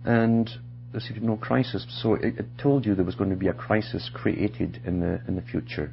And 0.05 0.49
there's 0.91 1.09
no 1.21 1.35
crisis. 1.35 1.85
So 2.01 2.15
it, 2.15 2.39
it, 2.39 2.45
told 2.57 2.85
you 2.85 2.95
there 2.95 3.05
was 3.05 3.15
going 3.15 3.29
to 3.29 3.35
be 3.35 3.47
a 3.47 3.53
crisis 3.53 4.09
created 4.13 4.81
in 4.85 5.01
the 5.01 5.21
in 5.27 5.35
the 5.35 5.41
future. 5.41 5.91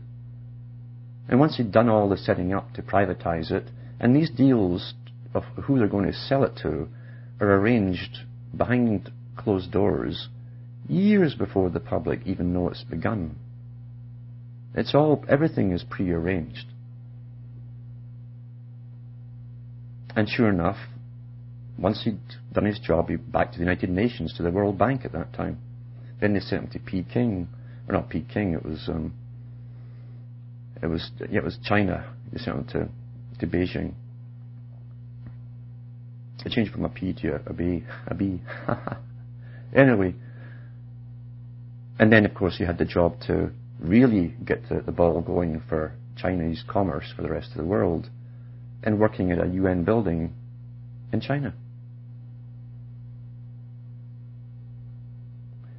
And 1.28 1.40
once 1.40 1.56
he'd 1.56 1.72
done 1.72 1.88
all 1.88 2.08
the 2.08 2.16
setting 2.16 2.54
up 2.54 2.72
to 2.74 2.82
privatize 2.82 3.50
it, 3.50 3.64
and 3.98 4.14
these 4.14 4.30
deals 4.30 4.94
of 5.34 5.42
who 5.64 5.78
they're 5.78 5.88
going 5.88 6.06
to 6.06 6.12
sell 6.12 6.44
it 6.44 6.56
to 6.62 6.88
are 7.40 7.54
arranged 7.56 8.18
behind 8.56 9.10
closed 9.36 9.72
doors 9.72 10.28
years 10.88 11.34
before 11.34 11.70
the 11.70 11.80
public 11.80 12.20
even 12.26 12.52
know 12.52 12.68
it's 12.68 12.84
begun. 12.84 13.36
It's 14.74 14.94
all 14.94 15.24
everything 15.28 15.72
is 15.72 15.84
prearranged. 15.88 16.66
And 20.14 20.28
sure 20.28 20.48
enough, 20.48 20.76
once 21.78 22.02
he'd 22.04 22.18
done 22.52 22.64
his 22.64 22.78
job, 22.78 23.08
he 23.08 23.16
back 23.16 23.52
to 23.52 23.58
the 23.58 23.64
United 23.64 23.90
Nations, 23.90 24.34
to 24.36 24.42
the 24.42 24.50
World 24.50 24.78
Bank 24.78 25.04
at 25.04 25.12
that 25.12 25.32
time. 25.34 25.58
Then 26.20 26.34
they 26.34 26.40
sent 26.40 26.64
him 26.64 26.70
to 26.70 26.78
Peking, 26.78 27.48
or 27.88 27.94
not 27.94 28.08
Peking, 28.08 28.54
it 28.54 28.64
was 28.64 28.88
um, 28.88 29.12
it 30.82 30.86
was 30.86 31.10
yeah, 31.30 31.38
it 31.38 31.44
was 31.44 31.58
China. 31.64 32.14
They 32.32 32.38
sent 32.38 32.56
him 32.56 32.66
to 32.66 32.88
to 33.40 33.46
Beijing. 33.46 33.92
I 36.46 36.48
changed 36.48 36.70
from 36.70 36.84
a 36.84 36.88
P 36.88 37.12
to 37.12 37.40
a 37.44 37.52
B, 37.52 37.82
a 38.06 38.14
B. 38.14 38.40
anyway, 39.74 40.14
and 41.98 42.12
then 42.12 42.24
of 42.24 42.34
course 42.34 42.58
he 42.58 42.64
had 42.64 42.78
the 42.78 42.84
job 42.84 43.20
to 43.26 43.50
really 43.78 44.34
get 44.44 44.68
the, 44.68 44.80
the 44.80 44.92
ball 44.92 45.20
going 45.20 45.62
for 45.68 45.94
Chinese 46.16 46.64
commerce 46.66 47.12
for 47.14 47.22
the 47.22 47.30
rest 47.30 47.50
of 47.50 47.58
the 47.58 47.64
world, 47.64 48.08
and 48.82 48.98
working 48.98 49.30
at 49.30 49.42
a 49.42 49.48
UN 49.48 49.84
building 49.84 50.32
in 51.12 51.20
China. 51.20 51.54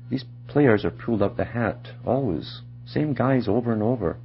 These 0.09 0.25
players 0.47 0.85
are 0.85 0.91
pulled 0.91 1.21
up 1.21 1.37
the 1.37 1.45
hat, 1.45 1.89
always. 2.05 2.61
Same 2.85 3.13
guys 3.13 3.47
over 3.47 3.73
and 3.73 3.83
over. 3.83 4.17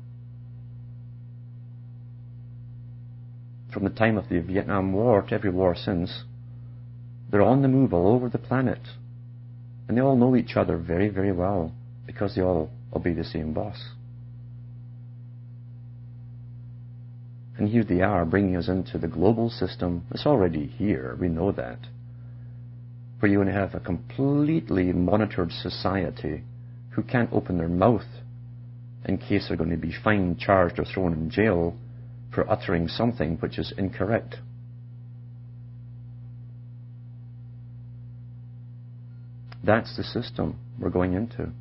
From 3.73 3.85
the 3.85 3.91
time 3.91 4.19
of 4.19 4.29
the 4.29 4.41
Vietnam 4.41 4.93
War 4.93 5.23
to 5.23 5.35
every 5.35 5.51
war 5.51 5.75
since, 5.75 6.25
they're 7.31 7.43
on 7.43 7.63
the 7.63 7.69
move 7.69 7.95
all 7.95 8.09
over 8.09 8.29
the 8.29 8.39
planet. 8.39 8.81
And 9.89 9.97
they 9.97 10.03
all 10.03 10.17
know 10.17 10.37
each 10.37 10.57
other 10.57 10.77
very, 10.77 11.09
very 11.09 11.33
well 11.33 11.73
because 12.13 12.35
they 12.35 12.43
all 12.43 12.71
obey 12.95 13.13
the 13.13 13.25
same 13.25 13.53
boss. 13.53 13.91
And 17.59 17.69
here 17.69 17.85
they 17.85 18.01
are 18.01 18.25
bringing 18.25 18.57
us 18.57 18.69
into 18.69 18.99
the 18.99 19.09
global 19.09 19.51
system. 19.51 20.05
It's 20.11 20.27
already 20.27 20.67
here, 20.67 21.17
we 21.21 21.29
know 21.29 21.53
that 21.53 21.79
where 23.23 23.31
you're 23.31 23.45
going 23.45 23.55
to 23.55 23.61
have 23.61 23.73
a 23.77 23.79
completely 23.79 24.93
monitored 24.93 25.53
society 25.53 26.43
who 26.91 27.03
can't 27.05 27.33
open 27.33 27.57
their 27.57 27.69
mouth 27.69 28.03
in 29.05 29.17
case 29.17 29.47
they're 29.47 29.57
going 29.57 29.71
to 29.71 29.77
be 29.77 29.95
fined, 30.03 30.41
charged, 30.41 30.77
or 30.81 30.85
thrown 30.85 31.13
in 31.13 31.31
jail 31.31 31.77
for 32.35 32.51
uttering 32.51 32.89
something 32.89 33.37
which 33.37 33.61
is 33.61 33.73
incorrect. 33.79 34.37
That's 39.63 39.97
the 39.97 40.03
system 40.03 40.59
we're 40.81 40.91
going 40.91 41.13
into. 41.13 41.53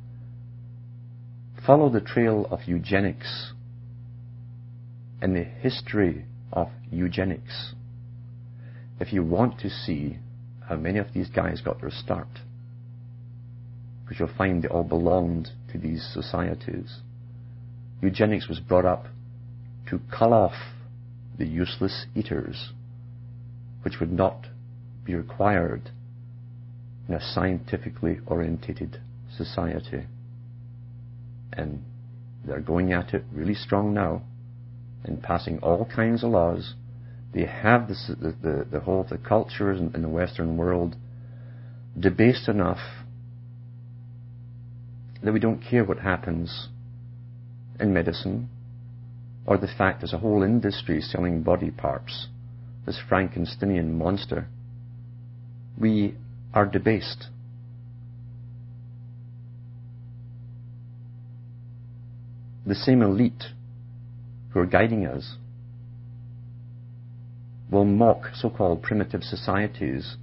Follow 1.66 1.88
the 1.88 2.00
trail 2.00 2.48
of 2.50 2.60
eugenics 2.66 3.52
and 5.20 5.36
the 5.36 5.44
history 5.44 6.24
of 6.52 6.68
eugenics 6.90 7.74
if 8.98 9.12
you 9.12 9.22
want 9.22 9.60
to 9.60 9.70
see 9.70 10.18
how 10.68 10.74
many 10.76 10.98
of 10.98 11.12
these 11.14 11.28
guys 11.28 11.60
got 11.60 11.80
their 11.80 11.90
start. 11.90 12.40
Because 14.02 14.18
you'll 14.18 14.36
find 14.36 14.62
they 14.62 14.68
all 14.68 14.82
belonged 14.82 15.50
to 15.70 15.78
these 15.78 16.08
societies. 16.12 17.00
Eugenics 18.00 18.48
was 18.48 18.58
brought 18.58 18.84
up 18.84 19.06
to 19.88 20.00
cull 20.10 20.32
off 20.32 20.54
the 21.38 21.46
useless 21.46 22.06
eaters, 22.14 22.72
which 23.82 24.00
would 24.00 24.12
not 24.12 24.48
be 25.04 25.14
required 25.14 25.90
in 27.08 27.14
a 27.14 27.20
scientifically 27.20 28.18
orientated 28.26 29.00
society. 29.36 30.06
And 31.52 31.82
they're 32.44 32.60
going 32.60 32.92
at 32.92 33.14
it 33.14 33.24
really 33.32 33.54
strong 33.54 33.94
now 33.94 34.22
and 35.04 35.22
passing 35.22 35.58
all 35.58 35.84
kinds 35.84 36.22
of 36.24 36.30
laws 36.30 36.74
they 37.32 37.46
have 37.46 37.88
the, 37.88 37.94
the, 38.42 38.66
the 38.70 38.80
whole 38.80 39.00
of 39.00 39.08
the 39.08 39.16
cultures 39.16 39.80
in, 39.80 39.94
in 39.94 40.02
the 40.02 40.08
Western 40.08 40.56
world 40.56 40.96
debased 41.98 42.48
enough 42.48 42.80
that 45.22 45.32
we 45.32 45.40
don't 45.40 45.62
care 45.62 45.84
what 45.84 46.00
happens 46.00 46.68
in 47.80 47.92
medicine 47.92 48.48
or 49.46 49.56
the 49.56 49.66
fact 49.66 50.00
there's 50.00 50.12
a 50.12 50.18
whole 50.18 50.42
industry 50.42 51.00
selling 51.00 51.42
body 51.42 51.70
parts, 51.70 52.28
this 52.86 53.00
Frankensteinian 53.10 53.92
monster. 53.92 54.46
We 55.78 56.14
are 56.52 56.66
debased. 56.66 57.26
The 62.66 62.74
same 62.74 63.02
elite 63.02 63.44
who 64.50 64.60
are 64.60 64.66
guiding 64.66 65.06
us 65.06 65.36
will 67.70 67.84
mock 67.84 68.30
so-called 68.34 68.82
primitive 68.82 69.22
societies 69.22 70.16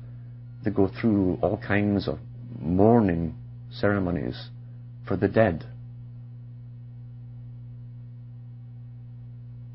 that 0.63 0.75
go 0.75 0.87
through 0.87 1.39
all 1.41 1.57
kinds 1.57 2.07
of 2.07 2.19
mourning 2.59 3.35
ceremonies 3.71 4.49
for 5.07 5.17
the 5.17 5.27
dead. 5.27 5.65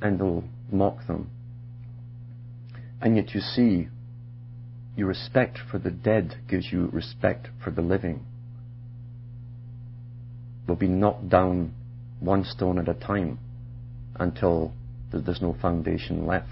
And 0.01 0.19
they'll 0.19 0.45
mock 0.71 1.07
them. 1.07 1.31
And 3.01 3.17
yet 3.17 3.35
you 3.35 3.41
see, 3.41 3.89
your 4.97 5.09
respect 5.09 5.59
for 5.71 5.79
the 5.79 5.91
dead 5.91 6.37
gives 6.49 6.73
you 6.73 6.89
respect 6.93 7.49
for 7.63 7.71
the 7.71 7.83
living. 7.83 8.25
Will 10.69 10.77
be 10.77 10.89
knocked 10.89 11.29
down 11.29 11.75
one 12.21 12.45
stone 12.45 12.79
at 12.79 12.89
a 12.89 12.95
time 12.95 13.39
until 14.17 14.73
there's 15.13 15.43
no 15.43 15.57
foundation 15.61 16.27
left. 16.27 16.49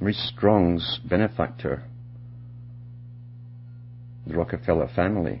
Maurice 0.00 0.30
Strong's 0.34 1.00
benefactor, 1.04 1.82
the 4.26 4.36
Rockefeller 4.36 4.88
family, 4.94 5.40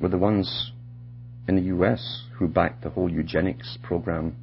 were 0.00 0.08
the 0.08 0.18
ones 0.18 0.72
in 1.48 1.56
the 1.56 1.62
US 1.62 2.24
who 2.34 2.46
backed 2.46 2.82
the 2.82 2.90
whole 2.90 3.10
eugenics 3.10 3.78
program 3.82 4.36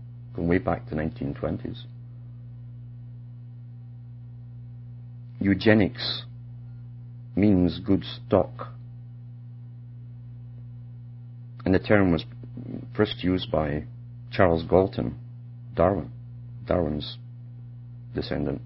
way 0.47 0.57
back 0.57 0.87
to 0.89 0.95
the 0.95 1.01
1920s. 1.01 1.83
Eugenics 5.39 6.23
means 7.35 7.79
good 7.79 8.03
stock. 8.03 8.73
And 11.65 11.73
the 11.73 11.79
term 11.79 12.11
was 12.11 12.25
first 12.95 13.23
used 13.23 13.51
by 13.51 13.85
Charles 14.31 14.63
Galton, 14.63 15.15
Darwin, 15.75 16.11
Darwin's 16.65 17.17
descendant. 18.13 18.61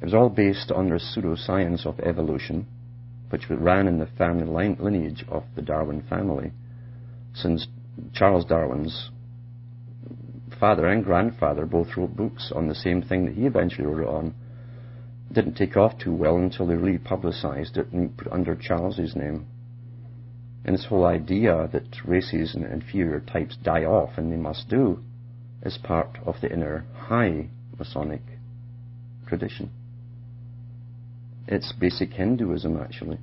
It 0.00 0.04
was 0.04 0.14
all 0.14 0.28
based 0.28 0.70
on 0.70 0.88
the 0.88 0.96
pseudoscience 0.96 1.86
of 1.86 1.98
evolution, 2.00 2.66
which 3.30 3.50
ran 3.50 3.88
in 3.88 3.98
the 3.98 4.06
family 4.06 4.76
lineage 4.78 5.24
of 5.28 5.44
the 5.56 5.62
Darwin 5.62 6.02
family, 6.08 6.52
since 7.34 7.66
Charles 8.12 8.44
Darwin's 8.44 9.10
father 10.58 10.86
and 10.86 11.04
grandfather 11.04 11.66
both 11.66 11.96
wrote 11.96 12.16
books 12.16 12.52
on 12.54 12.68
the 12.68 12.74
same 12.74 13.02
thing 13.02 13.24
that 13.26 13.34
he 13.34 13.46
eventually 13.46 13.86
wrote 13.86 14.08
on. 14.08 14.34
didn't 15.32 15.54
take 15.54 15.76
off 15.76 15.98
too 15.98 16.12
well 16.12 16.36
until 16.36 16.66
they 16.66 16.74
really 16.74 16.98
publicized 16.98 17.76
it 17.76 17.92
and 17.92 18.16
put 18.16 18.26
it 18.26 18.32
under 18.32 18.54
Charles's 18.54 19.14
name. 19.14 19.46
And 20.64 20.74
this 20.74 20.86
whole 20.86 21.04
idea 21.04 21.68
that 21.72 22.04
races 22.04 22.54
and 22.54 22.64
inferior 22.64 23.20
types 23.20 23.56
die 23.56 23.84
off, 23.84 24.18
and 24.18 24.32
they 24.32 24.36
must 24.36 24.68
do, 24.68 25.00
is 25.62 25.78
part 25.78 26.18
of 26.24 26.40
the 26.40 26.52
inner 26.52 26.84
high 26.94 27.48
Masonic 27.78 28.22
tradition. 29.26 29.70
It's 31.46 31.72
basic 31.72 32.12
Hinduism, 32.12 32.76
actually. 32.76 33.18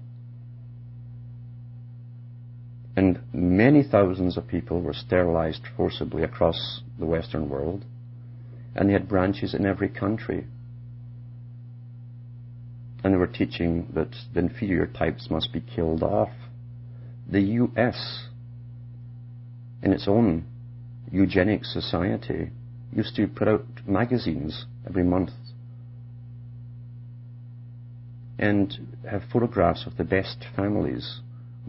And 2.95 3.19
many 3.33 3.83
thousands 3.83 4.37
of 4.37 4.47
people 4.47 4.81
were 4.81 4.93
sterilized 4.93 5.63
forcibly 5.75 6.23
across 6.23 6.81
the 6.97 7.05
Western 7.05 7.49
world, 7.49 7.83
and 8.75 8.89
they 8.89 8.93
had 8.93 9.09
branches 9.09 9.53
in 9.53 9.65
every 9.65 9.89
country. 9.89 10.45
And 13.03 13.13
they 13.13 13.17
were 13.17 13.27
teaching 13.27 13.87
that 13.93 14.15
the 14.33 14.39
inferior 14.39 14.87
types 14.87 15.29
must 15.29 15.51
be 15.51 15.61
killed 15.61 16.03
off. 16.03 16.31
The 17.29 17.41
US 17.41 18.27
in 19.85 19.93
its 19.93 20.07
own 20.07 20.43
eugenic 21.11 21.63
society, 21.63 22.49
used 22.91 23.15
to 23.15 23.27
put 23.27 23.47
out 23.47 23.65
magazines 23.85 24.65
every 24.87 25.03
month 25.03 25.29
and 28.39 28.97
have 29.09 29.21
photographs 29.31 29.85
of 29.85 29.95
the 29.97 30.03
best 30.03 30.45
families 30.55 31.21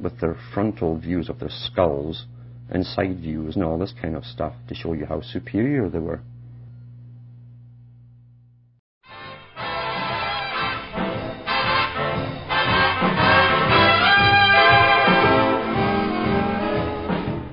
with 0.03 0.21
their 0.21 0.37
frontal 0.53 0.99
views 0.99 1.29
of 1.29 1.39
their 1.39 1.51
skulls 1.51 2.27
and 2.69 2.85
side 2.85 3.21
views 3.21 3.55
and 3.55 3.65
all 3.65 3.79
this 3.79 3.95
kind 4.01 4.17
of 4.17 4.25
stuff 4.25 4.53
to 4.69 4.75
show 4.75 4.93
you 4.93 5.07
how 5.07 5.21
superior 5.21 5.89
they 5.89 5.99
were. 5.99 6.21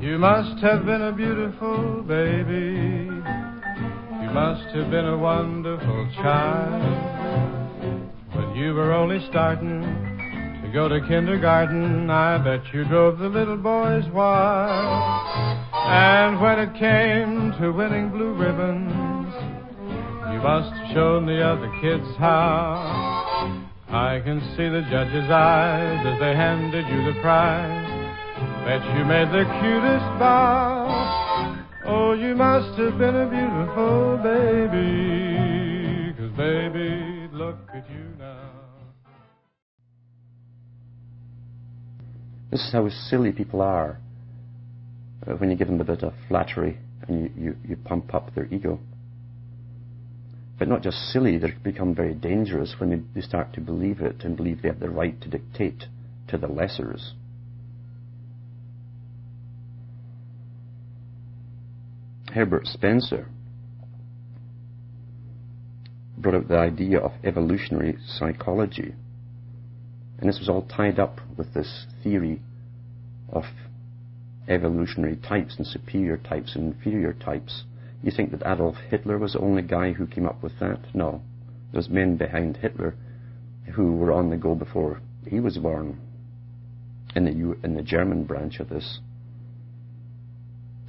You 0.02 0.18
must 0.20 0.62
have 0.64 0.86
been 0.86 1.02
a 1.02 1.12
beautiful 1.12 2.04
baby. 2.08 3.10
You 4.22 4.30
must 4.32 4.76
have 4.76 4.89
been 4.89 5.06
a 5.06 5.18
wonderful 5.18 6.12
child. 6.16 6.82
But 8.34 8.56
you 8.56 8.74
were 8.74 8.94
only 8.94 9.20
starting 9.30 10.12
go 10.74 10.89
to 10.89 10.99
kindergarten. 11.07 12.09
I 12.09 12.39
bet 12.39 12.74
you 12.74 12.84
drove 12.86 13.19
the 13.19 13.30
little 13.30 13.57
boys 13.57 14.03
wild. 14.11 15.59
And 15.71 16.41
when 16.41 16.57
it 16.59 16.74
came 16.80 17.53
to 17.61 17.71
winning 17.71 18.09
blue 18.09 18.34
ribbons, 18.34 19.34
you 20.34 20.41
must 20.41 20.74
have 20.74 20.93
shown 20.93 21.28
the 21.28 21.45
other 21.45 21.71
kids 21.80 22.17
how. 22.17 23.61
I 23.89 24.19
can 24.26 24.41
see 24.57 24.67
the 24.67 24.82
judge's 24.89 25.30
eyes 25.30 26.05
as 26.07 26.19
they 26.19 26.34
handed 26.34 26.88
you 26.88 27.13
the 27.13 27.21
prize. 27.21 27.89
Bet 28.65 28.82
you 28.97 29.05
made 29.05 29.30
the 29.30 29.45
cutest 29.61 30.09
bow. 30.17 30.89
Oh, 31.86 32.13
you 32.13 32.34
must 32.34 32.80
have 32.80 32.97
been 32.97 33.15
a 33.15 33.30
beautiful 33.30 34.17
baby. 34.24 36.13
Cause 36.17 36.32
baby, 36.36 37.03
This 42.54 42.68
is 42.68 42.72
how 42.72 42.88
silly 42.88 43.32
people 43.32 43.64
are 43.64 43.99
uh, 45.26 45.32
when 45.38 45.49
you 45.49 45.56
give 45.56 45.70
them 45.70 45.82
a 45.82 45.84
bit 45.84 46.04
of 46.04 46.14
flattery 46.28 46.78
and 47.08 47.24
you, 47.24 47.32
you, 47.36 47.56
you 47.70 47.76
pump 47.78 48.14
up 48.14 48.36
their 48.36 48.45
ego. 48.45 48.80
But 50.60 50.68
not 50.68 50.84
just 50.84 50.97
silly, 51.12 51.39
they 51.39 51.49
become 51.64 51.95
very 51.95 52.14
dangerous 52.14 52.76
when 52.78 52.91
they, 52.91 53.01
they 53.16 53.26
start 53.26 53.54
to 53.54 53.60
believe 53.60 54.01
it 54.01 54.24
and 54.24 54.38
believe 54.38 54.62
they 54.62 54.68
have 54.68 54.80
the 54.80 54.91
right 54.91 55.20
to 55.22 55.30
dictate 55.30 55.86
to 56.28 56.38
the 56.38 56.45
lessers. 56.45 57.14
Herbert 62.36 62.68
Spencer 62.68 63.30
brought 66.20 66.36
up 66.36 66.47
the 66.49 66.60
idea 66.60 66.99
of 66.99 67.14
evolutionary 67.24 67.97
psychology. 68.06 68.93
And 70.24 70.30
this 70.32 70.39
was 70.39 70.47
all 70.47 70.61
tied 70.61 70.99
up 70.99 71.19
with 71.36 71.53
this 71.53 71.86
theory 72.01 72.39
of 73.30 73.43
evolutionary 74.47 75.17
types 75.17 75.57
and 75.57 75.67
superior 75.67 76.15
types 76.15 76.55
and 76.55 76.74
inferior 76.74 77.11
types. 77.11 77.65
You 78.01 78.09
think 78.09 78.32
that 78.32 78.41
Adolf 78.49 78.78
Hitler 78.89 79.17
was 79.17 79.34
the 79.34 79.41
only 79.41 79.63
guy 79.63 79.91
who 79.91 80.07
came 80.07 80.26
up 80.26 80.41
with 80.41 80.57
that? 80.61 80.80
No. 80.95 81.19
There's 81.74 81.89
men 81.89 82.15
behind 82.15 82.55
Hitler 82.55 82.95
who 83.74 83.97
were 83.97 84.13
on 84.13 84.30
the 84.30 84.38
go 84.38 84.55
before 84.55 85.01
he 85.28 85.41
was 85.41 85.57
born 85.57 85.99
in 87.17 87.26
the, 87.26 87.57
in 87.61 87.76
the 87.76 87.84
German 87.84 88.24
branch 88.24 88.61
of 88.61 88.69
this 88.69 88.99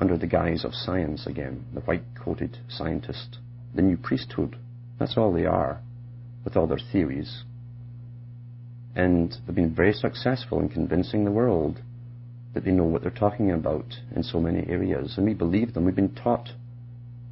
under 0.01 0.16
the 0.16 0.28
guise 0.28 0.64
of 0.64 0.76
science 0.76 1.26
again, 1.26 1.64
the 1.74 1.80
white 1.80 2.05
coated 2.14 2.59
scientist, 2.68 3.39
the 3.74 3.82
new 3.82 3.97
priesthood. 3.97 4.57
That's 5.01 5.16
all 5.16 5.32
they 5.32 5.45
are, 5.45 5.80
with 6.45 6.57
all 6.57 6.68
their 6.68 6.78
theories. 6.93 7.43
And 8.97 9.36
they've 9.47 9.55
been 9.55 9.74
very 9.74 9.92
successful 9.92 10.61
in 10.61 10.68
convincing 10.68 11.24
the 11.24 11.30
world 11.30 11.80
that 12.55 12.64
they 12.64 12.70
know 12.70 12.84
what 12.84 13.03
they're 13.03 13.11
talking 13.11 13.51
about 13.51 13.97
in 14.14 14.22
so 14.22 14.38
many 14.38 14.64
areas. 14.68 15.14
And 15.16 15.26
we 15.26 15.34
believe 15.34 15.74
them. 15.74 15.84
We've 15.84 15.95
been 15.97 16.14
taught, 16.14 16.51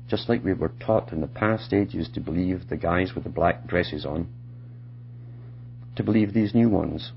just 0.09 0.29
like 0.29 0.45
we 0.45 0.53
were 0.53 0.73
taught 0.85 1.13
in 1.13 1.21
the 1.21 1.29
past 1.29 1.73
ages 1.73 2.09
to 2.15 2.21
believe 2.21 2.69
the 2.69 2.77
guys 2.77 3.15
with 3.15 3.25
the 3.25 3.31
black 3.31 3.67
dresses 3.67 4.05
on, 4.05 4.29
to 5.95 6.03
believe 6.03 6.35
these 6.35 6.55
new 6.55 6.69
ones. 6.69 7.13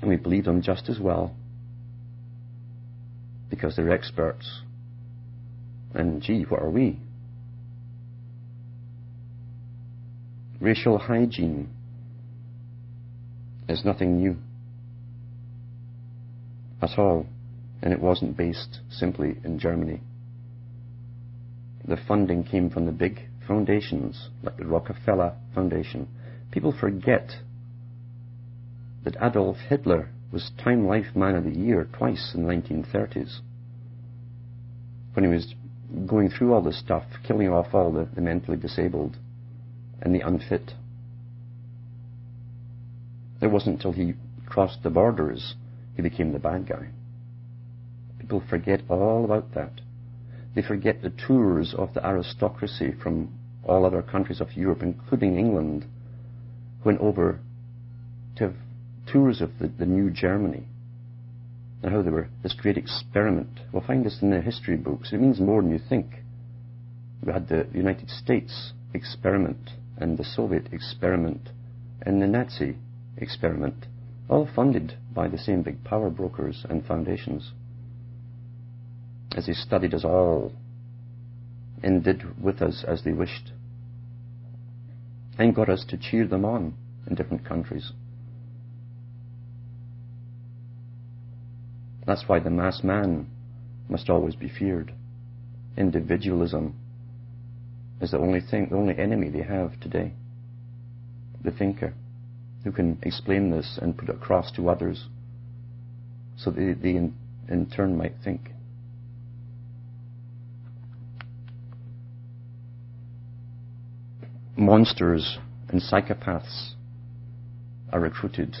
And 0.00 0.08
we 0.08 0.16
believe 0.16 0.44
them 0.44 0.62
just 0.62 0.88
as 0.88 0.98
well 0.98 1.34
because 3.50 3.76
they're 3.76 3.92
experts. 3.92 4.62
And 5.94 6.22
gee, 6.22 6.42
what 6.42 6.62
are 6.62 6.70
we? 6.70 6.98
Racial 10.60 10.98
hygiene 10.98 11.70
is 13.68 13.84
nothing 13.84 14.16
new 14.18 14.36
at 16.82 16.98
all, 16.98 17.26
and 17.82 17.92
it 17.92 18.00
wasn't 18.00 18.36
based 18.36 18.80
simply 18.90 19.38
in 19.44 19.58
Germany. 19.58 20.00
The 21.86 21.96
funding 22.08 22.44
came 22.44 22.70
from 22.70 22.86
the 22.86 22.92
big 22.92 23.28
foundations, 23.46 24.28
like 24.42 24.56
the 24.56 24.66
Rockefeller 24.66 25.34
Foundation. 25.54 26.08
People 26.50 26.74
forget 26.78 27.30
that 29.04 29.16
Adolf 29.22 29.58
Hitler 29.68 30.10
was 30.32 30.50
Time 30.62 30.86
Life 30.86 31.14
Man 31.14 31.36
of 31.36 31.44
the 31.44 31.56
Year 31.56 31.88
twice 31.96 32.32
in 32.34 32.44
the 32.44 32.52
1930s. 32.52 33.38
When 35.14 35.24
he 35.24 35.30
was 35.30 35.54
going 36.06 36.30
through 36.30 36.52
all 36.52 36.62
this 36.62 36.78
stuff, 36.78 37.04
killing 37.26 37.48
off 37.48 37.72
all 37.72 37.92
the, 37.92 38.08
the 38.14 38.20
mentally 38.20 38.56
disabled 38.56 39.16
and 40.02 40.14
the 40.14 40.26
unfit. 40.26 40.72
It 43.46 43.52
wasn't 43.52 43.76
until 43.76 43.92
he 43.92 44.14
crossed 44.44 44.82
the 44.82 44.90
borders 44.90 45.54
he 45.94 46.02
became 46.02 46.32
the 46.32 46.40
bad 46.40 46.66
guy. 46.66 46.88
People 48.18 48.40
forget 48.40 48.82
all 48.88 49.24
about 49.24 49.54
that. 49.54 49.82
They 50.56 50.62
forget 50.62 51.00
the 51.00 51.10
tours 51.10 51.72
of 51.72 51.94
the 51.94 52.04
aristocracy 52.04 52.90
from 53.00 53.38
all 53.62 53.86
other 53.86 54.02
countries 54.02 54.40
of 54.40 54.56
Europe, 54.56 54.82
including 54.82 55.38
England, 55.38 55.84
went 56.84 56.98
over 57.00 57.38
to 58.34 58.48
have 58.48 58.56
tours 59.06 59.40
of 59.40 59.56
the, 59.60 59.68
the 59.68 59.86
new 59.86 60.10
Germany 60.10 60.64
and 61.84 61.92
how 61.92 62.02
they 62.02 62.10
were 62.10 62.28
this 62.42 62.52
great 62.52 62.76
experiment. 62.76 63.60
We'll 63.70 63.86
find 63.86 64.04
this 64.04 64.22
in 64.22 64.30
the 64.30 64.40
history 64.40 64.76
books. 64.76 65.12
It 65.12 65.20
means 65.20 65.38
more 65.38 65.62
than 65.62 65.70
you 65.70 65.78
think. 65.78 66.24
We 67.24 67.32
had 67.32 67.46
the 67.46 67.68
United 67.72 68.10
States 68.10 68.72
experiment 68.92 69.70
and 69.98 70.18
the 70.18 70.24
Soviet 70.24 70.72
experiment 70.72 71.50
and 72.02 72.20
the 72.20 72.26
Nazi 72.26 72.78
experiment, 73.16 73.86
all 74.28 74.48
funded 74.54 74.94
by 75.14 75.28
the 75.28 75.38
same 75.38 75.62
big 75.62 75.82
power 75.84 76.10
brokers 76.10 76.66
and 76.68 76.84
foundations. 76.84 77.52
As 79.36 79.46
they 79.46 79.52
studied 79.52 79.94
us 79.94 80.04
all 80.04 80.52
and 81.82 82.02
did 82.02 82.42
with 82.42 82.62
us 82.62 82.84
as 82.86 83.02
they 83.04 83.12
wished, 83.12 83.52
and 85.38 85.54
got 85.54 85.68
us 85.68 85.84
to 85.88 85.96
cheer 85.96 86.26
them 86.26 86.44
on 86.44 86.74
in 87.06 87.14
different 87.14 87.44
countries. 87.44 87.92
That's 92.06 92.24
why 92.26 92.38
the 92.38 92.50
mass 92.50 92.82
man 92.82 93.26
must 93.88 94.08
always 94.08 94.34
be 94.34 94.48
feared. 94.48 94.92
Individualism 95.76 96.74
is 98.00 98.12
the 98.12 98.18
only 98.18 98.40
thing, 98.40 98.68
the 98.70 98.76
only 98.76 98.96
enemy 98.96 99.28
they 99.28 99.42
have 99.42 99.78
today. 99.80 100.12
The 101.44 101.50
thinker 101.50 101.94
who 102.66 102.72
can 102.72 102.98
explain 103.02 103.52
this 103.52 103.78
and 103.80 103.96
put 103.96 104.08
it 104.08 104.16
across 104.16 104.50
to 104.50 104.68
others 104.68 105.04
so 106.36 106.50
they, 106.50 106.72
they 106.72 106.96
in, 106.96 107.14
in 107.48 107.64
turn 107.70 107.96
might 107.96 108.14
think. 108.24 108.50
Monsters 114.56 115.38
and 115.68 115.80
psychopaths 115.80 116.72
are 117.92 118.00
recruited 118.00 118.56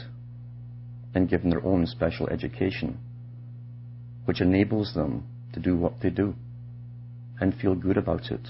and 1.12 1.28
given 1.28 1.50
their 1.50 1.64
own 1.66 1.84
special 1.84 2.28
education 2.28 2.96
which 4.24 4.40
enables 4.40 4.94
them 4.94 5.26
to 5.52 5.58
do 5.58 5.76
what 5.76 5.94
they 6.00 6.10
do 6.10 6.32
and 7.40 7.56
feel 7.56 7.74
good 7.74 7.96
about 7.96 8.30
it. 8.30 8.46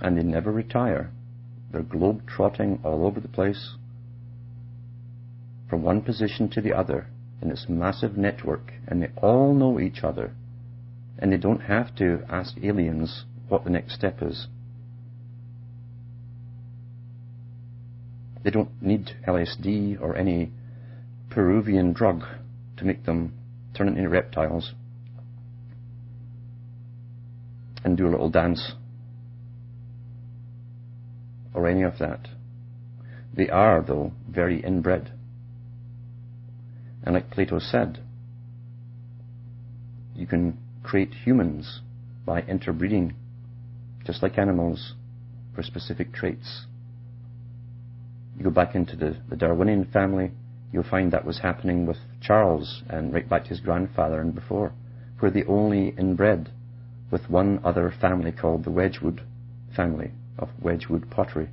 And 0.00 0.16
they 0.16 0.22
never 0.22 0.52
retire. 0.52 1.10
They're 1.70 1.82
globe 1.82 2.22
trotting 2.26 2.80
all 2.84 3.06
over 3.06 3.20
the 3.20 3.28
place 3.28 3.74
from 5.68 5.82
one 5.82 6.00
position 6.00 6.48
to 6.50 6.60
the 6.60 6.72
other 6.72 7.08
in 7.42 7.48
this 7.48 7.66
massive 7.68 8.16
network, 8.16 8.72
and 8.86 9.02
they 9.02 9.10
all 9.16 9.54
know 9.54 9.78
each 9.78 10.02
other, 10.02 10.32
and 11.18 11.32
they 11.32 11.36
don't 11.36 11.60
have 11.60 11.94
to 11.96 12.22
ask 12.28 12.56
aliens 12.62 13.24
what 13.48 13.64
the 13.64 13.70
next 13.70 13.94
step 13.94 14.22
is. 14.22 14.46
They 18.42 18.50
don't 18.50 18.82
need 18.82 19.10
LSD 19.26 20.00
or 20.00 20.16
any 20.16 20.52
Peruvian 21.28 21.92
drug 21.92 22.24
to 22.78 22.84
make 22.84 23.04
them 23.04 23.34
turn 23.74 23.88
into 23.88 24.08
reptiles 24.08 24.72
and 27.84 27.96
do 27.96 28.06
a 28.06 28.10
little 28.10 28.30
dance 28.30 28.72
or 31.54 31.68
any 31.68 31.82
of 31.82 31.98
that. 31.98 32.28
They 33.34 33.48
are, 33.48 33.82
though, 33.82 34.12
very 34.28 34.60
inbred. 34.60 35.12
And 37.04 37.14
like 37.14 37.30
Plato 37.30 37.58
said, 37.58 38.00
you 40.14 40.26
can 40.26 40.58
create 40.82 41.14
humans 41.24 41.80
by 42.26 42.42
interbreeding, 42.42 43.14
just 44.04 44.22
like 44.22 44.38
animals, 44.38 44.94
for 45.54 45.62
specific 45.62 46.12
traits. 46.12 46.66
You 48.36 48.44
go 48.44 48.50
back 48.50 48.74
into 48.74 48.96
the, 48.96 49.16
the 49.28 49.36
Darwinian 49.36 49.84
family, 49.86 50.32
you'll 50.72 50.82
find 50.82 51.12
that 51.12 51.24
was 51.24 51.40
happening 51.40 51.86
with 51.86 51.98
Charles 52.20 52.82
and 52.88 53.12
right 53.12 53.28
back 53.28 53.44
to 53.44 53.48
his 53.50 53.60
grandfather 53.60 54.20
and 54.20 54.34
before, 54.34 54.72
where 55.20 55.30
they 55.30 55.44
only 55.44 55.94
inbred 55.98 56.50
with 57.10 57.30
one 57.30 57.60
other 57.64 57.92
family 58.00 58.32
called 58.32 58.64
the 58.64 58.70
Wedgwood 58.70 59.22
family 59.74 60.12
of 60.38 60.48
Wedgwood 60.60 61.10
pottery, 61.10 61.48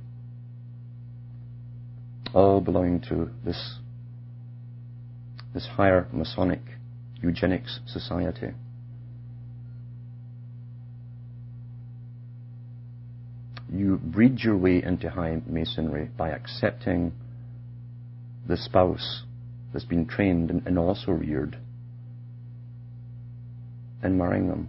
all 2.34 2.60
belonging 2.60 3.00
to 3.08 3.30
this, 3.44 3.78
this 5.54 5.66
higher 5.66 6.06
Masonic 6.12 6.60
eugenics 7.20 7.80
society. 7.86 8.52
You 13.72 13.96
breed 13.96 14.40
your 14.40 14.56
way 14.56 14.82
into 14.82 15.10
high 15.10 15.40
masonry 15.46 16.10
by 16.16 16.30
accepting 16.30 17.12
the 18.46 18.56
spouse 18.56 19.24
that's 19.72 19.84
been 19.84 20.06
trained 20.06 20.50
and, 20.50 20.78
also 20.78 21.10
reared 21.10 21.58
and 24.02 24.16
marrying 24.16 24.48
them 24.48 24.68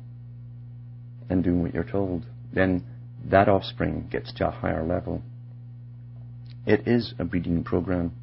and 1.30 1.44
doing 1.44 1.62
what 1.62 1.74
you're 1.74 1.84
told. 1.84 2.26
Then 2.54 2.84
that 3.30 3.50
offspring 3.50 4.08
gets 4.10 4.32
to 4.34 4.48
a 4.48 4.52
higher 4.52 4.86
level. 4.86 5.22
It 6.66 6.88
is 6.88 7.14
a 7.20 7.26
breeding 7.26 7.64
program. 7.64 8.14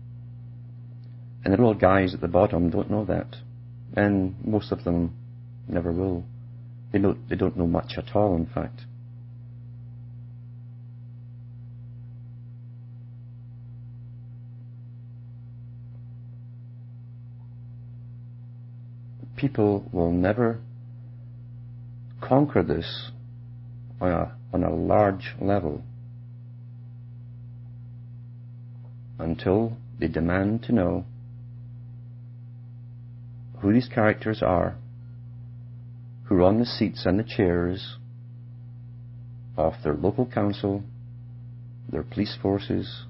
And 1.44 1.52
the 1.52 1.58
little 1.58 1.74
guys 1.74 2.14
at 2.14 2.20
the 2.20 2.28
bottom 2.28 2.70
don't 2.70 2.90
know 2.90 3.04
that. 3.04 3.36
And 3.94 4.34
most 4.44 4.72
of 4.72 4.84
them 4.84 5.14
never 5.68 5.92
will. 5.92 6.24
They 6.92 6.98
don't, 6.98 7.28
they 7.28 7.36
don't 7.36 7.56
know 7.56 7.66
much 7.66 7.94
at 7.98 8.14
all, 8.14 8.34
in 8.36 8.46
fact. 8.46 8.82
People 19.36 19.88
will 19.92 20.12
never 20.12 20.60
conquer 22.22 22.62
this 22.62 23.10
on 24.04 24.12
a, 24.12 24.32
on 24.52 24.64
a 24.64 24.74
large 24.74 25.34
level 25.40 25.82
until 29.18 29.76
they 29.98 30.08
demand 30.08 30.62
to 30.64 30.72
know 30.72 31.04
who 33.60 33.72
these 33.72 33.88
characters 33.88 34.42
are, 34.42 34.76
who 36.24 36.36
are 36.36 36.42
on 36.42 36.58
the 36.58 36.66
seats 36.66 37.06
and 37.06 37.18
the 37.18 37.24
chairs 37.24 37.96
of 39.56 39.74
their 39.82 39.94
local 39.94 40.26
council, 40.26 40.82
their 41.90 42.02
police 42.02 42.36
forces, 42.42 43.04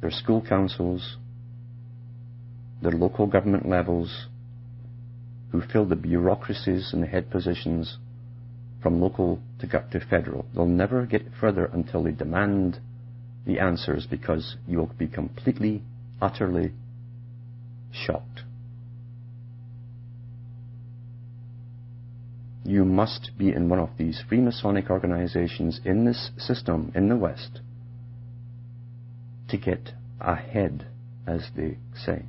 their 0.00 0.10
school 0.10 0.44
councils, 0.46 1.16
their 2.82 2.92
local 2.92 3.26
government 3.26 3.66
levels, 3.66 4.26
who 5.54 5.60
fill 5.60 5.84
the 5.84 5.94
bureaucracies 5.94 6.90
and 6.92 7.00
the 7.00 7.06
head 7.06 7.30
positions 7.30 7.98
from 8.82 9.00
local 9.00 9.38
to, 9.60 9.68
to 9.68 10.00
federal. 10.10 10.44
They'll 10.52 10.66
never 10.66 11.06
get 11.06 11.22
further 11.40 11.66
until 11.66 12.02
they 12.02 12.10
demand 12.10 12.80
the 13.46 13.60
answers 13.60 14.04
because 14.10 14.56
you 14.66 14.78
will 14.78 14.90
be 14.98 15.06
completely, 15.06 15.82
utterly 16.20 16.72
shocked. 17.92 18.42
You 22.64 22.84
must 22.84 23.30
be 23.38 23.50
in 23.50 23.68
one 23.68 23.78
of 23.78 23.90
these 23.96 24.24
Freemasonic 24.28 24.90
organizations 24.90 25.80
in 25.84 26.04
this 26.04 26.32
system 26.36 26.90
in 26.96 27.08
the 27.08 27.16
West 27.16 27.60
to 29.50 29.56
get 29.56 29.92
ahead, 30.20 30.88
as 31.28 31.46
they 31.56 31.78
say. 31.94 32.24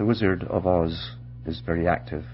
The 0.00 0.06
Wizard 0.06 0.44
of 0.44 0.66
Oz 0.66 1.16
is 1.44 1.60
very 1.60 1.86
active. 1.86 2.24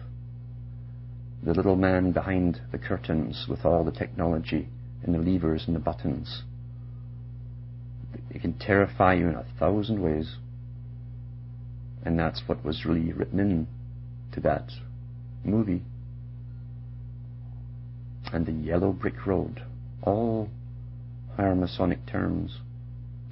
The 1.42 1.52
little 1.52 1.74
man 1.74 2.12
behind 2.12 2.60
the 2.70 2.78
curtains 2.78 3.46
with 3.48 3.64
all 3.64 3.82
the 3.82 3.90
technology 3.90 4.68
and 5.02 5.12
the 5.12 5.18
levers 5.18 5.64
and 5.66 5.74
the 5.74 5.80
buttons. 5.80 6.44
It 8.30 8.40
can 8.40 8.52
terrify 8.52 9.14
you 9.14 9.30
in 9.30 9.34
a 9.34 9.44
thousand 9.58 10.00
ways. 10.00 10.36
And 12.04 12.16
that's 12.16 12.40
what 12.46 12.64
was 12.64 12.86
really 12.86 13.12
written 13.12 13.40
in 13.40 13.66
to 14.30 14.40
that 14.42 14.70
movie. 15.42 15.82
And 18.32 18.46
the 18.46 18.52
yellow 18.52 18.92
brick 18.92 19.26
road. 19.26 19.64
All 20.02 20.50
higher 21.36 21.56
Masonic 21.56 22.06
terms. 22.06 22.60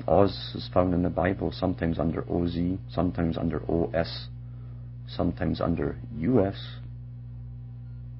Oz 0.06 0.52
is 0.54 0.68
found 0.72 0.92
in 0.92 1.02
the 1.02 1.10
Bible 1.10 1.50
sometimes 1.52 1.98
under 1.98 2.24
OZ, 2.30 2.56
sometimes 2.90 3.38
under 3.38 3.62
OS, 3.70 4.28
sometimes 5.06 5.60
under 5.60 5.96
US, 6.18 6.76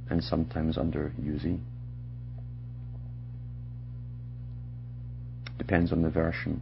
and 0.09 0.23
sometimes 0.23 0.79
under 0.79 1.13
UZ. 1.23 1.59
Depends 5.59 5.93
on 5.93 6.03
the 6.03 6.11
version. 6.11 6.61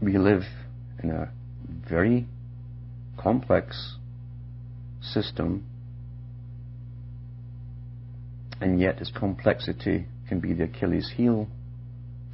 We 0.00 0.16
live 0.16 0.44
in 1.02 1.10
a 1.10 1.30
very 1.88 2.26
complex 3.18 3.96
system 5.02 5.66
and 8.60 8.80
yet 8.80 9.00
its 9.00 9.10
complexity 9.10 10.06
can 10.28 10.38
be 10.38 10.52
the 10.52 10.64
Achilles 10.64 11.12
heel 11.16 11.48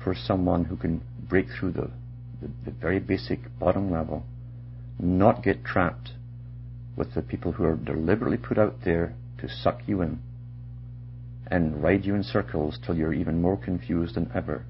for 0.02 0.14
someone 0.14 0.64
who 0.64 0.76
can 0.76 1.00
break 1.28 1.46
through 1.58 1.72
the, 1.72 1.90
the, 2.42 2.50
the 2.64 2.70
very 2.70 2.98
basic 2.98 3.40
bottom 3.58 3.90
level, 3.90 4.24
not 4.98 5.42
get 5.42 5.64
trapped 5.64 6.10
with 6.96 7.14
the 7.14 7.22
people 7.22 7.52
who 7.52 7.64
are 7.64 7.76
deliberately 7.76 8.36
put 8.36 8.58
out 8.58 8.76
there 8.84 9.14
to 9.38 9.48
suck 9.48 9.80
you 9.86 10.02
in 10.02 10.18
and 11.48 11.82
ride 11.82 12.04
you 12.04 12.14
in 12.14 12.22
circles 12.22 12.78
till 12.84 12.96
you're 12.96 13.14
even 13.14 13.40
more 13.40 13.56
confused 13.56 14.16
than 14.16 14.30
ever. 14.34 14.64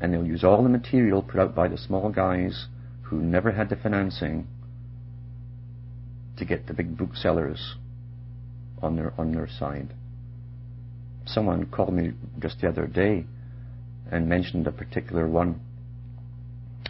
And 0.00 0.12
they'll 0.12 0.26
use 0.26 0.44
all 0.44 0.62
the 0.62 0.68
material 0.68 1.22
put 1.22 1.40
out 1.40 1.54
by 1.54 1.68
the 1.68 1.76
small 1.76 2.08
guys 2.10 2.66
who 3.02 3.18
never 3.18 3.52
had 3.52 3.68
the 3.68 3.76
financing 3.76 4.46
to 6.38 6.44
get 6.44 6.66
the 6.66 6.74
big 6.74 6.96
booksellers 6.96 7.74
on 8.82 8.96
their 8.96 9.12
on 9.18 9.32
their 9.32 9.48
side. 9.48 9.94
Someone 11.26 11.66
called 11.66 11.94
me 11.94 12.12
just 12.38 12.60
the 12.60 12.68
other 12.68 12.86
day 12.86 13.24
and 14.10 14.28
mentioned 14.28 14.66
a 14.66 14.72
particular 14.72 15.26
one, 15.26 15.60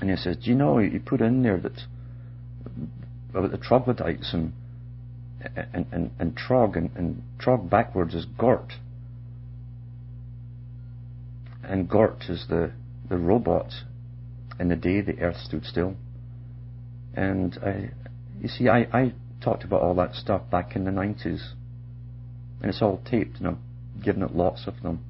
and 0.01 0.11
he 0.11 0.17
says, 0.17 0.37
"Do 0.37 0.51
you 0.51 0.57
know 0.57 0.79
you 0.79 1.01
put 1.01 1.21
in 1.21 1.43
there 1.43 1.59
that 1.59 1.83
about 3.31 3.51
the 3.51 3.59
troglodytes 3.59 4.33
and 4.33 4.53
and 5.55 5.87
and, 5.93 6.11
and 6.19 6.37
trog 6.37 6.77
and, 6.77 6.91
and 6.97 7.23
trog 7.39 7.71
backwards 7.71 8.15
is 8.15 8.25
gort, 8.25 8.75
and 11.63 11.89
gort 11.89 12.25
is 12.29 12.47
the 12.49 12.73
the 13.09 13.19
robot 13.19 13.73
in 14.59 14.69
the 14.69 14.77
day 14.77 15.01
the 15.01 15.19
Earth 15.21 15.37
stood 15.37 15.65
still." 15.65 15.97
And 17.17 17.57
I, 17.65 17.91
you 18.41 18.49
see, 18.49 18.69
I, 18.69 18.89
I 18.93 19.13
talked 19.41 19.63
about 19.63 19.83
all 19.83 19.95
that 19.95 20.17
stuff 20.17 20.51
back 20.51 20.75
in 20.75 20.85
the 20.85 20.91
90s 20.91 21.53
and 22.65 22.73
it's 22.73 22.81
all 22.81 22.99
taped, 23.05 23.41
and 23.41 23.47
I've 23.47 24.03
given 24.03 24.23
it 24.23 24.35
lots 24.35 24.67
of 24.67 24.81
them. 24.81 25.05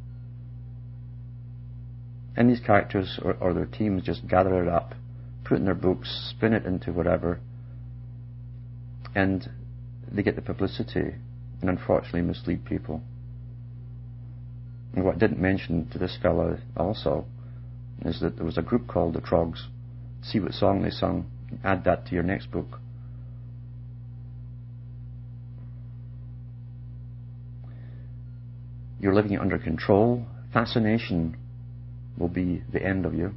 And 2.37 2.51
these 2.51 2.59
characters 2.59 3.21
or, 3.23 3.35
or 3.35 3.55
their 3.55 3.67
teams 3.67 4.03
just 4.03 4.27
gather 4.27 4.61
it 4.61 4.69
up, 4.69 4.97
put 5.45 5.55
it 5.55 5.59
in 5.59 5.65
their 5.65 5.75
books, 5.77 6.33
spin 6.37 6.53
it 6.53 6.67
into 6.67 6.93
whatever, 6.93 7.39
and 9.15 9.49
they 10.11 10.25
get 10.25 10.35
the 10.35 10.43
publicity 10.43 11.15
and 11.61 11.71
unfortunately 11.71 12.23
mislead 12.23 12.65
people. 12.65 13.03
And 14.93 15.05
what 15.05 15.15
I 15.15 15.19
didn't 15.19 15.41
mention 15.41 15.89
to 15.91 15.99
this 16.01 16.19
fellow 16.21 16.59
also 16.77 17.25
is 18.05 18.19
that 18.19 18.35
there 18.35 18.45
was 18.45 18.59
a 18.59 18.63
group 18.63 18.89
called 18.89 19.15
the 19.15 19.21
Troggs. 19.21 19.69
See 20.25 20.41
what 20.41 20.55
song 20.55 20.83
they 20.83 20.91
sung. 20.91 21.31
Add 21.63 21.85
that 21.85 22.07
to 22.07 22.15
your 22.15 22.25
next 22.25 22.51
book. 22.51 22.81
You're 29.01 29.15
living 29.15 29.39
under 29.39 29.59
control. 29.59 30.27
Fascination 30.53 31.37
will 32.17 32.29
be 32.29 32.63
the 32.73 32.85
end 32.85 33.05
of 33.05 33.15
you 33.15 33.35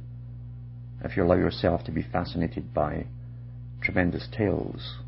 if 1.04 1.16
you 1.16 1.24
allow 1.24 1.36
yourself 1.36 1.84
to 1.84 1.92
be 1.92 2.02
fascinated 2.02 2.74
by 2.74 3.06
tremendous 3.80 4.28
tales. 4.36 4.98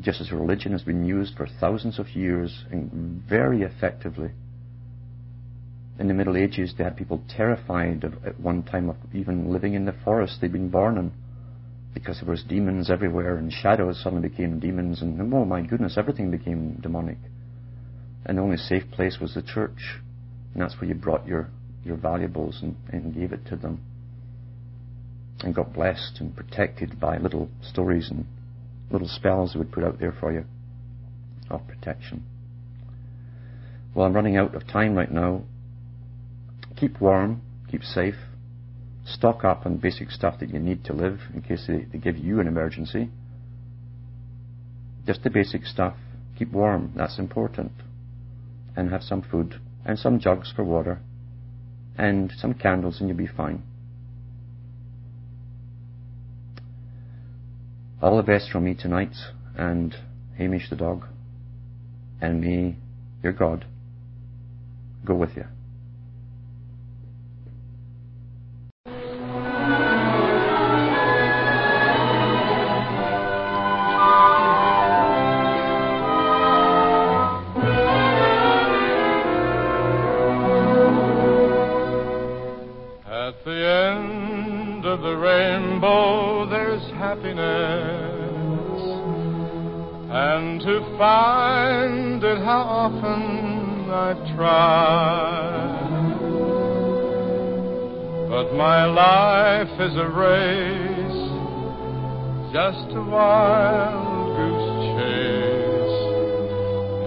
Just 0.00 0.20
as 0.20 0.30
religion 0.30 0.72
has 0.72 0.82
been 0.82 1.04
used 1.04 1.36
for 1.36 1.46
thousands 1.46 1.98
of 1.98 2.14
years 2.14 2.64
and 2.70 3.22
very 3.28 3.62
effectively. 3.62 4.30
In 5.98 6.06
the 6.06 6.14
Middle 6.14 6.36
Ages, 6.36 6.74
they 6.78 6.84
had 6.84 6.96
people 6.96 7.22
terrified 7.28 8.04
of, 8.04 8.24
at 8.24 8.38
one 8.38 8.62
time 8.62 8.88
of 8.88 8.96
even 9.12 9.52
living 9.52 9.74
in 9.74 9.84
the 9.84 9.94
forest 10.04 10.38
they'd 10.40 10.52
been 10.52 10.70
born 10.70 10.96
in 10.96 11.12
because 11.94 12.20
there 12.20 12.30
was 12.30 12.42
demons 12.44 12.90
everywhere 12.90 13.36
and 13.36 13.52
shadows 13.52 14.00
suddenly 14.02 14.28
became 14.28 14.60
demons 14.60 15.02
and 15.02 15.20
oh 15.34 15.44
my 15.44 15.62
goodness, 15.62 15.96
everything 15.96 16.30
became 16.30 16.74
demonic. 16.82 17.18
And 18.26 18.38
the 18.38 18.42
only 18.42 18.56
safe 18.56 18.84
place 18.92 19.18
was 19.20 19.34
the 19.34 19.42
church. 19.42 20.00
And 20.52 20.62
that's 20.62 20.80
where 20.80 20.88
you 20.88 20.94
brought 20.94 21.26
your, 21.26 21.48
your 21.84 21.96
valuables 21.96 22.60
and, 22.62 22.76
and 22.90 23.14
gave 23.14 23.32
it 23.32 23.46
to 23.46 23.56
them. 23.56 23.80
And 25.40 25.54
got 25.54 25.72
blessed 25.72 26.18
and 26.20 26.34
protected 26.34 26.98
by 27.00 27.18
little 27.18 27.48
stories 27.62 28.10
and 28.10 28.26
little 28.90 29.08
spells 29.08 29.52
they 29.52 29.58
would 29.58 29.72
put 29.72 29.84
out 29.84 29.98
there 29.98 30.14
for 30.18 30.32
you 30.32 30.44
of 31.50 31.66
protection. 31.66 32.24
Well, 33.94 34.06
I'm 34.06 34.12
running 34.12 34.36
out 34.36 34.54
of 34.54 34.66
time 34.66 34.94
right 34.94 35.10
now. 35.10 35.42
Keep 36.76 37.00
warm, 37.00 37.42
keep 37.70 37.82
safe, 37.82 38.14
stock 39.08 39.44
up 39.44 39.64
on 39.66 39.78
basic 39.78 40.10
stuff 40.10 40.38
that 40.40 40.50
you 40.50 40.58
need 40.58 40.84
to 40.84 40.92
live 40.92 41.20
in 41.34 41.42
case 41.42 41.64
they, 41.66 41.86
they 41.92 41.98
give 41.98 42.16
you 42.16 42.40
an 42.40 42.46
emergency. 42.46 43.10
Just 45.06 45.22
the 45.22 45.30
basic 45.30 45.64
stuff. 45.64 45.94
Keep 46.38 46.52
warm, 46.52 46.92
that's 46.96 47.18
important. 47.18 47.72
And 48.76 48.90
have 48.90 49.02
some 49.02 49.22
food, 49.22 49.60
and 49.84 49.98
some 49.98 50.20
jugs 50.20 50.52
for 50.54 50.64
water, 50.64 51.00
and 51.96 52.32
some 52.36 52.54
candles, 52.54 53.00
and 53.00 53.08
you'll 53.08 53.18
be 53.18 53.26
fine. 53.26 53.62
All 58.00 58.16
the 58.16 58.22
best 58.22 58.50
from 58.50 58.64
me 58.64 58.74
tonight, 58.74 59.14
and 59.56 59.96
Hamish 60.36 60.70
the 60.70 60.76
dog, 60.76 61.06
and 62.20 62.40
me, 62.40 62.76
your 63.22 63.32
God 63.32 63.64
go 65.04 65.14
with 65.14 65.30
you. 65.36 65.44
Wild 102.98 104.36
goose 104.36 104.78
chase. 104.94 106.00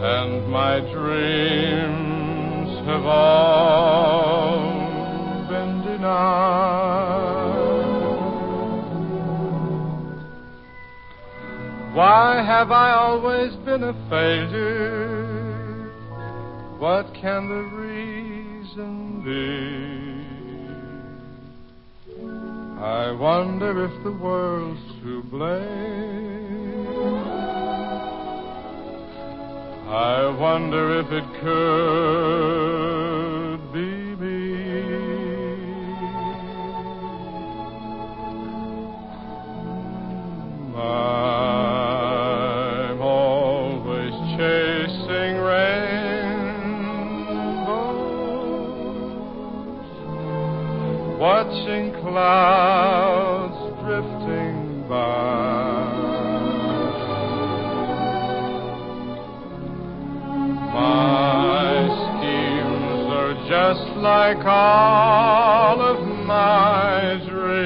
And 0.03 0.47
my 0.47 0.79
dreams 0.91 2.69
have 2.87 3.05
all 3.05 4.69
been 5.49 5.81
denied. 5.83 7.11
Why 11.93 12.41
have 12.43 12.71
I 12.71 12.93
always 12.93 13.55
been 13.65 13.83
a 13.83 13.93
failure? 14.09 15.91
What 16.79 17.13
can 17.13 17.47
the 17.47 17.63
I 23.11 23.13
wonder 23.13 23.83
if 23.83 23.91
the 24.05 24.11
world's 24.13 24.79
to 25.03 25.21
blame. 25.23 26.87
I 29.89 30.29
wonder 30.39 30.97
if 31.01 31.11
it 31.11 31.25
could 31.41 32.39
be 33.73 34.15
me. 34.15 34.53
I'm 40.77 41.71
always 43.01 44.13
chasing 44.37 45.35
rainbows, 45.35 45.99
watching 51.19 51.91
clouds 52.01 52.70
just 64.33 64.37
like 64.37 64.47
all 64.47 65.81
of 65.81 66.07
my 66.25 67.19
dreams, 67.27 67.61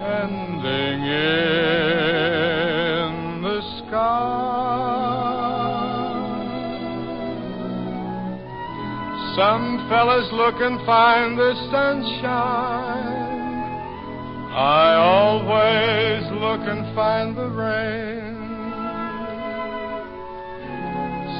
ending 0.00 1.02
in 1.02 1.12
the 3.42 3.60
sky. 3.78 4.20
Some 9.36 9.86
fellas 9.88 10.28
look 10.32 10.54
and 10.60 10.80
find 10.86 11.38
the 11.38 11.54
sunshine. 11.70 13.22
I 14.56 14.94
always 14.94 16.30
look 16.40 16.60
and 16.68 16.94
find 16.94 17.36
the 17.36 17.48
rain. 17.48 18.22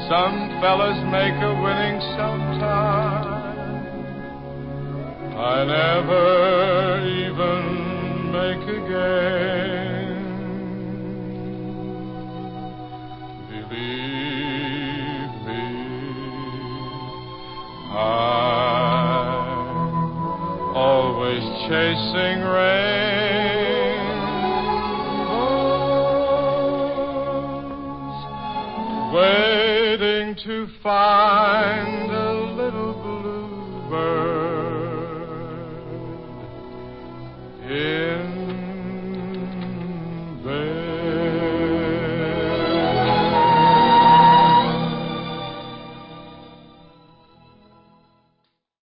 Some 0.09 0.44
fellas 0.61 0.99
make 1.11 1.35
a 1.41 1.53
winning 1.61 1.99
sometime. 2.15 3.35
I 5.37 5.65
never 5.65 7.05
even 7.07 7.63
make 8.31 8.63
a 8.67 8.79
game. 8.87 10.15
Believe 13.49 15.33
me, 15.45 15.65
I'm 17.91 18.35
always 20.75 21.43
chasing 21.67 22.39
rainbows, 22.41 22.94